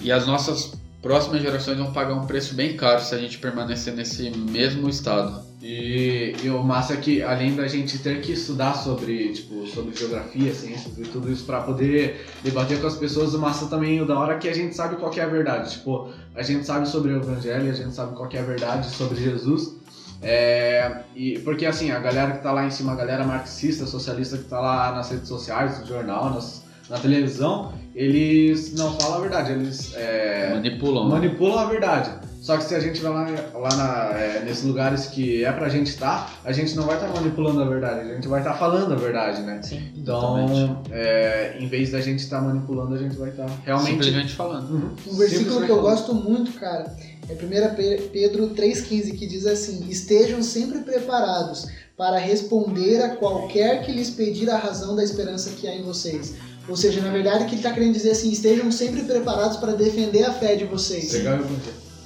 e 0.00 0.10
as 0.10 0.26
nossas 0.26 0.72
próximas 1.06 1.40
gerações 1.40 1.78
vão 1.78 1.92
pagar 1.92 2.14
um 2.14 2.26
preço 2.26 2.52
bem 2.56 2.76
caro 2.76 3.00
se 3.00 3.14
a 3.14 3.18
gente 3.18 3.38
permanecer 3.38 3.94
nesse 3.94 4.28
mesmo 4.30 4.88
estado. 4.88 5.40
E, 5.62 6.34
e 6.42 6.50
o 6.50 6.60
massa 6.64 6.94
é 6.94 6.96
que, 6.96 7.22
além 7.22 7.54
da 7.54 7.68
gente 7.68 7.98
ter 8.00 8.20
que 8.20 8.32
estudar 8.32 8.74
sobre, 8.74 9.32
tipo, 9.32 9.68
sobre 9.68 9.96
geografia, 9.96 10.52
ciências 10.52 10.98
e 10.98 11.02
tudo 11.02 11.30
isso 11.30 11.44
para 11.44 11.60
poder 11.60 12.26
debater 12.42 12.80
com 12.80 12.88
as 12.88 12.96
pessoas, 12.96 13.34
o 13.34 13.38
massa 13.38 13.66
também, 13.66 14.00
o 14.00 14.04
da 14.04 14.18
hora 14.18 14.34
é 14.34 14.38
que 14.38 14.48
a 14.48 14.54
gente 14.54 14.74
sabe 14.74 14.96
qual 14.96 15.12
é 15.14 15.20
a 15.20 15.28
verdade. 15.28 15.74
Tipo, 15.74 16.10
a 16.34 16.42
gente 16.42 16.66
sabe 16.66 16.88
sobre 16.88 17.12
o 17.12 17.18
evangelho, 17.18 17.70
a 17.70 17.74
gente 17.74 17.94
sabe 17.94 18.16
qual 18.16 18.28
é 18.32 18.38
a 18.38 18.42
verdade 18.42 18.90
sobre 18.90 19.16
Jesus. 19.22 19.76
É, 20.20 21.02
e, 21.14 21.38
porque 21.38 21.66
assim, 21.66 21.92
a 21.92 22.00
galera 22.00 22.32
que 22.32 22.42
tá 22.42 22.50
lá 22.50 22.66
em 22.66 22.70
cima, 22.70 22.92
a 22.92 22.96
galera 22.96 23.24
marxista, 23.24 23.86
socialista 23.86 24.36
que 24.38 24.44
tá 24.44 24.58
lá 24.58 24.92
nas 24.92 25.08
redes 25.08 25.28
sociais, 25.28 25.78
no 25.78 25.86
jornal, 25.86 26.30
nas, 26.30 26.64
na 26.90 26.98
televisão, 26.98 27.72
eles 27.96 28.72
não 28.74 28.92
falam 29.00 29.18
a 29.18 29.20
verdade, 29.20 29.52
eles 29.52 29.92
é, 29.96 30.50
Manipulam. 30.54 31.08
manipulam 31.08 31.58
a 31.58 31.64
verdade. 31.64 32.10
Só 32.42 32.56
que 32.56 32.62
se 32.64 32.76
a 32.76 32.80
gente 32.80 33.00
vai 33.00 33.12
lá, 33.12 33.26
lá 33.58 33.76
na, 33.76 34.18
é, 34.20 34.42
nesses 34.44 34.62
lugares 34.62 35.06
que 35.06 35.44
é 35.44 35.50
pra 35.50 35.68
gente 35.68 35.88
estar, 35.88 36.38
a 36.44 36.52
gente 36.52 36.76
não 36.76 36.84
vai 36.84 36.94
estar 36.94 37.08
manipulando 37.08 37.60
a 37.60 37.64
verdade, 37.64 38.08
a 38.08 38.14
gente 38.14 38.28
vai 38.28 38.38
estar 38.40 38.54
falando 38.54 38.92
a 38.92 38.96
verdade, 38.96 39.42
né? 39.42 39.60
Sim. 39.64 39.82
Então, 39.96 40.80
é, 40.92 41.56
em 41.58 41.66
vez 41.66 41.90
da 41.90 42.00
gente 42.00 42.20
estar 42.20 42.40
manipulando, 42.40 42.94
a 42.94 42.98
gente 42.98 43.16
vai 43.16 43.30
estar 43.30 43.46
realmente. 43.64 43.90
Simplesmente 43.94 44.32
falando. 44.34 44.70
Uhum. 44.70 44.90
Um 45.12 45.16
versículo 45.16 45.64
que 45.64 45.72
eu 45.72 45.76
falando. 45.78 45.82
gosto 45.82 46.14
muito, 46.14 46.52
cara, 46.52 46.94
é 47.28 47.32
1 47.32 47.74
Pe- 47.74 48.10
Pedro 48.12 48.50
3,15, 48.50 49.16
que 49.18 49.26
diz 49.26 49.44
assim: 49.44 49.84
Estejam 49.88 50.40
sempre 50.40 50.80
preparados 50.80 51.66
para 51.96 52.18
responder 52.18 53.02
a 53.02 53.16
qualquer 53.16 53.82
que 53.84 53.90
lhes 53.90 54.10
pedir 54.10 54.48
a 54.50 54.56
razão 54.56 54.94
da 54.94 55.02
esperança 55.02 55.50
que 55.50 55.66
há 55.66 55.74
em 55.74 55.82
vocês. 55.82 56.34
Ou 56.68 56.76
seja, 56.76 57.00
na 57.00 57.10
verdade, 57.10 57.44
o 57.44 57.46
que 57.46 57.52
ele 57.52 57.60
está 57.60 57.72
querendo 57.72 57.92
dizer 57.94 58.10
assim: 58.10 58.30
estejam 58.30 58.70
sempre 58.72 59.02
preparados 59.04 59.56
para 59.58 59.72
defender 59.72 60.24
a 60.24 60.32
fé 60.32 60.56
de 60.56 60.64
vocês. 60.64 61.12
Legal 61.12 61.38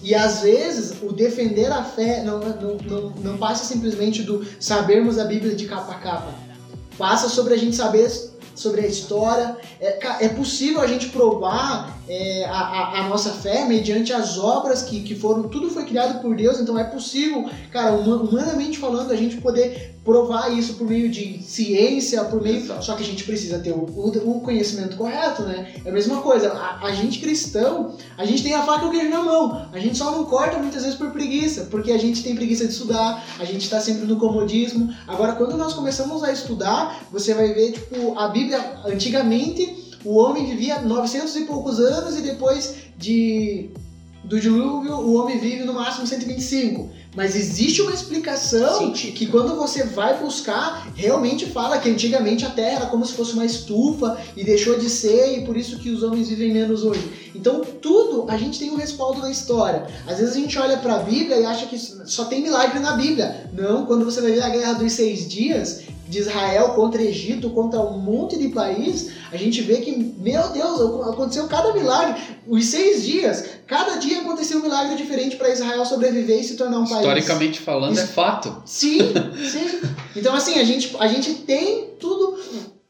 e 0.03 0.15
às 0.15 0.41
vezes 0.41 0.95
o 1.03 1.13
defender 1.13 1.71
a 1.71 1.83
fé 1.83 2.23
não, 2.23 2.39
não, 2.41 2.77
não, 2.77 3.11
não 3.23 3.37
passa 3.39 3.65
simplesmente 3.65 4.23
do 4.23 4.45
sabermos 4.59 5.19
a 5.19 5.25
Bíblia 5.25 5.55
de 5.55 5.67
capa 5.67 5.93
a 5.93 5.99
capa. 5.99 6.35
Passa 6.97 7.29
sobre 7.29 7.55
a 7.55 7.57
gente 7.57 7.77
saber 7.77 8.11
sobre 8.55 8.83
a 8.83 8.87
história. 8.87 9.57
É, 9.81 10.25
é 10.27 10.29
possível 10.29 10.81
a 10.83 10.87
gente 10.87 11.09
provar 11.09 11.99
é, 12.09 12.45
a, 12.45 12.51
a- 12.51 13.01
a 13.01 13.09
nossa 13.09 13.31
fé 13.31 13.65
mediante 13.67 14.13
as 14.13 14.37
obras 14.39 14.83
que, 14.83 15.01
que 15.03 15.15
foram. 15.15 15.45
Tudo 15.45 15.71
foi 15.71 15.85
criado 15.85 16.21
por 16.21 16.35
Deus, 16.37 16.59
então 16.61 16.79
é 16.79 16.85
possível, 16.85 17.49
cara, 17.71 17.93
huma- 17.93 18.17
humanamente 18.23 18.79
falando, 18.79 19.13
a 19.13 19.17
gente 19.17 19.37
poder 19.39 19.95
provar 20.11 20.49
isso 20.51 20.75
por 20.75 20.87
meio 20.89 21.09
de 21.09 21.41
ciência, 21.43 22.25
por 22.25 22.43
meio. 22.43 22.57
Exato. 22.59 22.85
Só 22.85 22.95
que 22.97 23.03
a 23.03 23.07
gente 23.07 23.23
precisa 23.25 23.59
ter 23.61 23.71
o, 23.73 23.77
o- 23.85 24.31
o 24.37 24.41
conhecimento 24.41 24.97
correto, 24.97 25.43
né? 25.43 25.75
É 25.85 25.89
a 25.89 25.93
mesma 25.93 26.21
coisa. 26.21 26.53
A, 26.53 26.87
a 26.87 26.93
gente 26.93 27.21
cristão, 27.21 27.95
a 28.19 28.25
gente 28.25 28.43
tem 28.43 28.55
a 28.55 28.63
faca 28.63 28.85
e 28.85 28.89
o 28.89 28.91
queijo 28.91 29.09
na 29.11 29.23
mão. 29.23 29.67
A 29.73 29.79
gente 29.79 29.97
só 29.97 30.11
não 30.11 30.25
corta 30.25 30.59
muitas 30.59 30.83
vezes 30.83 30.99
por 30.99 31.11
preguiça, 31.11 31.69
porque 31.71 31.93
a 31.93 31.99
gente 31.99 32.23
tem 32.23 32.35
preguiça 32.35 32.65
de 32.67 32.73
estudar, 32.73 33.25
a 33.39 33.45
gente 33.45 33.63
está 33.63 33.81
sempre 33.81 34.05
no 34.07 34.17
comodismo. 34.17 34.93
Agora, 35.07 35.33
quando 35.35 35.57
nós 35.57 35.73
começamos 35.75 36.23
a 36.25 36.33
estudar, 36.33 37.05
você 37.13 37.33
vai 37.35 37.53
ver, 37.55 37.73
tipo, 37.73 38.19
a 38.19 38.29
Bíblia, 38.29 38.81
antigamente, 38.85 39.97
o 40.05 40.17
homem 40.17 40.47
vivia 40.47 40.81
900 40.81 41.37
e 41.37 41.41
poucos 41.45 41.79
anos 41.79 42.19
e 42.19 42.23
depois 42.23 42.75
de 42.97 43.71
do 44.23 44.39
dilúvio 44.39 44.95
o 44.97 45.15
homem 45.15 45.39
vive 45.39 45.65
no 45.65 45.73
máximo 45.73 46.07
125. 46.07 46.91
Mas 47.15 47.35
existe 47.35 47.83
uma 47.83 47.93
explicação 47.93 48.79
Científica. 48.79 49.19
que 49.19 49.27
quando 49.27 49.57
você 49.57 49.83
vai 49.83 50.19
buscar, 50.19 50.93
realmente 50.95 51.47
fala 51.47 51.79
que 51.79 51.91
antigamente 51.91 52.47
a 52.47 52.51
Terra 52.51 52.77
era 52.77 52.87
como 52.87 53.05
se 53.05 53.15
fosse 53.15 53.33
uma 53.33 53.45
estufa 53.45 54.19
e 54.37 54.45
deixou 54.45 54.79
de 54.79 54.89
ser 54.89 55.39
e 55.39 55.45
por 55.45 55.57
isso 55.57 55.79
que 55.79 55.91
os 55.91 56.03
homens 56.03 56.29
vivem 56.29 56.53
menos 56.53 56.85
hoje. 56.85 57.31
Então 57.35 57.63
tudo 57.63 58.27
a 58.29 58.37
gente 58.37 58.59
tem 58.59 58.71
um 58.71 58.77
respaldo 58.77 59.21
na 59.21 59.31
história. 59.31 59.87
Às 60.07 60.19
vezes 60.19 60.37
a 60.37 60.39
gente 60.41 60.57
olha 60.59 60.77
para 60.77 60.95
a 60.95 60.99
Bíblia 60.99 61.39
e 61.39 61.45
acha 61.45 61.67
que 61.67 61.79
só 61.79 62.27
tem 62.27 62.43
milagre 62.43 62.79
na 62.79 62.93
Bíblia. 62.93 63.51
Não, 63.53 63.87
quando 63.87 64.05
você 64.05 64.21
vai 64.21 64.33
ver 64.33 64.43
a 64.43 64.49
Guerra 64.49 64.73
dos 64.75 64.93
Seis 64.93 65.29
Dias 65.29 65.83
de 66.11 66.19
Israel 66.19 66.71
contra 66.71 67.01
Egito, 67.01 67.51
contra 67.51 67.81
um 67.81 67.99
monte 67.99 68.37
de 68.37 68.49
país, 68.49 69.13
a 69.33 69.37
gente 69.37 69.61
vê 69.63 69.77
que, 69.77 69.93
meu 69.97 70.49
Deus, 70.51 71.09
aconteceu 71.09 71.47
cada 71.47 71.73
milagre. 71.73 72.21
Os 72.49 72.67
seis 72.67 73.05
dias, 73.05 73.45
cada 73.67 73.97
dia 73.97 74.21
aconteceu 74.21 74.59
um 74.59 74.63
milagre 74.63 74.97
diferente 74.97 75.37
para 75.37 75.49
Israel 75.51 75.87
sobreviver 75.87 76.41
e 76.41 76.45
se 76.45 76.57
tornar 76.57 76.81
um 76.81 76.85
país. 76.87 76.99
Historicamente 77.07 77.61
falando, 77.61 77.99
é 77.99 78.03
Isso- 78.03 78.13
fato. 78.13 78.63
Sim, 78.67 78.99
sim. 79.51 79.81
Então, 80.17 80.35
assim, 80.35 80.59
a 80.59 80.65
gente, 80.65 80.95
a 80.99 81.07
gente 81.07 81.33
tem 81.33 81.91
tudo, 82.01 82.37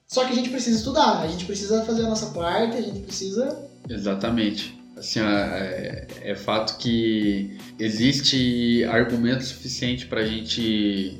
só 0.08 0.24
que 0.24 0.32
a 0.32 0.36
gente 0.36 0.48
precisa 0.48 0.78
estudar, 0.78 1.20
a 1.20 1.28
gente 1.28 1.44
precisa 1.44 1.84
fazer 1.84 2.02
a 2.04 2.08
nossa 2.08 2.26
parte, 2.26 2.78
a 2.78 2.80
gente 2.80 3.00
precisa. 3.00 3.54
Exatamente. 3.88 4.80
Assim, 4.96 5.20
é, 5.20 6.06
é 6.22 6.34
fato 6.34 6.76
que 6.78 7.56
existe 7.78 8.84
argumento 8.84 9.44
suficiente 9.44 10.06
pra 10.06 10.24
gente. 10.24 11.18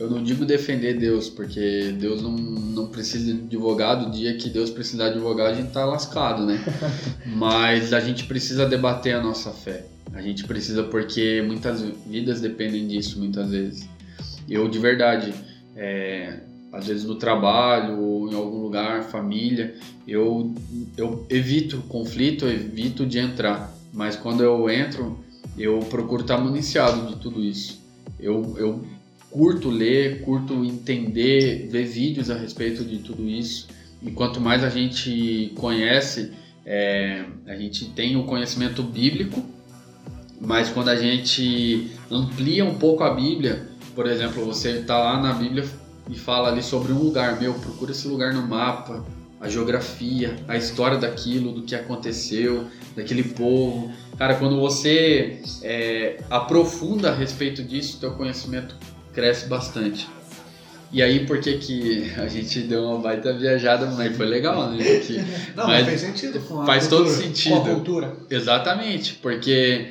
Eu 0.00 0.10
não 0.10 0.22
digo 0.22 0.44
defender 0.44 0.98
Deus, 0.98 1.28
porque 1.28 1.94
Deus 1.98 2.22
não, 2.22 2.32
não 2.32 2.86
precisa 2.88 3.32
de 3.32 3.40
advogado. 3.40 4.08
O 4.08 4.10
dia 4.10 4.36
que 4.36 4.48
Deus 4.48 4.70
precisar 4.70 5.10
de 5.10 5.14
advogado, 5.14 5.52
a 5.52 5.54
gente 5.54 5.70
tá 5.70 5.84
lascado, 5.84 6.44
né? 6.44 6.58
Mas 7.26 7.92
a 7.92 8.00
gente 8.00 8.24
precisa 8.24 8.66
debater 8.66 9.14
a 9.14 9.22
nossa 9.22 9.50
fé. 9.50 9.84
A 10.12 10.20
gente 10.20 10.44
precisa, 10.44 10.82
porque 10.82 11.42
muitas 11.46 11.82
vidas 12.06 12.40
dependem 12.40 12.86
disso, 12.88 13.18
muitas 13.18 13.50
vezes. 13.50 13.88
Eu, 14.48 14.68
de 14.68 14.78
verdade, 14.78 15.32
é, 15.76 16.40
às 16.72 16.86
vezes 16.86 17.04
no 17.04 17.14
trabalho 17.14 18.00
ou 18.00 18.30
em 18.30 18.34
algum 18.34 18.62
lugar, 18.62 19.04
família, 19.04 19.74
eu, 20.06 20.54
eu 20.96 21.26
evito 21.30 21.78
conflito, 21.88 22.44
eu 22.46 22.52
evito 22.52 23.06
de 23.06 23.18
entrar. 23.18 23.72
Mas 23.92 24.16
quando 24.16 24.42
eu 24.42 24.68
entro, 24.70 25.22
eu 25.56 25.78
procuro 25.80 26.22
estar 26.22 26.38
municiado 26.38 27.06
de 27.08 27.16
tudo 27.16 27.42
isso. 27.42 27.80
Eu, 28.18 28.54
eu 28.58 28.84
curto 29.32 29.70
ler, 29.70 30.20
curto 30.20 30.64
entender, 30.64 31.68
ver 31.70 31.84
vídeos 31.86 32.30
a 32.30 32.36
respeito 32.36 32.84
de 32.84 32.98
tudo 32.98 33.28
isso. 33.28 33.66
E 34.02 34.10
quanto 34.10 34.40
mais 34.40 34.62
a 34.62 34.68
gente 34.68 35.52
conhece, 35.56 36.32
é, 36.64 37.24
a 37.46 37.56
gente 37.56 37.86
tem 37.86 38.16
o 38.16 38.24
conhecimento 38.24 38.82
bíblico, 38.82 39.42
mas 40.40 40.68
quando 40.68 40.88
a 40.88 40.96
gente 40.96 41.90
amplia 42.10 42.64
um 42.64 42.74
pouco 42.74 43.02
a 43.02 43.14
Bíblia, 43.14 43.68
por 43.94 44.06
exemplo, 44.06 44.44
você 44.44 44.80
está 44.80 44.98
lá 44.98 45.20
na 45.20 45.32
Bíblia 45.32 45.64
e 46.10 46.16
fala 46.16 46.48
ali 46.48 46.62
sobre 46.62 46.92
um 46.92 46.98
lugar, 46.98 47.40
meu, 47.40 47.54
procura 47.54 47.92
esse 47.92 48.06
lugar 48.08 48.34
no 48.34 48.42
mapa, 48.42 49.04
a 49.40 49.48
geografia, 49.48 50.36
a 50.46 50.56
história 50.56 50.98
daquilo, 50.98 51.52
do 51.52 51.62
que 51.62 51.74
aconteceu, 51.74 52.66
daquele 52.94 53.24
povo. 53.24 53.90
Cara, 54.16 54.36
quando 54.36 54.60
você 54.60 55.40
é, 55.62 56.20
aprofunda 56.30 57.10
a 57.10 57.14
respeito 57.14 57.62
disso, 57.62 57.98
teu 57.98 58.12
conhecimento 58.12 58.76
cresce 59.12 59.46
bastante. 59.46 60.08
E 60.92 61.00
aí, 61.02 61.26
por 61.26 61.40
que 61.40 61.56
que 61.56 62.12
a 62.18 62.28
gente 62.28 62.60
deu 62.60 62.84
uma 62.84 62.98
baita 62.98 63.32
viajada, 63.32 63.86
mas 63.86 64.14
foi 64.14 64.26
legal, 64.26 64.70
né? 64.70 64.84
Que 64.98 65.16
Não, 65.56 65.66
Mas 65.66 65.86
faz 65.86 66.00
sentido. 66.02 66.38
com 66.40 66.60
a 66.60 66.66
faz 66.66 66.86
todo 66.86 67.04
cultura. 67.06 67.16
Com 67.16 67.22
a 67.22 67.26
sentido. 67.34 67.74
cultura. 67.74 68.16
Exatamente, 68.28 69.14
porque 69.22 69.86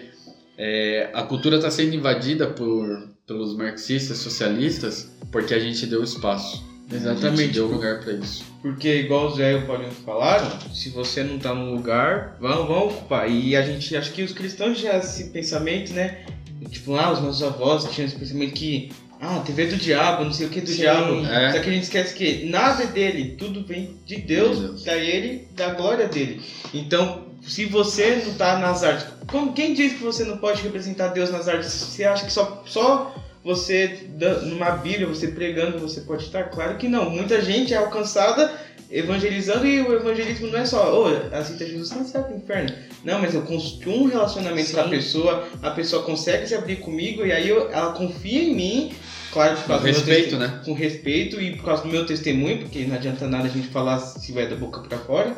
é, 0.57 1.09
a 1.11 1.23
cultura 1.23 1.55
está 1.55 1.71
sendo 1.71 1.95
invadida 1.95 2.45
por, 2.47 3.09
pelos 3.25 3.55
marxistas, 3.57 4.19
socialistas, 4.19 5.09
porque 5.31 5.55
a 5.55 5.59
gente 5.59 5.87
deu 5.87 6.03
espaço. 6.03 6.63
A 6.91 6.95
Exatamente. 6.95 7.41
gente 7.45 7.53
deu 7.53 7.67
lugar 7.67 8.01
para 8.03 8.13
isso. 8.13 8.43
Porque, 8.61 8.97
igual 8.99 9.27
o 9.27 9.35
Zé 9.35 9.53
e 9.53 9.55
o 9.55 9.65
Paulinho 9.65 9.91
falaram, 9.91 10.51
se 10.71 10.89
você 10.89 11.23
não 11.23 11.39
tá 11.39 11.55
no 11.55 11.73
lugar, 11.73 12.37
vão, 12.39 12.67
vão 12.67 12.87
ocupar. 12.89 13.27
E 13.31 13.55
a 13.55 13.61
gente, 13.63 13.95
acho 13.95 14.11
que 14.11 14.21
os 14.21 14.33
cristãos 14.33 14.77
já 14.77 14.97
esse 14.97 15.29
pensamento, 15.31 15.93
né? 15.93 16.25
Tipo, 16.69 16.93
ah, 16.95 17.11
os 17.11 17.21
nossos 17.21 17.41
avós 17.41 17.85
tinham 17.91 18.05
esse 18.05 18.15
pensamento 18.17 18.53
que, 18.53 18.91
ah, 19.21 19.39
TV 19.45 19.67
do 19.67 19.75
diabo, 19.77 20.25
não 20.25 20.33
sei 20.33 20.47
o 20.47 20.49
que 20.49 20.61
do 20.61 20.69
Sim, 20.69 20.77
diabo. 20.77 21.25
é. 21.27 21.51
Só 21.53 21.59
que 21.59 21.69
a 21.69 21.73
gente 21.73 21.83
esquece 21.83 22.13
que 22.15 22.45
nada 22.49 22.83
é 22.83 22.87
dele, 22.87 23.35
tudo 23.37 23.63
vem 23.63 23.95
de 24.05 24.17
Deus, 24.17 24.57
De 24.59 24.65
Deus. 24.67 24.83
da 24.83 24.97
ele, 24.97 25.47
da 25.51 25.69
glória 25.75 26.07
dele. 26.07 26.41
Então, 26.73 27.25
se 27.43 27.65
você 27.65 28.23
não 28.25 28.33
tá 28.33 28.57
nas 28.57 28.83
artes, 28.83 29.05
como, 29.27 29.53
quem 29.53 29.73
diz 29.73 29.93
que 29.93 30.03
você 30.03 30.23
não 30.23 30.37
pode 30.37 30.61
representar 30.63 31.09
Deus 31.09 31.31
nas 31.31 31.47
artes? 31.47 31.69
Você 31.71 32.03
acha 32.03 32.25
que 32.25 32.33
só, 32.33 32.63
só 32.65 33.15
você, 33.43 34.07
numa 34.43 34.71
Bíblia, 34.71 35.07
você 35.07 35.27
pregando, 35.27 35.79
você 35.79 36.01
pode 36.01 36.23
estar? 36.23 36.45
Claro 36.45 36.77
que 36.77 36.87
não. 36.87 37.09
Muita 37.09 37.41
gente 37.41 37.73
é 37.73 37.77
alcançada 37.77 38.51
evangelizando 38.89 39.65
e 39.65 39.81
o 39.81 39.93
evangelismo 39.95 40.47
não 40.47 40.59
é 40.59 40.65
só, 40.65 40.93
ô, 41.01 41.07
aceita 41.33 41.65
Jesus, 41.65 41.91
não 41.91 42.05
sai 42.05 42.23
pro 42.23 42.35
inferno. 42.35 42.75
Não, 43.03 43.19
mas 43.19 43.33
eu 43.33 43.41
construo 43.41 44.03
um 44.03 44.07
relacionamento 44.07 44.71
com 44.71 44.79
a 44.79 44.83
Sim. 44.83 44.89
pessoa, 44.89 45.47
a 45.61 45.71
pessoa 45.71 46.03
consegue 46.03 46.47
se 46.47 46.53
abrir 46.53 46.77
comigo 46.77 47.25
e 47.25 47.31
aí 47.31 47.49
eu- 47.49 47.69
ela 47.71 47.93
confia 47.93 48.43
em 48.43 48.55
mim, 48.55 48.93
claro, 49.31 49.55
por 49.55 49.61
Com 49.63 49.67
causa 49.69 49.83
meu 49.83 49.93
respeito, 49.93 50.37
né? 50.37 50.61
Com 50.63 50.73
respeito 50.73 51.41
e 51.41 51.55
por 51.55 51.65
causa 51.65 51.83
do 51.83 51.89
meu 51.89 52.05
testemunho, 52.05 52.59
porque 52.59 52.85
não 52.85 52.95
adianta 52.95 53.27
nada 53.27 53.45
a 53.45 53.49
gente 53.49 53.67
falar 53.69 53.99
se 53.99 54.31
vai 54.31 54.47
da 54.47 54.55
boca 54.55 54.81
pra 54.81 54.97
fora. 54.99 55.35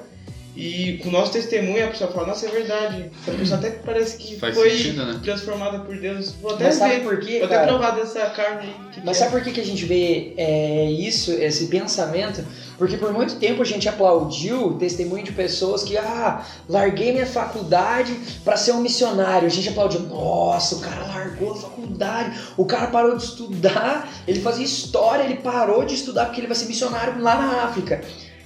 E 0.55 0.99
com 1.01 1.09
o 1.09 1.11
nosso 1.11 1.31
testemunho 1.31 1.83
a 1.85 1.87
pessoa 1.89 2.11
fala, 2.11 2.27
nossa, 2.27 2.45
é 2.45 2.49
verdade. 2.49 3.09
Essa 3.25 3.37
pessoa 3.37 3.59
até 3.59 3.71
que 3.71 3.83
parece 3.83 4.17
que 4.17 4.39
Faz 4.39 4.53
foi 4.53 4.69
sentido, 4.69 5.05
né? 5.05 5.19
transformada 5.23 5.79
por 5.79 5.97
Deus. 5.97 6.33
Vou 6.41 6.53
até 6.53 6.65
Mas 6.65 6.79
ver, 6.79 7.03
por 7.03 7.19
quê, 7.19 7.37
vou 7.39 7.45
até 7.45 7.55
cara? 7.55 7.67
provar 7.67 7.91
dessa 7.91 8.19
carne 8.27 8.67
aí. 8.67 8.75
que 8.91 9.01
Mas 9.03 9.17
que 9.17 9.23
é. 9.23 9.25
sabe 9.25 9.31
por 9.31 9.41
que, 9.43 9.51
que 9.51 9.61
a 9.61 9.65
gente 9.65 9.83
vê 9.85 10.33
é, 10.37 10.91
isso, 10.91 11.31
esse 11.31 11.67
pensamento? 11.67 12.45
Porque 12.77 12.97
por 12.97 13.11
muito 13.13 13.35
tempo 13.35 13.61
a 13.61 13.65
gente 13.65 13.87
aplaudiu 13.89 14.67
o 14.67 14.73
testemunho 14.77 15.23
de 15.23 15.31
pessoas 15.31 15.83
que, 15.83 15.97
ah, 15.97 16.45
larguei 16.67 17.11
minha 17.11 17.25
faculdade 17.25 18.15
para 18.43 18.55
ser 18.55 18.73
um 18.73 18.81
missionário. 18.81 19.47
A 19.47 19.51
gente 19.51 19.69
aplaudiu, 19.69 20.01
nossa, 20.01 20.75
o 20.75 20.79
cara 20.79 21.05
largou 21.05 21.53
a 21.53 21.55
faculdade, 21.55 22.39
o 22.57 22.65
cara 22.65 22.87
parou 22.87 23.15
de 23.17 23.23
estudar, 23.23 24.11
ele 24.27 24.39
fazia 24.39 24.65
história, 24.65 25.23
ele 25.23 25.35
parou 25.37 25.83
de 25.85 25.95
estudar 25.95 26.25
porque 26.25 26.41
ele 26.41 26.47
vai 26.47 26.55
ser 26.55 26.65
missionário 26.65 27.19
lá 27.21 27.35
na 27.35 27.63
África. 27.63 28.03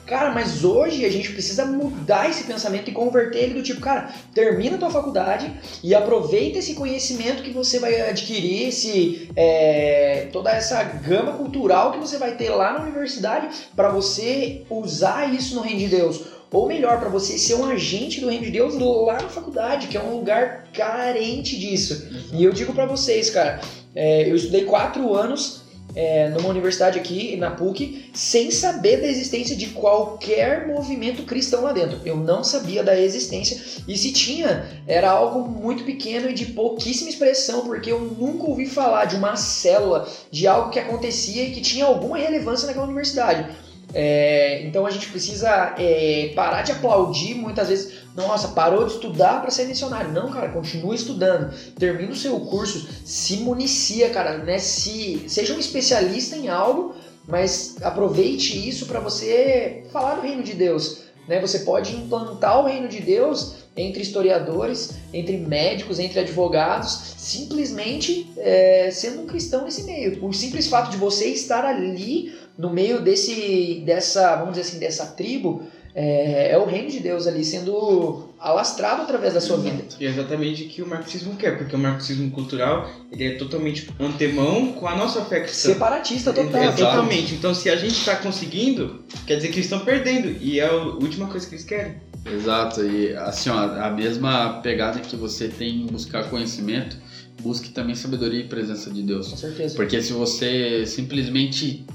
Cara, 0.07 0.31
mas 0.31 0.63
hoje 0.63 1.03
a 1.03 1.11
gente 1.11 1.33
precisa 1.33 1.65
mudar 1.65 2.29
esse 2.29 2.45
pensamento 2.45 2.89
e 2.89 2.93
converter 2.93 3.39
ele 3.39 3.55
do 3.55 3.61
tipo, 3.61 3.81
cara, 3.81 4.09
termina 4.33 4.77
a 4.77 4.79
tua 4.79 4.89
faculdade 4.89 5.51
e 5.83 5.93
aproveita 5.93 6.59
esse 6.59 6.75
conhecimento 6.75 7.43
que 7.43 7.51
você 7.51 7.77
vai 7.77 8.09
adquirir, 8.09 8.69
esse, 8.69 9.29
é, 9.35 10.29
toda 10.31 10.49
essa 10.49 10.81
gama 10.81 11.33
cultural 11.33 11.91
que 11.91 11.99
você 11.99 12.17
vai 12.17 12.37
ter 12.37 12.49
lá 12.51 12.71
na 12.71 12.83
universidade 12.83 13.49
para 13.75 13.89
você 13.89 14.63
usar 14.69 15.33
isso 15.33 15.55
no 15.55 15.61
reino 15.61 15.79
de 15.79 15.87
Deus. 15.89 16.21
Ou 16.49 16.65
melhor, 16.69 17.01
para 17.01 17.09
você 17.09 17.37
ser 17.37 17.55
um 17.55 17.65
agente 17.65 18.21
do 18.21 18.29
reino 18.29 18.45
de 18.45 18.51
Deus 18.51 18.75
lá 18.75 19.21
na 19.21 19.27
faculdade, 19.27 19.87
que 19.87 19.97
é 19.97 20.01
um 20.01 20.15
lugar 20.15 20.69
carente 20.71 21.59
disso. 21.59 22.07
E 22.31 22.41
eu 22.45 22.53
digo 22.53 22.73
para 22.73 22.85
vocês, 22.85 23.29
cara, 23.29 23.59
é, 23.93 24.29
eu 24.29 24.37
estudei 24.37 24.63
quatro 24.63 25.13
anos 25.13 25.66
é, 25.97 26.29
numa 26.29 26.49
universidade 26.49 26.99
aqui, 26.99 27.35
na 27.37 27.49
PUC, 27.49 28.11
sem 28.13 28.51
saber 28.51 28.97
da 28.97 29.07
existência 29.07 29.55
de 29.55 29.69
qualquer 29.69 30.67
movimento 30.67 31.23
cristão 31.23 31.63
lá 31.63 31.71
dentro. 31.71 31.99
Eu 32.05 32.15
não 32.15 32.43
sabia 32.43 32.83
da 32.83 32.95
existência. 32.95 33.59
E 33.87 33.97
se 33.97 34.11
tinha, 34.11 34.83
era 34.85 35.09
algo 35.09 35.49
muito 35.49 35.83
pequeno 35.83 36.29
e 36.29 36.35
de 36.35 36.45
pouquíssima 36.45 37.09
expressão, 37.09 37.61
porque 37.61 37.91
eu 37.91 37.99
nunca 37.99 38.47
ouvi 38.47 38.67
falar 38.67 39.05
de 39.05 39.15
uma 39.15 39.35
célula, 39.35 40.07
de 40.29 40.45
algo 40.45 40.69
que 40.69 40.77
acontecia 40.77 41.45
e 41.45 41.51
que 41.51 41.61
tinha 41.61 41.85
alguma 41.85 42.15
relevância 42.15 42.67
naquela 42.67 42.85
universidade. 42.85 43.49
É, 43.91 44.61
então 44.67 44.85
a 44.85 44.91
gente 44.91 45.07
precisa 45.07 45.73
é, 45.79 46.31
parar 46.35 46.61
de 46.61 46.73
aplaudir 46.73 47.33
muitas 47.33 47.69
vezes. 47.69 47.96
Nossa, 48.17 48.47
parou 48.47 48.83
de 48.83 48.93
estudar 48.93 49.41
para 49.41 49.51
ser 49.51 49.65
missionário. 49.67 50.11
Não, 50.11 50.31
cara, 50.31 50.49
continue 50.49 50.95
estudando. 50.95 51.53
Termina 51.77 52.11
o 52.11 52.15
seu 52.15 52.39
curso, 52.39 52.89
se 53.05 53.37
municia, 53.37 54.09
cara, 54.09 54.39
né? 54.39 54.57
Se, 54.57 55.23
seja 55.29 55.53
um 55.53 55.59
especialista 55.59 56.35
em 56.35 56.49
algo, 56.49 56.95
mas 57.27 57.75
aproveite 57.83 58.67
isso 58.67 58.87
para 58.87 58.99
você 58.99 59.83
falar 59.91 60.15
do 60.15 60.21
reino 60.21 60.41
de 60.41 60.55
Deus. 60.55 61.03
Né? 61.27 61.39
Você 61.39 61.59
pode 61.59 61.95
implantar 61.95 62.59
o 62.59 62.65
reino 62.65 62.87
de 62.87 63.01
Deus 63.01 63.57
entre 63.75 64.01
historiadores, 64.01 64.93
entre 65.13 65.37
médicos, 65.37 65.99
entre 65.99 66.19
advogados, 66.19 67.13
simplesmente 67.17 68.31
é, 68.37 68.89
sendo 68.91 69.21
um 69.21 69.27
cristão 69.27 69.63
nesse 69.63 69.83
meio. 69.83 70.25
O 70.25 70.33
simples 70.33 70.65
fato 70.65 70.89
de 70.89 70.97
você 70.97 71.27
estar 71.27 71.63
ali 71.63 72.35
no 72.57 72.71
meio 72.71 72.99
desse, 72.99 73.83
dessa, 73.85 74.35
vamos 74.37 74.55
dizer 74.55 74.67
assim, 74.67 74.79
dessa 74.79 75.05
tribo, 75.05 75.61
é, 75.99 76.51
é, 76.51 76.57
o 76.59 76.65
reino 76.65 76.91
de 76.91 76.99
Deus 76.99 77.25
ali 77.25 77.43
sendo 77.43 78.29
alastrado 78.39 79.01
através 79.01 79.33
da 79.33 79.41
sua 79.41 79.57
vida. 79.57 79.83
E 79.99 80.05
é 80.05 80.09
exatamente 80.09 80.65
o 80.65 80.67
que 80.67 80.83
o 80.83 80.87
marxismo 80.87 81.35
quer, 81.35 81.57
porque 81.57 81.75
o 81.75 81.79
marxismo 81.79 82.29
cultural 82.29 82.87
ele 83.11 83.25
é 83.25 83.31
totalmente 83.31 83.89
antemão 83.99 84.73
com 84.73 84.87
a 84.87 84.95
nossa 84.95 85.25
fé 85.25 85.39
cristã. 85.39 85.73
Separatista 85.73 86.31
total. 86.31 86.61
É, 86.61 86.71
totalmente. 86.71 87.33
Então 87.33 87.51
se 87.51 87.67
a 87.67 87.75
gente 87.75 87.97
está 87.97 88.15
conseguindo, 88.15 89.03
quer 89.25 89.37
dizer 89.37 89.47
que 89.47 89.55
eles 89.55 89.65
estão 89.65 89.79
perdendo. 89.79 90.37
E 90.39 90.59
é 90.59 90.67
a 90.67 90.71
última 90.71 91.25
coisa 91.25 91.47
que 91.47 91.55
eles 91.55 91.65
querem. 91.65 91.95
Exato, 92.31 92.85
e 92.85 93.15
assim, 93.15 93.49
ó, 93.49 93.57
a 93.57 93.89
mesma 93.89 94.59
pegada 94.61 94.99
que 94.99 95.15
você 95.15 95.47
tem 95.47 95.81
em 95.81 95.87
buscar 95.87 96.29
conhecimento, 96.29 96.95
busque 97.41 97.69
também 97.69 97.95
sabedoria 97.95 98.41
e 98.41 98.43
presença 98.43 98.91
de 98.91 99.01
Deus. 99.01 99.29
Com 99.29 99.37
certeza. 99.37 99.75
Porque 99.75 99.99
se 99.99 100.13
você 100.13 100.85
simplesmente 100.85 101.87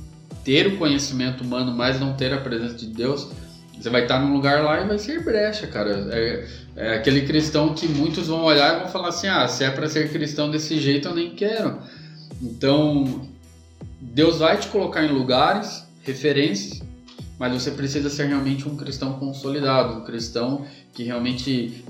ter 0.42 0.66
o 0.66 0.76
conhecimento 0.76 1.44
humano, 1.44 1.72
mas 1.72 2.00
não 2.00 2.14
ter 2.14 2.32
a 2.32 2.40
presença 2.40 2.74
de 2.74 2.86
Deus, 2.88 3.28
você 3.82 3.90
vai 3.90 4.02
estar 4.02 4.20
num 4.20 4.32
lugar 4.32 4.62
lá 4.62 4.80
e 4.80 4.86
vai 4.86 4.98
ser 4.98 5.24
brecha, 5.24 5.66
cara. 5.66 6.08
É, 6.12 6.46
é 6.76 6.94
aquele 6.94 7.22
cristão 7.22 7.74
que 7.74 7.88
muitos 7.88 8.28
vão 8.28 8.44
olhar 8.44 8.76
e 8.76 8.80
vão 8.80 8.88
falar 8.88 9.08
assim: 9.08 9.26
ah, 9.26 9.48
se 9.48 9.64
é 9.64 9.70
para 9.70 9.88
ser 9.88 10.10
cristão 10.10 10.50
desse 10.50 10.78
jeito, 10.78 11.08
eu 11.08 11.14
nem 11.14 11.34
quero. 11.34 11.78
Então, 12.40 13.28
Deus 14.00 14.38
vai 14.38 14.56
te 14.56 14.68
colocar 14.68 15.04
em 15.04 15.08
lugares, 15.08 15.84
referências, 16.02 16.80
mas 17.38 17.52
você 17.52 17.72
precisa 17.72 18.08
ser 18.08 18.26
realmente 18.26 18.68
um 18.68 18.76
cristão 18.76 19.14
consolidado, 19.14 19.98
um 19.98 20.04
cristão 20.04 20.64
que 20.92 21.02
realmente 21.02 21.84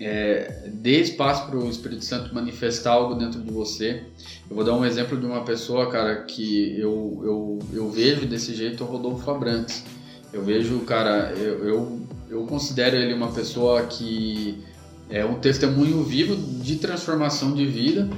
é, 0.00 0.68
dê 0.72 1.00
espaço 1.00 1.46
para 1.46 1.56
o 1.58 1.68
Espírito 1.68 2.04
Santo 2.04 2.34
manifestar 2.34 2.92
algo 2.92 3.14
dentro 3.14 3.40
de 3.40 3.50
você. 3.50 4.02
Eu 4.48 4.56
vou 4.56 4.64
dar 4.64 4.74
um 4.74 4.84
exemplo 4.84 5.18
de 5.18 5.26
uma 5.26 5.44
pessoa, 5.44 5.90
cara, 5.90 6.22
que 6.22 6.78
eu, 6.78 7.20
eu, 7.22 7.58
eu 7.72 7.90
vejo 7.90 8.26
desse 8.26 8.54
jeito, 8.54 8.82
o 8.82 8.86
Rodolfo 8.86 9.30
Abrantes. 9.30 9.84
Eu 10.32 10.42
vejo, 10.42 10.80
cara, 10.80 11.32
eu, 11.36 11.66
eu, 11.66 12.00
eu 12.30 12.46
considero 12.46 12.96
ele 12.96 13.12
uma 13.12 13.28
pessoa 13.32 13.82
que 13.82 14.62
é 15.10 15.24
um 15.24 15.34
testemunho 15.34 16.02
vivo 16.02 16.34
de 16.34 16.76
transformação 16.76 17.54
de 17.54 17.66
vida. 17.66 18.08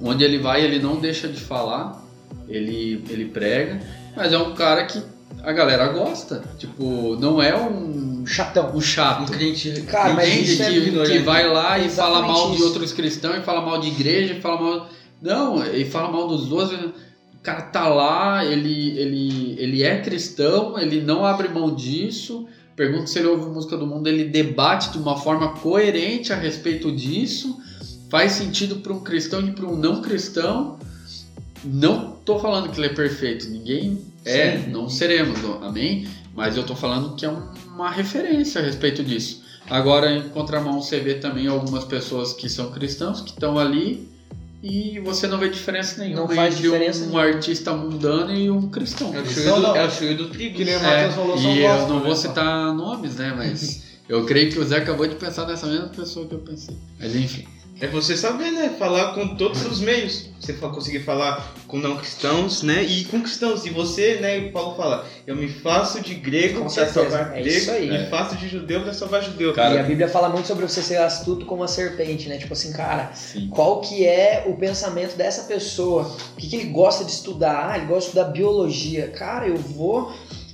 Onde 0.00 0.24
ele 0.24 0.38
vai, 0.38 0.62
ele 0.62 0.80
não 0.80 0.96
deixa 0.96 1.28
de 1.28 1.40
falar, 1.40 2.02
ele, 2.48 3.04
ele 3.08 3.26
prega, 3.26 3.80
mas 4.16 4.32
é 4.32 4.38
um 4.38 4.52
cara 4.54 4.84
que 4.86 5.00
a 5.42 5.52
galera 5.52 5.88
gosta. 5.88 6.42
Tipo, 6.58 7.16
não 7.20 7.40
é 7.40 7.54
um 7.56 8.24
chatão. 8.26 8.74
Um 8.74 8.80
chato. 8.80 9.22
Um 9.22 9.26
crente. 9.26 9.70
Cara, 9.82 10.14
mas 10.14 10.48
isso 10.48 10.62
é 10.62 10.70
que, 10.70 10.78
ignorante. 10.78 11.12
que 11.12 11.18
vai 11.18 11.46
lá 11.48 11.78
e 11.78 11.84
Exatamente 11.84 11.94
fala 11.94 12.26
mal 12.26 12.50
de 12.50 12.56
isso. 12.56 12.64
outros 12.64 12.92
cristãos, 12.92 13.36
e 13.36 13.42
fala 13.42 13.60
mal 13.60 13.78
de 13.80 13.88
igreja, 13.88 14.34
e 14.34 14.40
fala 14.40 14.60
mal. 14.60 14.88
Não, 15.20 15.64
ele 15.64 15.84
fala 15.84 16.10
mal 16.10 16.26
dos 16.26 16.50
outros. 16.50 16.80
O 17.42 17.44
cara 17.44 17.62
tá 17.62 17.88
lá, 17.88 18.44
ele, 18.44 18.96
ele, 18.96 19.56
ele 19.58 19.82
é 19.82 20.00
cristão, 20.00 20.78
ele 20.78 21.00
não 21.00 21.26
abre 21.26 21.48
mão 21.48 21.74
disso. 21.74 22.46
Pergunta 22.76 23.08
se 23.08 23.18
ele 23.18 23.26
ouve 23.26 23.50
música 23.50 23.76
do 23.76 23.84
mundo, 23.84 24.06
ele 24.06 24.26
debate 24.26 24.92
de 24.92 24.98
uma 24.98 25.16
forma 25.16 25.48
coerente 25.56 26.32
a 26.32 26.36
respeito 26.36 26.92
disso. 26.92 27.58
Faz 28.08 28.30
sentido 28.30 28.76
para 28.76 28.92
um 28.92 29.00
cristão 29.00 29.40
e 29.40 29.50
para 29.50 29.66
um 29.66 29.76
não 29.76 30.00
cristão. 30.00 30.78
Não 31.64 32.12
tô 32.24 32.38
falando 32.38 32.70
que 32.70 32.78
ele 32.78 32.86
é 32.86 32.94
perfeito, 32.94 33.48
ninguém 33.50 34.00
é, 34.24 34.58
não 34.68 34.88
seremos, 34.88 35.40
amém? 35.62 36.06
Mas 36.36 36.56
eu 36.56 36.62
tô 36.64 36.76
falando 36.76 37.16
que 37.16 37.26
é 37.26 37.28
um- 37.28 37.42
uma 37.66 37.90
referência 37.90 38.60
a 38.60 38.64
respeito 38.64 39.02
disso. 39.02 39.42
Agora, 39.68 40.12
em 40.14 40.28
contramão, 40.28 40.80
você 40.80 41.00
vê 41.00 41.14
também 41.14 41.48
algumas 41.48 41.84
pessoas 41.84 42.32
que 42.32 42.48
são 42.48 42.70
cristãos 42.70 43.20
que 43.20 43.30
estão 43.30 43.58
ali 43.58 44.08
e 44.62 45.00
você 45.00 45.26
não 45.26 45.38
vê 45.38 45.48
diferença 45.48 46.00
nenhuma 46.02 46.20
Não 46.20 46.28
faz 46.28 46.54
entre 46.54 46.62
diferença 46.70 47.00
um 47.00 47.06
nenhuma. 47.06 47.22
artista 47.22 47.72
mundano 47.74 48.32
e 48.32 48.48
um 48.50 48.68
cristão. 48.70 49.12
É 49.14 49.20
o 49.20 49.26
chuio 49.26 49.56
do, 49.60 49.66
é 49.76 49.86
o 49.86 49.90
chuio 49.90 50.16
do 50.16 50.28
trigo. 50.30 50.56
Que 50.56 50.64
nem 50.64 50.76
o 50.76 50.78
É, 50.78 51.08
e 51.38 51.64
eu 51.64 51.88
não 51.88 51.96
né? 51.98 52.04
vou 52.06 52.14
citar 52.14 52.72
nomes, 52.74 53.16
né? 53.16 53.34
Mas 53.36 53.82
eu 54.08 54.24
creio 54.24 54.52
que 54.52 54.58
o 54.58 54.64
Zé 54.64 54.76
acabou 54.78 55.06
de 55.06 55.16
pensar 55.16 55.46
nessa 55.46 55.66
mesma 55.66 55.88
pessoa 55.88 56.26
que 56.26 56.34
eu 56.34 56.38
pensei. 56.38 56.76
Mas 57.00 57.14
enfim. 57.16 57.44
É 57.82 57.88
você 57.88 58.16
saber, 58.16 58.52
né? 58.52 58.76
Falar 58.78 59.12
com 59.12 59.34
todos 59.34 59.66
os 59.66 59.80
meios. 59.80 60.26
Você 60.38 60.52
conseguir 60.52 61.00
falar 61.00 61.52
com 61.66 61.78
não 61.78 61.96
cristãos, 61.96 62.62
né? 62.62 62.80
E 62.84 63.04
com 63.06 63.20
cristãos. 63.20 63.66
E 63.66 63.70
você, 63.70 64.20
né? 64.20 64.38
O 64.38 64.52
Paulo 64.52 64.76
fala, 64.76 65.04
eu 65.26 65.34
me 65.34 65.48
faço 65.48 66.00
de 66.00 66.14
grego 66.14 66.60
Com 66.60 66.60
para 66.60 66.68
certeza, 66.70 67.10
salvar 67.10 67.36
é 67.36 67.42
grego. 67.42 67.48
isso 67.48 67.70
aí. 67.72 67.90
Me 67.90 68.06
faço 68.06 68.36
de 68.36 68.48
judeu 68.48 68.82
para 68.82 68.94
salvar 68.94 69.20
judeu. 69.24 69.52
Cara, 69.52 69.74
e 69.74 69.78
a 69.80 69.82
Bíblia 69.82 70.08
fala 70.08 70.28
muito 70.28 70.46
sobre 70.46 70.64
você 70.64 70.80
ser 70.80 70.98
astuto 70.98 71.44
como 71.44 71.64
a 71.64 71.68
serpente, 71.68 72.28
né? 72.28 72.38
Tipo 72.38 72.52
assim, 72.52 72.72
cara, 72.72 73.10
Sim. 73.14 73.48
qual 73.48 73.80
que 73.80 74.06
é 74.06 74.44
o 74.46 74.54
pensamento 74.54 75.16
dessa 75.16 75.42
pessoa? 75.48 76.04
O 76.34 76.36
que, 76.36 76.46
que 76.48 76.54
ele 76.54 76.70
gosta 76.70 77.04
de 77.04 77.10
estudar? 77.10 77.72
Ah, 77.72 77.76
ele 77.78 77.86
gosta 77.86 78.02
de 78.02 78.06
estudar 78.06 78.24
biologia. 78.30 79.08
Cara, 79.08 79.48
eu 79.48 79.56
vou 79.56 80.12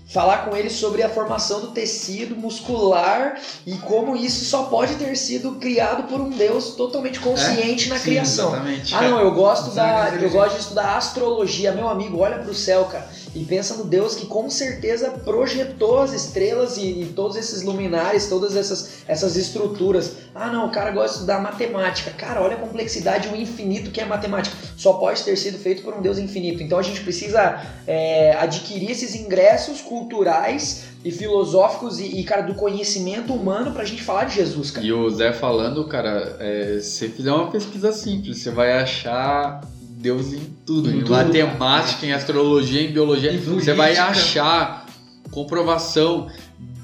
falar 0.08 0.46
com 0.46 0.56
ele 0.56 0.70
sobre 0.70 1.02
a 1.02 1.08
formação 1.08 1.60
do 1.60 1.66
tecido 1.68 2.34
muscular 2.34 3.38
e 3.66 3.76
como 3.76 4.16
isso 4.16 4.46
só 4.46 4.64
pode 4.64 4.94
ter 4.94 5.14
sido 5.16 5.52
criado 5.56 6.04
por 6.04 6.18
um 6.18 6.30
Deus 6.30 6.70
totalmente 6.70 7.20
consciente 7.20 7.90
na 7.90 7.98
Sim, 7.98 8.04
criação. 8.04 8.48
Exatamente. 8.48 8.94
Ah, 8.94 9.02
não, 9.02 9.20
eu 9.20 9.32
gosto 9.32 9.70
Sabe, 9.70 10.16
da, 10.16 10.24
eu 10.24 10.30
gosto 10.30 10.54
de 10.54 10.62
estudar 10.62 10.96
astrologia. 10.96 11.72
Meu 11.72 11.88
amigo, 11.88 12.18
olha 12.20 12.38
pro 12.38 12.54
céu, 12.54 12.86
cara, 12.86 13.06
e 13.34 13.44
pensa 13.44 13.74
no 13.74 13.84
Deus 13.84 14.14
que 14.14 14.26
com 14.26 14.48
certeza 14.48 15.10
projetou 15.10 16.00
as 16.00 16.12
estrelas 16.12 16.76
e, 16.76 17.02
e 17.02 17.12
todos 17.14 17.36
esses 17.36 17.62
luminares, 17.62 18.28
todas 18.28 18.56
essas, 18.56 19.02
essas 19.06 19.36
estruturas. 19.36 20.16
Ah, 20.34 20.50
não, 20.50 20.66
o 20.66 20.70
cara 20.70 20.90
gosta 20.90 21.08
de 21.08 21.14
estudar 21.14 21.40
matemática. 21.40 22.10
Cara, 22.10 22.42
olha 22.42 22.56
a 22.56 22.60
complexidade, 22.60 23.28
o 23.28 23.36
infinito 23.36 23.90
que 23.90 24.00
é 24.00 24.04
matemática. 24.04 24.56
Só 24.76 24.94
pode 24.94 25.22
ter 25.22 25.36
sido 25.36 25.58
feito 25.58 25.82
por 25.82 25.94
um 25.94 26.00
Deus 26.00 26.18
infinito. 26.18 26.62
Então 26.62 26.78
a 26.78 26.82
gente 26.82 27.00
precisa 27.00 27.62
é, 27.86 28.32
adquirir 28.38 28.90
esses 28.90 29.14
ingressos 29.14 29.80
culturais 29.80 30.84
e 31.04 31.12
filosóficos 31.12 32.00
e, 32.00 32.20
e, 32.20 32.24
cara, 32.24 32.42
do 32.42 32.54
conhecimento 32.54 33.32
humano 33.32 33.72
pra 33.72 33.84
gente 33.84 34.02
falar 34.02 34.24
de 34.24 34.34
Jesus, 34.34 34.70
cara. 34.70 34.86
E 34.86 34.92
o 34.92 35.08
Zé 35.10 35.32
falando, 35.32 35.86
cara, 35.86 36.36
é, 36.40 36.80
se 36.80 37.08
fizer 37.08 37.32
uma 37.32 37.50
pesquisa 37.50 37.92
simples, 37.92 38.38
você 38.38 38.50
vai 38.50 38.72
achar 38.72 39.60
Deus 39.98 40.32
em 40.32 40.40
tudo. 40.64 40.90
Em 40.90 40.96
Em, 40.96 40.98
tudo. 41.00 41.10
matemática, 41.10 42.06
em 42.06 42.12
astrologia, 42.12 42.82
em 42.82 42.92
biologia. 42.92 43.32
Em 43.32 43.38
você 43.38 43.72
vai 43.74 43.96
achar 43.96 44.86
comprovação 45.30 46.28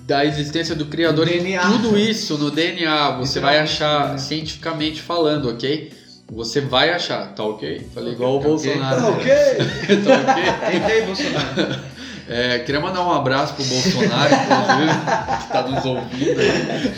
da 0.06 0.24
existência 0.24 0.74
do 0.74 0.86
Criador 0.86 1.28
em 1.28 1.56
tudo 1.58 1.98
isso 1.98 2.36
no 2.36 2.50
DNA. 2.50 3.12
Você 3.18 3.40
vai 3.40 3.58
achar 3.58 4.12
né? 4.12 4.18
cientificamente 4.18 5.00
falando, 5.00 5.48
ok? 5.48 5.92
Você 6.32 6.60
vai 6.60 6.90
achar, 6.90 7.32
tá 7.34 7.44
ok? 7.44 7.86
Falei 7.94 8.12
igual 8.14 8.36
o 8.36 8.40
Tá. 8.40 8.48
Bolsonaro. 8.48 9.00
Tá 9.00 9.08
ok? 9.10 9.24
tá 10.04 10.32
ok? 10.32 10.80
Tentei, 10.80 11.02
Bolsonaro. 11.02 11.94
É, 12.26 12.58
queria 12.60 12.80
mandar 12.80 13.06
um 13.06 13.12
abraço 13.12 13.52
pro 13.54 13.64
Bolsonaro, 13.64 14.34
inclusive, 14.34 14.98
que 15.46 15.52
tá 15.52 15.62
nos 15.68 15.84
ouvindo. 15.84 16.40
aí. 16.40 16.92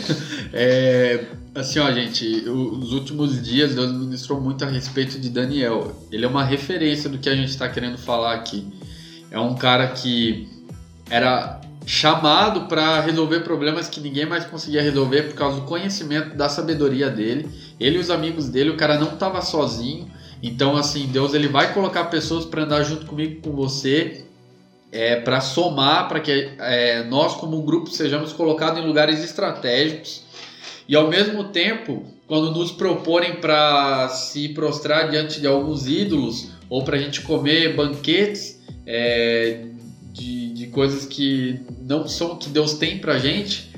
É, 0.53 1.23
assim, 1.59 1.79
ó, 1.79 1.91
gente, 1.91 2.25
os 2.47 2.93
últimos 2.93 3.41
dias 3.41 3.73
Deus 3.73 3.91
ministrou 3.91 4.39
muito 4.39 4.63
a 4.63 4.67
respeito 4.67 5.19
de 5.19 5.29
Daniel. 5.29 5.95
Ele 6.11 6.25
é 6.25 6.27
uma 6.27 6.43
referência 6.43 7.09
do 7.09 7.17
que 7.17 7.29
a 7.29 7.35
gente 7.35 7.57
tá 7.57 7.67
querendo 7.67 7.97
falar 7.97 8.33
aqui. 8.33 8.67
É 9.31 9.39
um 9.39 9.55
cara 9.55 9.87
que 9.87 10.47
era 11.09 11.59
chamado 11.85 12.67
para 12.67 12.99
resolver 13.01 13.39
problemas 13.39 13.87
que 13.87 14.01
ninguém 14.01 14.25
mais 14.25 14.45
conseguia 14.45 14.81
resolver 14.81 15.23
por 15.23 15.35
causa 15.35 15.61
do 15.61 15.65
conhecimento, 15.65 16.35
da 16.35 16.49
sabedoria 16.49 17.09
dele. 17.09 17.49
Ele 17.79 17.97
e 17.97 17.99
os 17.99 18.09
amigos 18.09 18.49
dele, 18.49 18.71
o 18.71 18.77
cara 18.77 18.99
não 18.99 19.13
estava 19.13 19.41
sozinho. 19.41 20.07
Então, 20.43 20.75
assim, 20.75 21.07
Deus 21.07 21.33
ele 21.33 21.47
vai 21.47 21.73
colocar 21.73 22.05
pessoas 22.05 22.45
para 22.45 22.63
andar 22.63 22.83
junto 22.83 23.05
comigo, 23.05 23.41
com 23.41 23.55
você, 23.55 24.25
é, 24.91 25.15
para 25.15 25.41
somar, 25.41 26.07
para 26.07 26.19
que 26.19 26.51
é, 26.59 27.03
nós, 27.05 27.35
como 27.35 27.61
grupo, 27.63 27.89
sejamos 27.89 28.33
colocados 28.33 28.79
em 28.83 28.85
lugares 28.85 29.23
estratégicos. 29.23 30.23
E 30.87 30.95
ao 30.95 31.09
mesmo 31.09 31.45
tempo, 31.45 32.05
quando 32.27 32.51
nos 32.51 32.71
proporem 32.71 33.35
para 33.35 34.09
se 34.09 34.49
prostrar 34.49 35.09
diante 35.09 35.41
de 35.41 35.47
alguns 35.47 35.87
ídolos 35.87 36.51
ou 36.69 36.83
para 36.83 36.97
a 36.97 36.99
gente 36.99 37.21
comer 37.21 37.75
banquetes 37.75 38.61
é, 38.85 39.65
de, 40.13 40.53
de 40.53 40.67
coisas 40.67 41.05
que 41.05 41.59
não 41.81 42.07
são 42.07 42.33
o 42.33 42.37
que 42.37 42.49
Deus 42.49 42.73
tem 42.73 42.99
para 42.99 43.19
gente, 43.19 43.69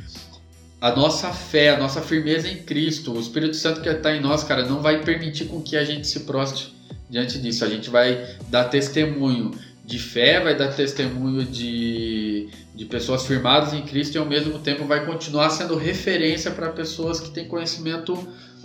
a 0.82 0.96
nossa 0.96 1.32
fé, 1.32 1.72
a 1.72 1.78
nossa 1.78 2.02
firmeza 2.02 2.48
em 2.48 2.58
Cristo, 2.64 3.14
o 3.14 3.20
Espírito 3.20 3.56
Santo 3.56 3.82
que 3.82 3.90
está 3.90 4.16
em 4.16 4.22
nós, 4.22 4.44
cara, 4.44 4.66
não 4.66 4.82
vai 4.82 5.04
permitir 5.04 5.46
com 5.46 5.62
que 5.62 5.76
a 5.76 5.84
gente 5.84 6.08
se 6.08 6.22
prostre 6.22 6.68
diante 7.10 7.40
disso. 7.40 7.66
A 7.66 7.70
gente 7.70 7.90
vai 7.90 8.38
dar 8.50 8.66
testemunho 8.66 9.52
de 9.90 9.98
fé, 9.98 10.40
vai 10.40 10.56
dar 10.56 10.72
testemunho 10.72 11.44
de, 11.44 12.48
de 12.76 12.86
pessoas 12.86 13.26
firmadas 13.26 13.74
em 13.74 13.82
Cristo 13.82 14.14
e 14.14 14.18
ao 14.20 14.26
mesmo 14.26 14.60
tempo 14.60 14.86
vai 14.86 15.04
continuar 15.04 15.50
sendo 15.50 15.76
referência 15.76 16.52
para 16.52 16.70
pessoas 16.70 17.20
que 17.20 17.32
têm 17.32 17.48
conhecimento 17.48 18.16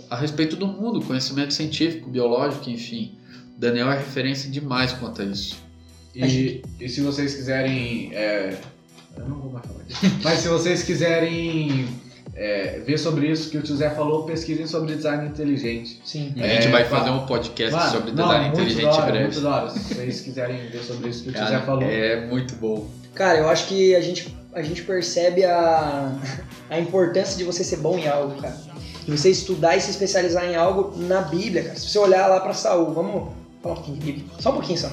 a 0.07 0.15
respeito 0.15 0.55
do 0.55 0.67
mundo, 0.67 1.01
conhecimento 1.01 1.51
científico, 1.51 2.11
biológico, 2.11 2.69
enfim. 2.69 3.17
Daniel 3.57 3.91
é 3.91 3.97
referência 3.97 4.51
demais 4.51 4.93
quanto 4.93 5.23
a 5.23 5.25
isso. 5.25 5.55
E, 6.13 6.61
e 6.79 6.87
se 6.87 7.01
vocês 7.01 7.33
quiserem. 7.33 8.11
é, 8.13 8.59
eu 9.17 9.27
não 9.27 9.39
vou 9.39 9.51
mais 9.51 9.65
falar. 9.65 9.83
Mas 10.23 10.39
se 10.41 10.47
vocês 10.47 10.83
quiserem 10.83 11.87
é, 12.33 12.79
ver 12.85 12.97
sobre 12.97 13.27
isso 13.27 13.49
que 13.49 13.57
o 13.57 13.61
Tio 13.61 13.75
Zé 13.75 13.89
falou, 13.89 14.23
pesquisem 14.23 14.65
sobre 14.67 14.95
design 14.95 15.27
inteligente. 15.27 16.01
Sim. 16.03 16.33
A 16.37 16.47
gente 16.47 16.67
É, 16.67 16.71
vai 16.71 16.83
fa- 16.85 16.99
fazer 16.99 17.09
um 17.11 17.25
podcast 17.25 17.75
Mano, 17.75 17.91
sobre 17.91 18.11
não, 18.11 18.23
design 18.25 18.45
muito 18.45 18.59
inteligente 18.61 18.83
da 18.83 18.91
hora, 18.93 19.01
em 19.01 19.11
breve. 19.11 19.23
Muito 19.25 19.41
da 19.41 19.55
hora. 19.55 19.69
Se 19.69 19.93
vocês 19.93 20.21
quiserem 20.21 20.69
ver 20.69 20.83
sobre 20.83 21.09
isso 21.09 21.23
que 21.23 21.29
o 21.29 21.33
Tio 21.33 21.47
Zé 21.47 21.59
falou. 21.59 21.83
é 21.83 22.25
muito 22.27 22.55
bom. 22.55 22.87
Cara, 23.13 23.37
eu 23.39 23.47
acho 23.49 23.67
que 23.67 23.95
a 23.95 24.01
gente, 24.01 24.35
a 24.53 24.61
gente 24.61 24.81
percebe 24.83 25.45
a, 25.45 26.11
a 26.69 26.79
importância 26.79 27.37
de 27.37 27.43
você 27.43 27.63
ser 27.63 27.77
bom 27.77 27.97
em 27.97 28.07
algo, 28.07 28.41
cara. 28.41 28.55
De 29.05 29.11
você 29.11 29.29
estudar 29.29 29.77
e 29.77 29.81
se 29.81 29.91
especializar 29.91 30.43
em 30.45 30.55
algo 30.55 30.93
na 30.97 31.21
Bíblia, 31.21 31.63
cara. 31.63 31.75
Se 31.75 31.87
você 31.89 31.99
olhar 31.99 32.27
lá 32.27 32.39
pra 32.39 32.53
Saul, 32.53 32.91
vamos 32.93 33.31
falar 33.61 33.73
um 33.73 33.77
pouquinho 33.77 33.97
de 33.97 34.05
Bíblia, 34.05 34.25
só 34.39 34.49
um 34.49 34.53
pouquinho 34.53 34.79
só. 34.79 34.91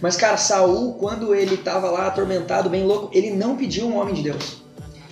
Mas, 0.00 0.16
cara, 0.16 0.36
Saul, 0.36 0.94
quando 0.94 1.34
ele 1.34 1.56
tava 1.56 1.88
lá 1.90 2.08
atormentado, 2.08 2.68
bem 2.68 2.84
louco, 2.84 3.10
ele 3.12 3.30
não 3.30 3.56
pediu 3.56 3.86
um 3.86 3.96
homem 3.98 4.14
de 4.14 4.22
Deus. 4.22 4.63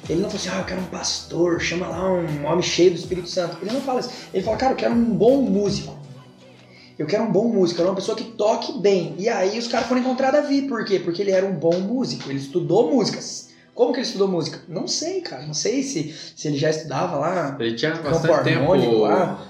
Ele 0.09 0.21
não 0.21 0.29
falou 0.29 0.45
assim, 0.45 0.49
ah, 0.53 0.59
eu 0.61 0.65
quero 0.65 0.81
um 0.81 0.87
pastor, 0.87 1.61
chama 1.61 1.87
lá 1.87 2.13
um 2.13 2.45
homem 2.47 2.63
cheio 2.63 2.91
do 2.91 2.97
Espírito 2.97 3.29
Santo. 3.29 3.57
Ele 3.63 3.73
não 3.73 3.81
fala 3.81 4.01
isso. 4.01 4.11
Ele 4.35 4.43
fala, 4.43 4.57
cara, 4.57 4.73
eu 4.73 4.77
quero 4.77 4.95
um 4.95 5.05
bom 5.05 5.43
músico. 5.43 5.97
Eu 6.99 7.07
quero 7.07 7.25
um 7.25 7.33
bom 7.33 7.49
músico, 7.49 7.81
eu 7.81 7.85
quero 7.85 7.89
uma 7.91 7.97
pessoa 7.97 8.17
que 8.17 8.25
toque 8.25 8.79
bem. 8.81 9.15
E 9.19 9.29
aí 9.29 9.59
os 9.59 9.69
caras 9.69 9.87
foram 9.87 10.01
encontrar 10.01 10.31
Davi. 10.31 10.63
Por 10.63 10.85
quê? 10.85 10.99
Porque 10.99 11.23
ele 11.23 11.31
era 11.31 11.47
um 11.47 11.55
bom 11.55 11.79
músico. 11.81 12.29
Ele 12.29 12.39
estudou 12.39 12.93
músicas. 12.93 13.51
Como 13.75 13.93
que 13.93 14.01
ele 14.01 14.07
estudou 14.07 14.29
música? 14.29 14.61
Não 14.69 14.87
sei, 14.87 15.21
cara. 15.23 15.47
Não 15.47 15.55
sei 15.55 15.83
se, 15.83 16.15
se 16.37 16.49
ele 16.49 16.59
já 16.59 16.69
estudava 16.69 17.17
lá, 17.17 17.57
Ele 17.59 17.75
tinha 17.75 17.95
bastante 17.95 18.45
tempo. 18.45 18.75
lá. 19.01 19.41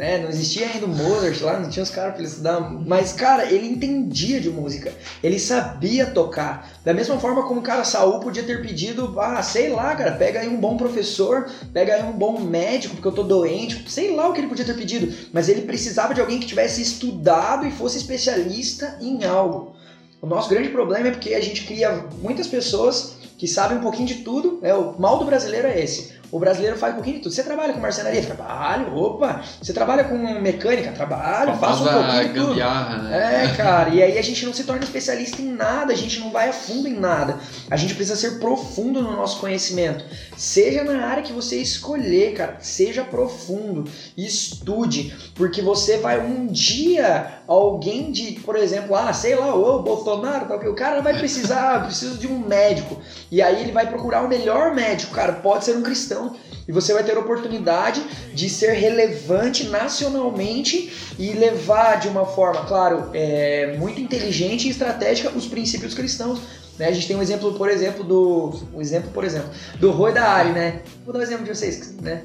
Né? 0.00 0.16
Não 0.16 0.30
existia 0.30 0.66
ainda 0.66 0.86
o 0.86 0.88
Mozart 0.88 1.42
lá, 1.42 1.60
não 1.60 1.68
tinha 1.68 1.82
os 1.82 1.90
caras 1.90 2.12
pra 2.12 2.22
ele 2.22 2.30
estudar. 2.30 2.58
Mas, 2.86 3.12
cara, 3.12 3.52
ele 3.52 3.66
entendia 3.66 4.40
de 4.40 4.48
música. 4.48 4.90
Ele 5.22 5.38
sabia 5.38 6.06
tocar. 6.06 6.72
Da 6.82 6.94
mesma 6.94 7.20
forma 7.20 7.42
como 7.42 7.60
o 7.60 7.62
cara 7.62 7.84
Saul 7.84 8.18
podia 8.18 8.42
ter 8.42 8.62
pedido, 8.62 9.20
ah, 9.20 9.42
sei 9.42 9.68
lá, 9.68 9.94
cara, 9.94 10.12
pega 10.12 10.40
aí 10.40 10.48
um 10.48 10.56
bom 10.56 10.78
professor, 10.78 11.50
pega 11.74 11.96
aí 11.96 12.02
um 12.02 12.12
bom 12.12 12.40
médico, 12.40 12.94
porque 12.94 13.08
eu 13.08 13.12
tô 13.12 13.22
doente. 13.22 13.84
Sei 13.90 14.16
lá 14.16 14.26
o 14.26 14.32
que 14.32 14.40
ele 14.40 14.48
podia 14.48 14.64
ter 14.64 14.72
pedido. 14.72 15.14
Mas 15.34 15.50
ele 15.50 15.60
precisava 15.60 16.14
de 16.14 16.20
alguém 16.22 16.40
que 16.40 16.46
tivesse 16.46 16.80
estudado 16.80 17.66
e 17.66 17.70
fosse 17.70 17.98
especialista 17.98 18.96
em 19.02 19.24
algo. 19.24 19.74
O 20.22 20.26
nosso 20.26 20.48
grande 20.48 20.70
problema 20.70 21.08
é 21.08 21.10
porque 21.10 21.34
a 21.34 21.42
gente 21.42 21.66
cria 21.66 22.06
muitas 22.22 22.46
pessoas 22.46 23.16
que 23.36 23.46
sabem 23.46 23.76
um 23.76 23.82
pouquinho 23.82 24.08
de 24.08 24.14
tudo. 24.16 24.60
Né? 24.62 24.72
O 24.72 24.98
mal 24.98 25.18
do 25.18 25.26
brasileiro 25.26 25.68
é 25.68 25.78
esse. 25.78 26.18
O 26.32 26.38
brasileiro 26.38 26.76
faz 26.76 26.92
um 26.92 26.96
pouquinho 26.96 27.16
de 27.16 27.22
tudo. 27.22 27.34
Você 27.34 27.42
trabalha 27.42 27.72
com 27.72 27.80
marcenaria? 27.80 28.22
Trabalho. 28.22 28.94
Opa! 28.96 29.42
Você 29.60 29.72
trabalha 29.72 30.04
com 30.04 30.16
mecânica? 30.40 30.92
Trabalho. 30.92 31.56
Faço 31.56 31.82
um 31.82 31.86
pouquinho 31.92 32.22
de 32.22 32.40
tudo. 32.40 32.54
né? 33.02 33.44
É, 33.44 33.56
cara, 33.56 33.88
e 33.90 34.02
aí 34.02 34.18
a 34.18 34.22
gente 34.22 34.46
não 34.46 34.52
se 34.54 34.64
torna 34.64 34.84
especialista 34.84 35.42
em 35.42 35.50
nada, 35.52 35.92
a 35.92 35.96
gente 35.96 36.20
não 36.20 36.30
vai 36.30 36.48
a 36.48 36.52
fundo 36.52 36.86
em 36.88 36.98
nada. 36.98 37.38
A 37.70 37.76
gente 37.76 37.94
precisa 37.94 38.16
ser 38.16 38.38
profundo 38.38 39.02
no 39.02 39.12
nosso 39.12 39.38
conhecimento. 39.40 40.04
Seja 40.36 40.84
na 40.84 41.06
área 41.06 41.22
que 41.22 41.32
você 41.32 41.56
escolher, 41.56 42.34
cara, 42.34 42.56
seja 42.60 43.02
profundo, 43.04 43.90
estude, 44.16 45.14
porque 45.34 45.60
você 45.60 45.98
vai 45.98 46.20
um 46.20 46.46
dia 46.46 47.40
alguém 47.46 48.12
de, 48.12 48.32
por 48.44 48.56
exemplo, 48.56 48.94
ah, 48.94 49.12
sei 49.12 49.34
lá, 49.34 49.54
o 49.54 49.82
Bolsonaro, 49.82 50.46
tal, 50.46 50.60
que 50.60 50.68
o 50.68 50.74
cara 50.74 51.00
vai 51.00 51.18
precisar, 51.18 51.84
preciso 51.84 52.16
de 52.16 52.26
um 52.26 52.38
médico. 52.38 52.98
E 53.30 53.42
aí 53.42 53.60
ele 53.62 53.72
vai 53.72 53.88
procurar 53.88 54.22
o 54.22 54.28
melhor 54.28 54.74
médico, 54.74 55.12
cara, 55.14 55.32
pode 55.34 55.64
ser 55.64 55.76
um 55.76 55.82
cristão. 55.82 56.19
E 56.66 56.72
você 56.72 56.92
vai 56.92 57.02
ter 57.02 57.16
a 57.16 57.20
oportunidade 57.20 58.02
de 58.34 58.48
ser 58.48 58.72
relevante 58.72 59.64
nacionalmente 59.64 60.92
e 61.18 61.32
levar 61.32 61.98
de 61.98 62.08
uma 62.08 62.24
forma, 62.24 62.64
claro, 62.66 63.10
é, 63.12 63.76
muito 63.78 64.00
inteligente 64.00 64.68
e 64.68 64.70
estratégica 64.70 65.30
os 65.30 65.46
princípios 65.46 65.94
cristãos. 65.94 66.40
Né? 66.80 66.88
A 66.88 66.92
gente 66.92 67.06
tem 67.06 67.14
um 67.14 67.20
exemplo, 67.20 67.52
por 67.52 67.68
exemplo, 67.68 68.02
do. 68.02 68.54
Um 68.74 68.80
exemplo, 68.80 69.10
por 69.10 69.22
exemplo, 69.22 69.50
do 69.78 69.90
Rui 69.90 70.14
da 70.14 70.24
Ari, 70.24 70.52
né? 70.52 70.80
Vou 71.04 71.12
dar 71.12 71.20
um 71.20 71.22
exemplo 71.22 71.44
de 71.44 71.54
vocês, 71.54 71.94
né? 72.00 72.22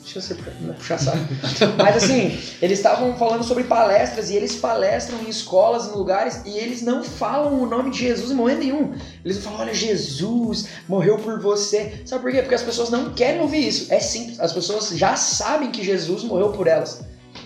Deixa 0.00 0.16
eu 0.16 0.22
ser, 0.22 0.38
não 0.62 0.72
puxar 0.72 0.96
saco. 0.96 1.18
Mas 1.76 1.96
assim, 1.98 2.40
eles 2.62 2.78
estavam 2.78 3.14
falando 3.18 3.44
sobre 3.44 3.64
palestras 3.64 4.30
e 4.30 4.34
eles 4.34 4.56
palestram 4.56 5.18
em 5.20 5.28
escolas, 5.28 5.88
em 5.88 5.90
lugares, 5.90 6.40
e 6.46 6.56
eles 6.56 6.80
não 6.80 7.04
falam 7.04 7.62
o 7.62 7.66
nome 7.66 7.90
de 7.90 7.98
Jesus 7.98 8.30
em 8.30 8.34
momento 8.34 8.60
nenhum. 8.60 8.94
Eles 9.22 9.36
não 9.36 9.42
falam, 9.42 9.60
olha, 9.60 9.74
Jesus 9.74 10.68
morreu 10.88 11.18
por 11.18 11.38
você. 11.38 12.00
Sabe 12.06 12.22
por 12.22 12.32
quê? 12.32 12.40
Porque 12.40 12.54
as 12.54 12.62
pessoas 12.62 12.88
não 12.88 13.12
querem 13.12 13.42
ouvir 13.42 13.68
isso. 13.68 13.92
É 13.92 14.00
simples. 14.00 14.40
As 14.40 14.54
pessoas 14.54 14.88
já 14.88 15.16
sabem 15.16 15.70
que 15.70 15.84
Jesus 15.84 16.24
morreu 16.24 16.48
por 16.52 16.66
elas. 16.66 17.02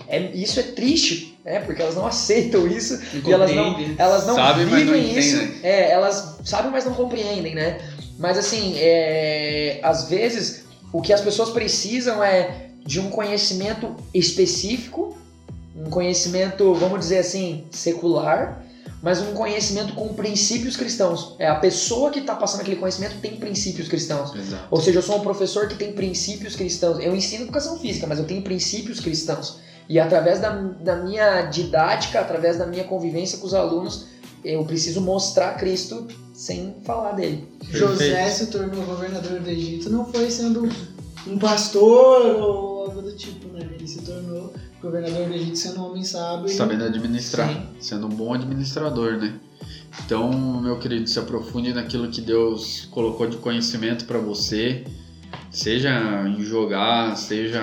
É, 0.07 0.31
isso 0.31 0.61
é 0.61 0.63
triste, 0.63 1.32
né? 1.43 1.59
Porque 1.59 1.81
elas 1.81 1.95
não 1.95 2.05
aceitam 2.05 2.67
isso 2.67 2.99
e 3.25 3.31
elas 3.31 3.51
não, 3.53 3.75
elas 3.97 4.25
não 4.25 4.35
Sabem, 4.35 4.65
mas 4.65 4.85
não 4.85 4.93
vivem 4.93 5.17
isso. 5.17 5.37
É, 5.61 5.91
elas 5.91 6.37
sabem, 6.43 6.71
mas 6.71 6.85
não 6.85 6.93
compreendem, 6.93 7.53
né? 7.55 7.79
Mas 8.17 8.37
assim, 8.37 8.75
é, 8.77 9.79
às 9.83 10.09
vezes 10.09 10.63
o 10.91 11.01
que 11.01 11.11
as 11.11 11.21
pessoas 11.21 11.49
precisam 11.49 12.23
é 12.23 12.67
de 12.85 12.99
um 12.99 13.09
conhecimento 13.09 13.95
específico, 14.13 15.17
um 15.75 15.89
conhecimento, 15.89 16.73
vamos 16.75 16.99
dizer 16.99 17.19
assim, 17.19 17.65
secular, 17.71 18.63
mas 19.01 19.19
um 19.19 19.33
conhecimento 19.33 19.93
com 19.95 20.13
princípios 20.13 20.77
cristãos. 20.77 21.35
É 21.37 21.47
a 21.47 21.55
pessoa 21.55 22.09
que 22.09 22.19
está 22.19 22.35
passando 22.35 22.61
aquele 22.61 22.77
conhecimento 22.77 23.19
tem 23.19 23.35
princípios 23.35 23.89
cristãos. 23.89 24.33
Exato. 24.33 24.67
Ou 24.71 24.79
seja, 24.79 24.99
eu 24.99 25.03
sou 25.03 25.17
um 25.17 25.21
professor 25.21 25.67
que 25.67 25.75
tem 25.75 25.91
princípios 25.91 26.55
cristãos. 26.55 26.99
Eu 26.99 27.13
ensino 27.13 27.43
educação 27.43 27.77
física, 27.77 28.07
mas 28.07 28.19
eu 28.19 28.25
tenho 28.25 28.41
princípios 28.41 29.01
cristãos. 29.01 29.59
E 29.89 29.99
através 29.99 30.39
da, 30.39 30.49
da 30.49 30.95
minha 30.97 31.41
didática, 31.43 32.19
através 32.19 32.57
da 32.57 32.65
minha 32.65 32.83
convivência 32.85 33.37
com 33.37 33.45
os 33.47 33.53
alunos, 33.53 34.07
eu 34.43 34.63
preciso 34.65 35.01
mostrar 35.01 35.55
Cristo 35.57 36.07
sem 36.33 36.75
falar 36.83 37.11
dele. 37.13 37.47
José 37.69 38.15
Perfeito. 38.15 38.31
se 38.37 38.47
tornou 38.47 38.83
governador 38.85 39.39
do 39.39 39.49
Egito 39.49 39.89
não 39.89 40.05
foi 40.05 40.29
sendo 40.29 40.67
um 41.27 41.37
pastor 41.37 42.25
ou 42.41 42.85
algo 42.85 43.01
do 43.01 43.15
tipo, 43.15 43.47
né? 43.49 43.67
Ele 43.73 43.87
se 43.87 44.01
tornou 44.01 44.53
governador 44.81 45.27
do 45.27 45.33
Egito 45.33 45.57
sendo 45.57 45.81
um 45.81 45.85
homem 45.91 46.03
sábio. 46.03 46.47
e- 46.47 46.53
Sabendo 46.53 46.83
administrar, 46.85 47.47
Sim. 47.49 47.67
sendo 47.79 48.07
um 48.07 48.09
bom 48.09 48.33
administrador, 48.33 49.13
né? 49.17 49.33
Então, 50.05 50.31
meu 50.59 50.79
querido, 50.79 51.07
se 51.07 51.19
aprofunde 51.19 51.71
naquilo 51.71 52.09
que 52.09 52.19
Deus 52.19 52.87
colocou 52.91 53.27
de 53.27 53.37
conhecimento 53.37 54.05
para 54.05 54.17
você, 54.17 54.83
seja 55.51 56.27
em 56.27 56.43
jogar, 56.43 57.15
seja 57.15 57.61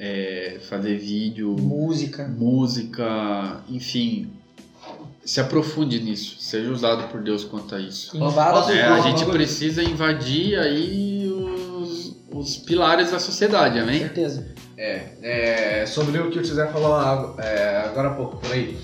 é, 0.00 0.58
fazer 0.68 0.96
vídeo, 0.96 1.50
Música. 1.58 2.26
música, 2.26 3.60
enfim, 3.68 4.30
se 5.24 5.40
aprofunde 5.40 6.00
nisso, 6.00 6.36
seja 6.40 6.70
usado 6.70 7.08
por 7.08 7.20
Deus 7.20 7.44
quanto 7.44 7.74
a 7.74 7.80
isso. 7.80 8.16
Invada. 8.16 8.72
É, 8.72 8.84
a 8.86 9.00
gente 9.00 9.18
bagulho? 9.18 9.32
precisa 9.32 9.82
invadir 9.82 10.58
aí 10.58 11.30
os, 11.30 12.16
os 12.32 12.56
pilares 12.56 13.10
da 13.10 13.18
sociedade, 13.18 13.76
Com 13.76 13.82
amém? 13.82 13.98
certeza. 14.00 14.46
É, 14.76 15.02
é, 15.82 15.86
sobre 15.86 16.18
o 16.18 16.30
que 16.30 16.38
o 16.38 16.42
Tizé 16.42 16.66
falou 16.68 16.94
ag- 16.94 17.38
é, 17.38 17.82
agora 17.84 18.08
há 18.08 18.14
pouco, 18.14 18.38
por 18.38 18.50
aí. 18.50 18.78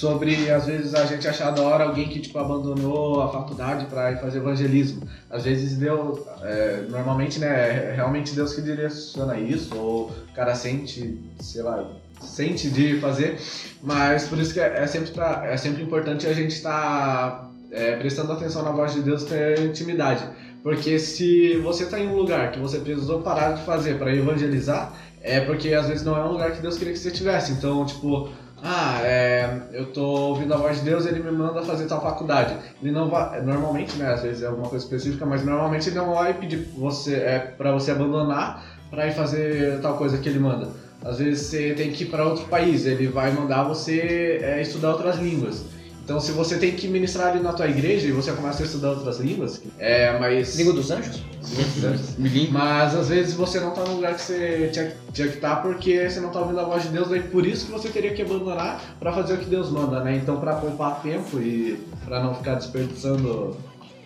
Sobre, 0.00 0.50
às 0.50 0.64
vezes, 0.64 0.94
a 0.94 1.04
gente 1.04 1.28
achar 1.28 1.50
da 1.50 1.60
hora 1.60 1.84
alguém 1.84 2.08
que, 2.08 2.20
tipo, 2.20 2.38
abandonou 2.38 3.20
a 3.20 3.28
faculdade 3.28 3.84
para 3.84 4.12
ir 4.12 4.18
fazer 4.18 4.38
evangelismo. 4.38 5.02
Às 5.28 5.44
vezes, 5.44 5.76
Deus, 5.76 6.20
é, 6.40 6.86
normalmente, 6.88 7.38
né, 7.38 7.90
é 7.90 7.92
realmente 7.94 8.34
Deus 8.34 8.54
que 8.54 8.62
direciona 8.62 9.38
isso, 9.38 9.76
ou 9.76 10.06
o 10.08 10.34
cara 10.34 10.54
sente, 10.54 11.20
sei 11.38 11.60
lá, 11.60 11.86
sente 12.18 12.70
de 12.70 12.98
fazer, 12.98 13.38
mas 13.82 14.26
por 14.26 14.38
isso 14.38 14.54
que 14.54 14.60
é, 14.60 14.84
é 14.84 14.86
sempre, 14.86 15.10
pra- 15.10 15.42
é 15.44 15.58
sempre 15.58 15.82
importante 15.82 16.26
a 16.26 16.32
gente 16.32 16.52
estar 16.54 17.50
prestando 17.98 18.32
atenção 18.32 18.62
na 18.62 18.70
voz 18.70 18.94
de 18.94 19.02
Deus, 19.02 19.24
ter 19.24 19.60
intimidade. 19.66 20.26
Porque 20.62 20.98
se 20.98 21.56
você 21.58 21.84
tá 21.84 22.00
em 22.00 22.08
um 22.08 22.16
lugar 22.16 22.52
que 22.52 22.58
você 22.58 22.78
precisou 22.78 23.20
parar 23.20 23.52
de 23.52 23.62
fazer 23.64 23.98
para 23.98 24.14
evangelizar, 24.14 24.94
é 25.22 25.40
porque 25.40 25.74
às 25.74 25.88
vezes 25.88 26.02
não 26.04 26.16
é 26.16 26.24
um 26.24 26.32
lugar 26.32 26.52
que 26.52 26.62
Deus 26.62 26.78
queria 26.78 26.92
que 26.94 26.98
você 26.98 27.08
estivesse. 27.10 27.52
Então, 27.52 27.84
tipo, 27.84 28.28
ah, 28.62 29.00
é, 29.02 29.62
eu 29.72 29.86
tô 29.86 30.04
ouvindo 30.04 30.52
a 30.52 30.56
voz 30.56 30.78
de 30.78 30.84
Deus, 30.84 31.06
ele 31.06 31.20
me 31.20 31.30
manda 31.30 31.62
fazer 31.62 31.86
tal 31.86 32.02
faculdade. 32.02 32.56
Ele 32.82 32.92
não 32.92 33.08
vai, 33.08 33.40
normalmente, 33.42 33.96
né, 33.96 34.12
às 34.12 34.22
vezes 34.22 34.42
é 34.42 34.46
alguma 34.46 34.68
coisa 34.68 34.84
específica, 34.84 35.24
mas 35.24 35.44
normalmente 35.44 35.88
ele 35.88 35.96
não 35.96 36.14
vai 36.14 36.34
pedir 36.34 36.68
você, 36.76 37.14
é, 37.14 37.38
para 37.38 37.72
você 37.72 37.90
abandonar 37.90 38.80
para 38.90 39.06
ir 39.06 39.12
fazer 39.12 39.80
tal 39.80 39.96
coisa 39.96 40.18
que 40.18 40.28
ele 40.28 40.38
manda. 40.38 40.68
Às 41.02 41.18
vezes 41.18 41.46
você 41.46 41.72
tem 41.74 41.90
que 41.90 42.04
ir 42.04 42.06
para 42.08 42.26
outro 42.26 42.44
país, 42.46 42.84
ele 42.84 43.06
vai 43.06 43.30
mandar 43.32 43.62
você 43.62 44.40
é, 44.42 44.60
estudar 44.60 44.90
outras 44.90 45.16
línguas. 45.16 45.64
Então, 46.10 46.18
se 46.18 46.32
você 46.32 46.56
tem 46.56 46.72
que 46.72 46.88
ministrar 46.88 47.28
ali 47.28 47.40
na 47.40 47.52
tua 47.52 47.68
igreja 47.68 48.08
e 48.08 48.10
você 48.10 48.32
começa 48.32 48.64
a 48.64 48.66
estudar 48.66 48.90
outras 48.90 49.20
línguas, 49.20 49.62
é, 49.78 50.18
mas... 50.18 50.56
Língua 50.56 50.72
dos 50.72 50.90
Anjos? 50.90 51.22
Mas 52.50 52.96
às 52.96 53.08
vezes 53.08 53.34
você 53.34 53.60
não 53.60 53.70
tá 53.70 53.84
no 53.84 53.94
lugar 53.94 54.14
que 54.14 54.20
você 54.20 54.70
tinha, 54.72 54.92
tinha 55.12 55.28
que 55.28 55.36
estar 55.36 55.62
porque 55.62 56.10
você 56.10 56.18
não 56.18 56.30
tá 56.30 56.40
ouvindo 56.40 56.58
a 56.58 56.64
voz 56.64 56.82
de 56.82 56.88
Deus, 56.88 57.08
daí 57.08 57.22
por 57.22 57.46
isso 57.46 57.66
que 57.66 57.72
você 57.72 57.88
teria 57.88 58.12
que 58.12 58.22
abandonar 58.22 58.96
para 58.98 59.12
fazer 59.12 59.34
o 59.34 59.38
que 59.38 59.44
Deus 59.44 59.70
manda, 59.70 60.02
né? 60.02 60.16
Então, 60.16 60.40
para 60.40 60.56
poupar 60.56 61.00
tempo 61.00 61.40
e 61.40 61.78
para 62.04 62.20
não 62.22 62.34
ficar 62.34 62.56
desperdiçando 62.56 63.56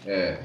é, 0.07 0.39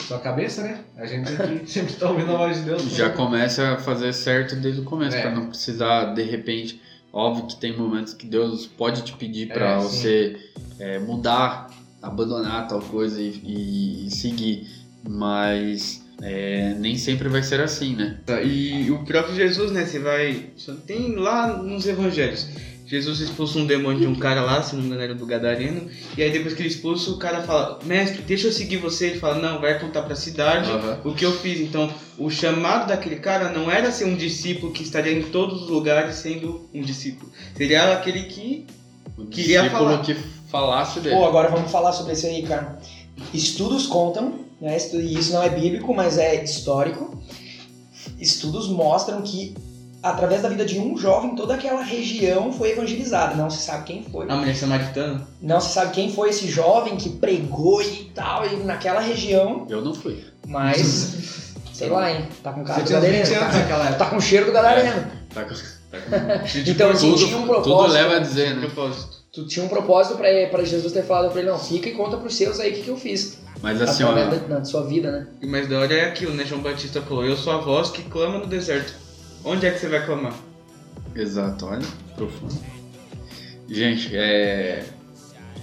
sua 0.00 0.18
cabeça, 0.18 0.62
né? 0.62 0.80
A 0.96 1.06
gente 1.06 1.30
tem 1.32 1.58
que 1.58 1.70
sempre 1.70 1.94
tá 1.94 2.10
ouvindo 2.10 2.32
a 2.32 2.38
voz 2.38 2.56
de 2.56 2.62
Deus. 2.64 2.82
Já 2.90 3.10
começa 3.10 3.74
a 3.74 3.76
fazer 3.78 4.12
certo 4.12 4.56
desde 4.56 4.80
o 4.80 4.84
começo, 4.84 5.16
É. 5.16 5.22
pra 5.22 5.30
não 5.30 5.46
precisar, 5.46 6.06
de 6.06 6.24
repente. 6.24 6.80
Óbvio 7.14 7.46
que 7.46 7.56
tem 7.56 7.76
momentos 7.76 8.12
que 8.12 8.26
Deus 8.26 8.66
pode 8.66 9.02
te 9.02 9.12
pedir 9.12 9.46
pra 9.48 9.74
É, 9.74 9.76
você 9.78 10.36
é, 10.80 10.98
mudar, 10.98 11.70
abandonar 12.02 12.66
tal 12.66 12.80
coisa 12.80 13.20
e, 13.22 13.28
e- 13.44 14.06
e 14.08 14.10
seguir, 14.10 14.66
mas 15.08 16.02
é, 16.20 16.74
nem 16.78 16.96
sempre 16.96 17.28
vai 17.28 17.42
ser 17.42 17.60
assim, 17.60 17.94
né? 17.94 18.18
E 18.44 18.90
o 18.90 19.04
próprio 19.04 19.34
Jesus, 19.34 19.70
né? 19.70 19.84
Você 19.86 20.00
vai. 20.00 20.50
só 20.56 20.74
Tem 20.74 21.14
lá 21.14 21.56
nos 21.56 21.86
evangelhos. 21.86 22.48
Jesus 22.94 23.18
expulsa 23.18 23.58
um 23.58 23.66
demônio 23.66 24.02
de 24.02 24.06
um 24.06 24.14
cara 24.14 24.40
lá, 24.40 24.62
se 24.62 24.76
não 24.76 24.82
me 24.82 24.86
engano 24.86 25.02
era 25.02 25.14
do 25.16 25.26
Gadareno. 25.26 25.90
E 26.16 26.22
aí 26.22 26.30
depois 26.30 26.54
que 26.54 26.62
ele 26.62 26.68
expulsa, 26.68 27.10
o 27.10 27.18
cara 27.18 27.42
fala, 27.42 27.80
mestre, 27.84 28.22
deixa 28.22 28.46
eu 28.46 28.52
seguir 28.52 28.76
você. 28.76 29.08
Ele 29.08 29.18
fala, 29.18 29.34
não, 29.36 29.60
vai 29.60 29.78
contar 29.80 30.02
pra 30.02 30.14
cidade 30.14 30.70
Aham. 30.70 31.00
o 31.04 31.12
que 31.12 31.24
eu 31.24 31.32
fiz. 31.32 31.60
Então, 31.60 31.92
o 32.16 32.30
chamado 32.30 32.86
daquele 32.86 33.16
cara 33.16 33.50
não 33.50 33.68
era 33.68 33.90
ser 33.90 34.04
um 34.04 34.14
discípulo 34.14 34.72
que 34.72 34.84
estaria 34.84 35.12
em 35.12 35.24
todos 35.24 35.62
os 35.62 35.68
lugares 35.68 36.14
sendo 36.14 36.68
um 36.72 36.82
discípulo. 36.82 37.32
Seria 37.56 37.92
aquele 37.92 38.24
que. 38.24 38.64
O 39.18 39.26
Queria 39.26 39.68
falar. 39.70 39.98
que 40.02 40.14
falasse 40.48 41.00
dele. 41.00 41.16
Pô, 41.16 41.24
agora 41.24 41.48
vamos 41.48 41.70
falar 41.70 41.92
sobre 41.92 42.12
isso 42.12 42.26
aí, 42.26 42.42
cara. 42.42 42.78
Estudos 43.32 43.86
contam, 43.88 44.40
né? 44.60 44.76
E 44.92 45.18
isso 45.18 45.32
não 45.32 45.42
é 45.42 45.48
bíblico, 45.48 45.92
mas 45.92 46.16
é 46.16 46.42
histórico. 46.42 47.20
Estudos 48.20 48.68
mostram 48.68 49.22
que 49.22 49.54
através 50.04 50.42
da 50.42 50.48
vida 50.48 50.64
de 50.64 50.78
um 50.78 50.96
jovem, 50.96 51.34
toda 51.34 51.54
aquela 51.54 51.82
região 51.82 52.52
foi 52.52 52.70
evangelizada. 52.72 53.34
Não 53.34 53.48
se 53.50 53.62
sabe 53.62 53.84
quem 53.84 54.04
foi. 54.04 54.26
A 54.28 54.36
mulher 54.36 54.54
samaritana. 54.54 55.26
Não 55.40 55.60
se 55.60 55.72
sabe 55.72 55.92
quem 55.92 56.12
foi 56.12 56.28
esse 56.30 56.46
jovem 56.48 56.96
que 56.96 57.08
pregou 57.08 57.80
e 57.82 58.10
tal, 58.14 58.46
e 58.46 58.56
naquela 58.56 59.00
região, 59.00 59.66
Eu 59.68 59.82
não 59.82 59.94
fui. 59.94 60.22
mas. 60.46 61.14
sei 61.72 61.88
lá, 61.88 62.12
hein? 62.12 62.28
Tá 62.42 62.52
com 62.52 62.62
cara 62.62 62.74
Você 62.78 62.82
do 62.82 62.86
tinha 62.86 63.00
20 63.00 63.30
gadareno. 63.30 63.44
anos 63.56 63.68
Tá, 63.98 64.04
tá 64.04 64.06
com 64.10 64.20
cheiro 64.20 64.46
do 64.46 64.52
gadareno. 64.52 65.06
Tá 65.34 65.44
com- 65.44 65.54
tá 65.54 65.98
com- 66.00 66.44
Então, 66.70 66.90
assim, 66.90 67.10
tudo, 67.12 67.24
tinha 67.26 67.36
um 67.38 67.40
tudo 67.46 67.52
propósito. 67.62 67.92
leva 67.94 68.16
a 68.16 68.18
dizer, 68.20 68.54
né? 68.56 68.66
Propósito. 68.66 69.24
Tu 69.32 69.46
tinha 69.48 69.64
um 69.64 69.68
propósito 69.68 70.16
pra, 70.16 70.28
pra 70.48 70.62
Jesus 70.64 70.92
ter 70.92 71.02
falado 71.02 71.32
pra 71.32 71.40
ele, 71.40 71.50
não, 71.50 71.58
fica 71.58 71.88
e 71.88 71.92
conta 71.92 72.16
pros 72.16 72.36
seus 72.36 72.60
aí 72.60 72.70
o 72.70 72.74
que, 72.74 72.82
que 72.82 72.88
eu 72.88 72.96
fiz. 72.96 73.38
Mas 73.60 73.80
assim, 73.82 74.04
ó, 74.04 74.12
da, 74.12 74.24
da 74.26 74.64
sua 74.64 74.84
vida, 74.86 75.10
né? 75.10 75.26
O 75.42 75.46
mais 75.48 75.68
da 75.68 75.78
hora 75.80 75.92
é 75.92 76.04
aquilo, 76.06 76.32
né? 76.34 76.44
João 76.44 76.60
Batista 76.60 77.00
falou, 77.02 77.24
eu 77.24 77.36
sou 77.36 77.52
a 77.52 77.56
voz 77.58 77.90
que 77.90 78.02
clama 78.02 78.38
no 78.38 78.46
deserto. 78.46 78.94
Onde 79.44 79.66
é 79.66 79.70
que 79.70 79.78
você 79.78 79.88
vai 79.88 80.04
clamar? 80.04 80.34
Exato, 81.14 81.66
olha, 81.66 81.82
profundo. 82.16 82.54
Gente, 83.68 84.16
é. 84.16 84.84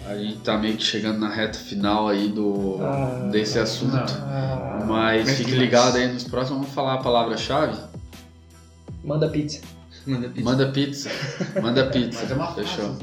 A 0.08 0.16
gente 0.16 0.38
tá 0.40 0.58
meio 0.58 0.76
que 0.78 0.84
chegando 0.84 1.20
na 1.20 1.30
reta 1.30 1.58
final 1.60 2.08
aí 2.08 2.28
do 2.30 2.80
Ah. 2.82 3.30
desse 3.32 3.60
assunto. 3.60 3.96
Ah, 3.96 4.84
Mas 4.88 5.26
Mas 5.28 5.38
fique 5.38 5.52
que 5.52 5.58
ligado 5.58 5.96
aí 5.98 6.12
nos 6.12 6.24
próximos, 6.24 6.60
vamos 6.62 6.74
falar 6.74 6.96
a 6.96 6.98
palavra-chave. 6.98 7.78
manda 9.04 9.28
pizza. 9.30 9.62
Manda 10.08 10.28
pizza. 10.30 10.42
Manda 10.44 10.66
pizza. 10.72 11.10
Manda 11.62 11.86
pizza. 11.88 12.20
Mas 12.22 12.32
é 12.32 12.34
uma 12.34 12.48
frase, 12.54 12.68
Fechou. 12.70 12.96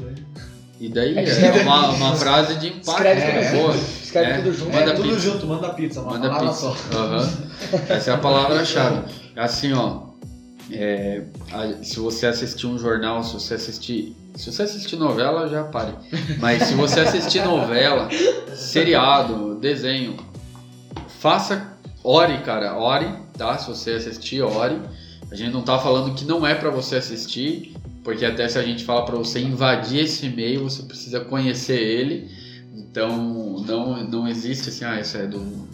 E 0.81 0.89
daí 0.89 1.17
É 1.17 1.23
é 1.29 1.61
uma, 1.63 1.89
uma 1.89 2.15
frase 2.15 2.55
de 2.55 2.67
impacto. 2.67 2.89
Escreve 2.89 3.21
tudo 3.21 3.57
Boa. 3.61 3.73
junto. 3.73 3.85
Escreve 4.03 4.31
É, 4.31 4.37
tudo 4.37 4.53
junto. 4.53 4.73
Manda 4.73 4.91
é, 4.91 4.93
tudo 4.93 5.09
pizza. 5.09 5.19
junto, 5.21 5.47
manda 5.47 5.69
pizza, 5.73 6.01
uma 6.01 6.11
Manda 6.11 6.29
palavra 6.29 6.49
pizza. 6.49 6.61
só. 6.61 6.97
Aham. 6.97 7.29
Essa 7.89 8.11
é 8.11 8.13
a 8.13 8.17
palavra-chave. 8.17 9.01
Assim, 9.37 9.73
ó. 9.73 10.08
É, 10.71 11.23
a- 11.51 11.83
se 11.83 11.99
você 11.99 12.27
assistir 12.27 12.67
um 12.67 12.77
jornal, 12.77 13.23
se 13.23 13.33
você 13.33 13.53
assistir. 13.55 14.15
Se 14.35 14.51
você 14.51 14.63
assistir 14.63 14.95
novela, 14.95 15.47
já 15.49 15.63
pare. 15.63 15.93
Mas 16.39 16.63
se 16.63 16.73
você 16.75 16.99
assistir 17.01 17.43
novela, 17.43 18.07
seriado, 18.55 19.55
desenho, 19.55 20.15
faça. 21.19 21.73
Ore, 22.03 22.37
cara, 22.39 22.77
ore, 22.77 23.07
tá? 23.37 23.57
Se 23.57 23.67
você 23.69 23.91
assistir, 23.91 24.41
ore. 24.41 24.79
A 25.31 25.35
gente 25.35 25.51
não 25.51 25.61
tá 25.61 25.77
falando 25.77 26.15
que 26.15 26.25
não 26.25 26.45
é 26.47 26.55
pra 26.55 26.69
você 26.69 26.95
assistir, 26.95 27.75
porque 28.03 28.25
até 28.25 28.47
se 28.47 28.57
a 28.57 28.63
gente 28.63 28.83
fala 28.83 29.05
pra 29.05 29.15
você 29.15 29.39
invadir 29.39 29.99
esse 30.05 30.27
meio, 30.29 30.63
você 30.63 30.83
precisa 30.83 31.19
conhecer 31.19 31.79
ele. 31.79 32.29
Então, 32.75 33.57
não, 33.67 34.03
não 34.07 34.27
existe 34.27 34.69
assim, 34.69 34.85
ah, 34.85 34.99
isso 34.99 35.17
é 35.17 35.27
do. 35.27 35.67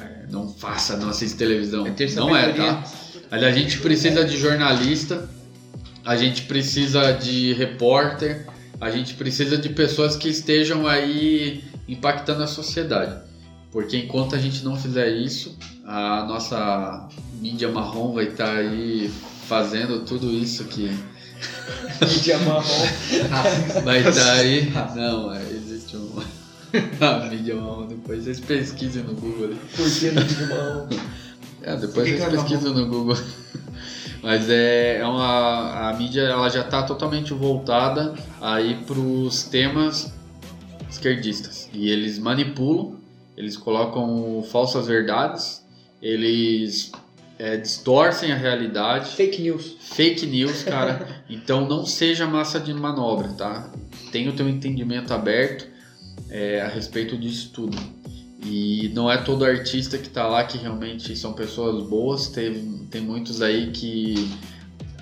é, 0.00 0.26
não 0.30 0.48
faça, 0.48 0.96
não 0.96 1.08
assiste 1.10 1.36
televisão. 1.36 1.86
É 1.86 1.90
não 2.14 2.34
é, 2.36 2.52
tá? 2.52 2.84
A 3.32 3.50
gente 3.50 3.78
precisa 3.78 4.24
de 4.26 4.36
jornalista, 4.36 5.26
a 6.04 6.16
gente 6.16 6.42
precisa 6.42 7.12
de 7.12 7.54
repórter, 7.54 8.46
a 8.78 8.90
gente 8.90 9.14
precisa 9.14 9.56
de 9.56 9.70
pessoas 9.70 10.16
que 10.16 10.28
estejam 10.28 10.86
aí 10.86 11.64
impactando 11.88 12.42
a 12.42 12.46
sociedade. 12.46 13.22
Porque 13.70 13.96
enquanto 13.96 14.34
a 14.34 14.38
gente 14.38 14.62
não 14.62 14.76
fizer 14.76 15.08
isso, 15.08 15.56
a 15.86 16.26
nossa 16.26 17.08
mídia 17.40 17.70
marrom 17.70 18.12
vai 18.12 18.26
estar 18.26 18.54
aí 18.54 19.10
fazendo 19.48 20.04
tudo 20.04 20.30
isso 20.30 20.64
que 20.64 20.90
Mídia 22.06 22.38
marrom. 22.40 22.86
vai 23.82 24.06
estar 24.06 24.32
aí. 24.32 24.70
Não, 24.94 25.34
é, 25.34 25.42
existe 25.50 25.96
um. 25.96 26.20
A 27.00 27.26
mídia 27.26 27.54
marrom, 27.54 27.86
depois 27.86 28.24
vocês 28.24 28.40
pesquisem 28.40 29.02
no 29.02 29.14
Google. 29.14 29.54
Por 29.74 29.90
que 29.90 30.10
mídia 30.10 30.46
marrom? 30.48 30.88
É, 31.62 31.76
depois 31.76 32.08
vocês 32.08 32.20
é 32.20 32.30
pesquisam 32.30 32.74
no 32.74 32.86
Google. 32.86 33.16
Mas 34.22 34.48
é, 34.48 34.98
é 34.98 35.06
uma 35.06 35.88
a 35.88 35.92
mídia 35.94 36.22
ela 36.22 36.48
já 36.48 36.60
está 36.60 36.84
totalmente 36.84 37.32
voltada 37.34 38.14
aí 38.40 38.76
para 38.86 38.98
os 38.98 39.42
temas 39.44 40.12
esquerdistas 40.88 41.68
e 41.72 41.90
eles 41.90 42.20
manipulam, 42.20 42.96
eles 43.36 43.56
colocam 43.56 44.44
falsas 44.48 44.86
verdades, 44.86 45.64
eles 46.00 46.92
é, 47.36 47.56
distorcem 47.56 48.30
a 48.30 48.36
realidade, 48.36 49.10
Fake 49.10 49.42
news. 49.42 49.76
fake 49.80 50.26
news, 50.26 50.62
cara. 50.62 51.24
então 51.28 51.66
não 51.66 51.84
seja 51.84 52.24
massa 52.24 52.60
de 52.60 52.72
manobra, 52.72 53.28
tá? 53.30 53.72
Tenha 54.12 54.30
o 54.30 54.34
teu 54.34 54.48
entendimento 54.48 55.12
aberto 55.12 55.66
é, 56.30 56.60
a 56.60 56.68
respeito 56.68 57.16
disso 57.16 57.50
tudo. 57.52 57.76
E 58.44 58.90
não 58.94 59.10
é 59.10 59.18
todo 59.18 59.44
artista 59.44 59.96
que 59.96 60.08
tá 60.08 60.26
lá 60.26 60.44
que 60.44 60.58
realmente 60.58 61.14
são 61.16 61.32
pessoas 61.32 61.84
boas. 61.86 62.26
Tem, 62.28 62.86
tem 62.90 63.00
muitos 63.00 63.40
aí 63.40 63.70
que, 63.70 64.28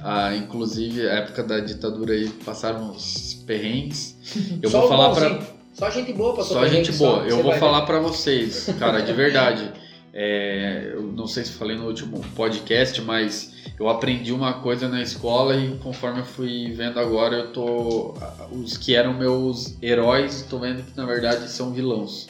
ah, 0.02 0.34
inclusive, 0.36 1.08
a 1.08 1.14
época 1.14 1.42
da 1.42 1.58
ditadura 1.60 2.12
aí 2.12 2.28
passaram 2.44 2.90
uns 2.90 3.42
perrengues. 3.46 4.16
Eu 4.62 4.68
Só 4.68 4.80
vou 4.80 4.88
falar 4.88 5.14
pra, 5.14 5.28
bonzinho. 5.30 5.46
Só 5.72 5.90
gente 5.90 6.12
boa 6.12 6.34
passou 6.36 6.56
só 6.56 6.62
perrengue, 6.62 6.84
gente 6.84 6.98
boa. 6.98 7.20
só, 7.20 7.24
Eu 7.24 7.36
você 7.36 7.42
vou 7.42 7.52
falar 7.54 7.82
pra 7.82 7.98
vocês, 7.98 8.66
cara, 8.78 9.00
de 9.00 9.12
verdade. 9.14 9.72
É, 10.12 10.90
eu 10.92 11.02
não 11.02 11.26
sei 11.26 11.44
se 11.44 11.52
falei 11.52 11.76
no 11.76 11.86
último 11.86 12.20
podcast, 12.34 13.00
mas 13.00 13.54
eu 13.78 13.88
aprendi 13.88 14.32
uma 14.32 14.54
coisa 14.54 14.88
na 14.88 15.00
escola 15.00 15.56
e 15.56 15.76
conforme 15.78 16.20
eu 16.20 16.24
fui 16.24 16.72
vendo 16.72 16.98
agora, 16.98 17.36
eu 17.36 17.52
tô. 17.52 18.14
Os 18.50 18.76
que 18.76 18.94
eram 18.94 19.14
meus 19.14 19.76
heróis, 19.80 20.44
tô 20.50 20.58
vendo 20.58 20.82
que 20.82 20.96
na 20.96 21.06
verdade 21.06 21.48
são 21.48 21.72
vilãos. 21.72 22.28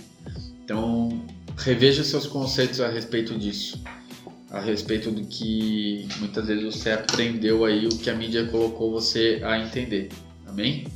Então, 0.70 1.20
reveja 1.58 2.04
seus 2.04 2.28
conceitos 2.28 2.80
a 2.80 2.88
respeito 2.88 3.36
disso. 3.36 3.82
A 4.48 4.60
respeito 4.60 5.10
do 5.10 5.22
que 5.24 6.06
muitas 6.20 6.46
vezes 6.46 6.62
você 6.62 6.92
aprendeu 6.92 7.64
aí, 7.64 7.86
o 7.86 7.88
que 7.88 8.08
a 8.08 8.14
mídia 8.14 8.44
colocou 8.46 8.92
você 8.92 9.40
a 9.42 9.58
entender. 9.58 10.10
Amém? 10.46 10.86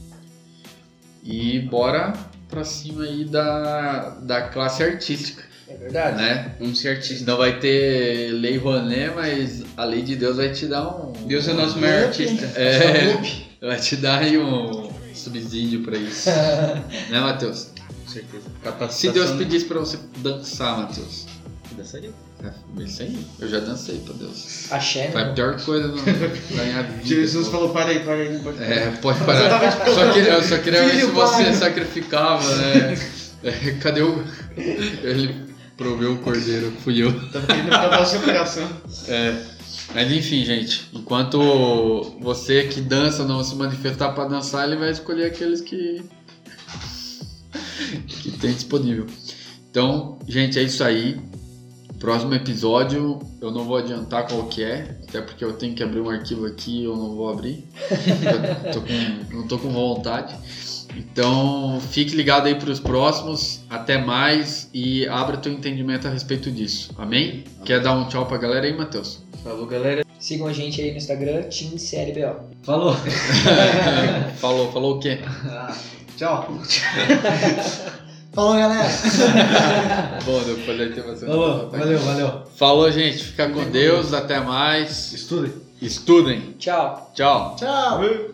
E 1.25 1.59
bora 1.59 2.13
pra 2.49 2.63
cima 2.63 3.03
aí 3.03 3.25
da, 3.25 4.11
da 4.21 4.43
classe 4.43 4.85
artística, 4.85 5.43
É 5.67 5.75
verdade. 5.77 6.19
né? 6.19 6.55
Vamos 6.61 6.79
ser 6.79 6.91
artistas. 6.91 7.23
Não 7.23 7.37
vai 7.37 7.59
ter 7.59 8.31
lei 8.31 8.57
Rouanet, 8.57 9.13
mas 9.13 9.65
a 9.77 9.85
lei 9.85 10.03
de 10.03 10.15
Deus 10.15 10.37
vai 10.37 10.53
te 10.53 10.67
dar 10.67 10.87
um... 10.87 11.13
Deus 11.27 11.49
é 11.49 11.51
o 11.53 11.57
nosso 11.57 11.81
maior 11.81 12.05
artista. 12.05 12.45
É, 12.55 13.17
vai 13.61 13.81
te 13.81 13.97
dar 13.97 14.21
aí 14.21 14.39
um 14.39 14.89
subsídio 15.13 15.83
pra 15.83 15.97
isso. 15.97 16.31
né, 17.11 17.19
Matheus? 17.19 17.74
Certeza. 18.15 18.45
Se 18.45 18.61
Capacitação. 18.63 19.13
Deus 19.13 19.31
pedisse 19.39 19.65
pra 19.67 19.79
você 19.81 19.99
dançar, 20.19 20.79
Matheus, 20.79 21.27
Dançaria. 21.77 22.11
É 22.45 22.83
isso 22.83 23.03
aí. 23.03 23.27
Eu 23.41 23.49
já 23.49 23.59
dancei, 23.59 23.99
pra 23.99 24.15
Deus. 24.15 24.67
Axé, 24.71 25.11
Foi 25.11 25.23
a 25.23 25.25
né? 25.27 25.33
pior 25.33 25.61
coisa 25.61 25.89
no- 25.89 25.97
da 25.97 26.63
minha 26.65 26.83
vida. 26.83 27.05
Jesus 27.05 27.49
falou, 27.49 27.71
para 27.71 27.91
aí, 27.91 28.01
para 28.01 28.13
aí, 28.15 28.33
não 28.33 28.41
pode 28.45 28.63
É, 28.63 28.91
pode 29.03 29.19
parar. 29.25 29.73
Só 29.93 30.13
queria, 30.13 30.33
eu 30.35 30.43
só 30.45 30.59
queria 30.59 30.85
ver 30.87 31.01
se 31.01 31.07
você 31.07 31.53
sacrificava, 31.55 32.55
né? 32.57 32.99
É, 33.45 33.73
cadê 33.73 34.01
o. 34.03 34.25
Ele 34.57 35.35
proveu 35.77 36.13
o 36.15 36.19
cordeiro, 36.19 36.73
fui 36.83 37.03
eu. 37.03 37.13
Tava 37.31 37.47
querendo 37.47 38.01
o 38.03 38.07
seu 38.07 38.21
coração. 38.23 38.67
É. 39.09 39.37
Mas 39.95 40.11
enfim, 40.13 40.45
gente, 40.47 40.89
enquanto 40.95 42.17
você 42.23 42.65
que 42.69 42.81
dança 42.81 43.23
não 43.25 43.45
se 43.45 43.55
manifestar 43.55 44.11
pra 44.15 44.25
dançar, 44.25 44.67
ele 44.67 44.77
vai 44.77 44.91
escolher 44.91 45.27
aqueles 45.27 45.61
que. 45.61 46.03
que 48.07 48.31
tem 48.33 48.53
disponível. 48.53 49.07
Então, 49.71 50.19
gente, 50.29 50.59
é 50.59 50.63
isso 50.63 50.83
aí. 50.85 51.19
Próximo 51.99 52.35
episódio, 52.35 53.19
eu 53.41 53.51
não 53.51 53.65
vou 53.65 53.77
adiantar 53.79 54.27
qual 54.27 54.45
que 54.47 54.63
é, 54.63 54.99
até 55.09 55.23
porque 55.23 55.43
eu 55.43 55.55
tenho 55.55 55.75
que 55.75 55.83
abrir 55.83 56.01
um 56.01 56.11
arquivo 56.11 56.45
aqui 56.45 56.81
e 56.83 56.85
eu 56.85 56.95
não 56.97 57.15
vou 57.17 57.31
abrir. 57.31 57.65
Eu 57.91 58.73
tô 58.73 58.81
com- 58.83 59.35
não 59.37 59.47
tô 59.49 59.59
com 59.59 59.71
vontade. 59.71 60.35
Então, 60.97 61.81
fique 61.91 62.15
ligado 62.15 62.47
aí 62.47 62.57
para 62.57 62.71
os 62.71 62.79
próximos. 62.79 63.61
Até 63.71 63.97
mais 63.97 64.69
e 64.75 65.07
abra 65.09 65.37
teu 65.39 65.51
entendimento 65.53 66.07
a 66.07 66.11
respeito 66.11 66.51
disso. 66.51 66.91
Amém? 66.99 67.45
Quer 67.65 67.81
dar 67.81 67.95
um 67.95 68.07
tchau 68.09 68.27
pra 68.27 68.37
galera 68.37 68.67
aí, 68.67 68.77
Matheus? 68.77 69.21
Falou, 69.43 69.67
galera. 69.67 70.05
Sigam 70.19 70.47
a 70.47 70.53
gente 70.53 70.81
aí 70.83 70.91
no 70.91 70.99
Instagram, 70.99 71.43
Team 71.45 71.73
CLBO. 71.79 72.49
Falou. 72.63 72.95
falou, 74.41 74.71
falou 74.73 74.97
o 74.97 75.01
quê? 75.01 75.19
Tchau. 76.17 76.61
Falou, 78.33 78.57
galera. 78.57 78.89
Bom, 80.27 80.43
depois 80.43 80.77
vai 80.77 80.89
ter 80.89 81.03
bastante. 81.03 81.27
Falou. 81.27 81.71
Valeu, 81.71 81.99
valeu. 82.01 82.43
Falou, 82.57 82.91
gente. 82.91 83.25
Fica 83.25 83.49
com 83.49 83.65
Deus. 83.71 84.13
Até 84.13 84.41
mais. 84.41 85.13
Estudem. 85.13 85.53
Estudem. 85.81 86.55
Tchau. 86.59 87.13
Tchau. 87.15 87.57
Tchau. 87.57 88.34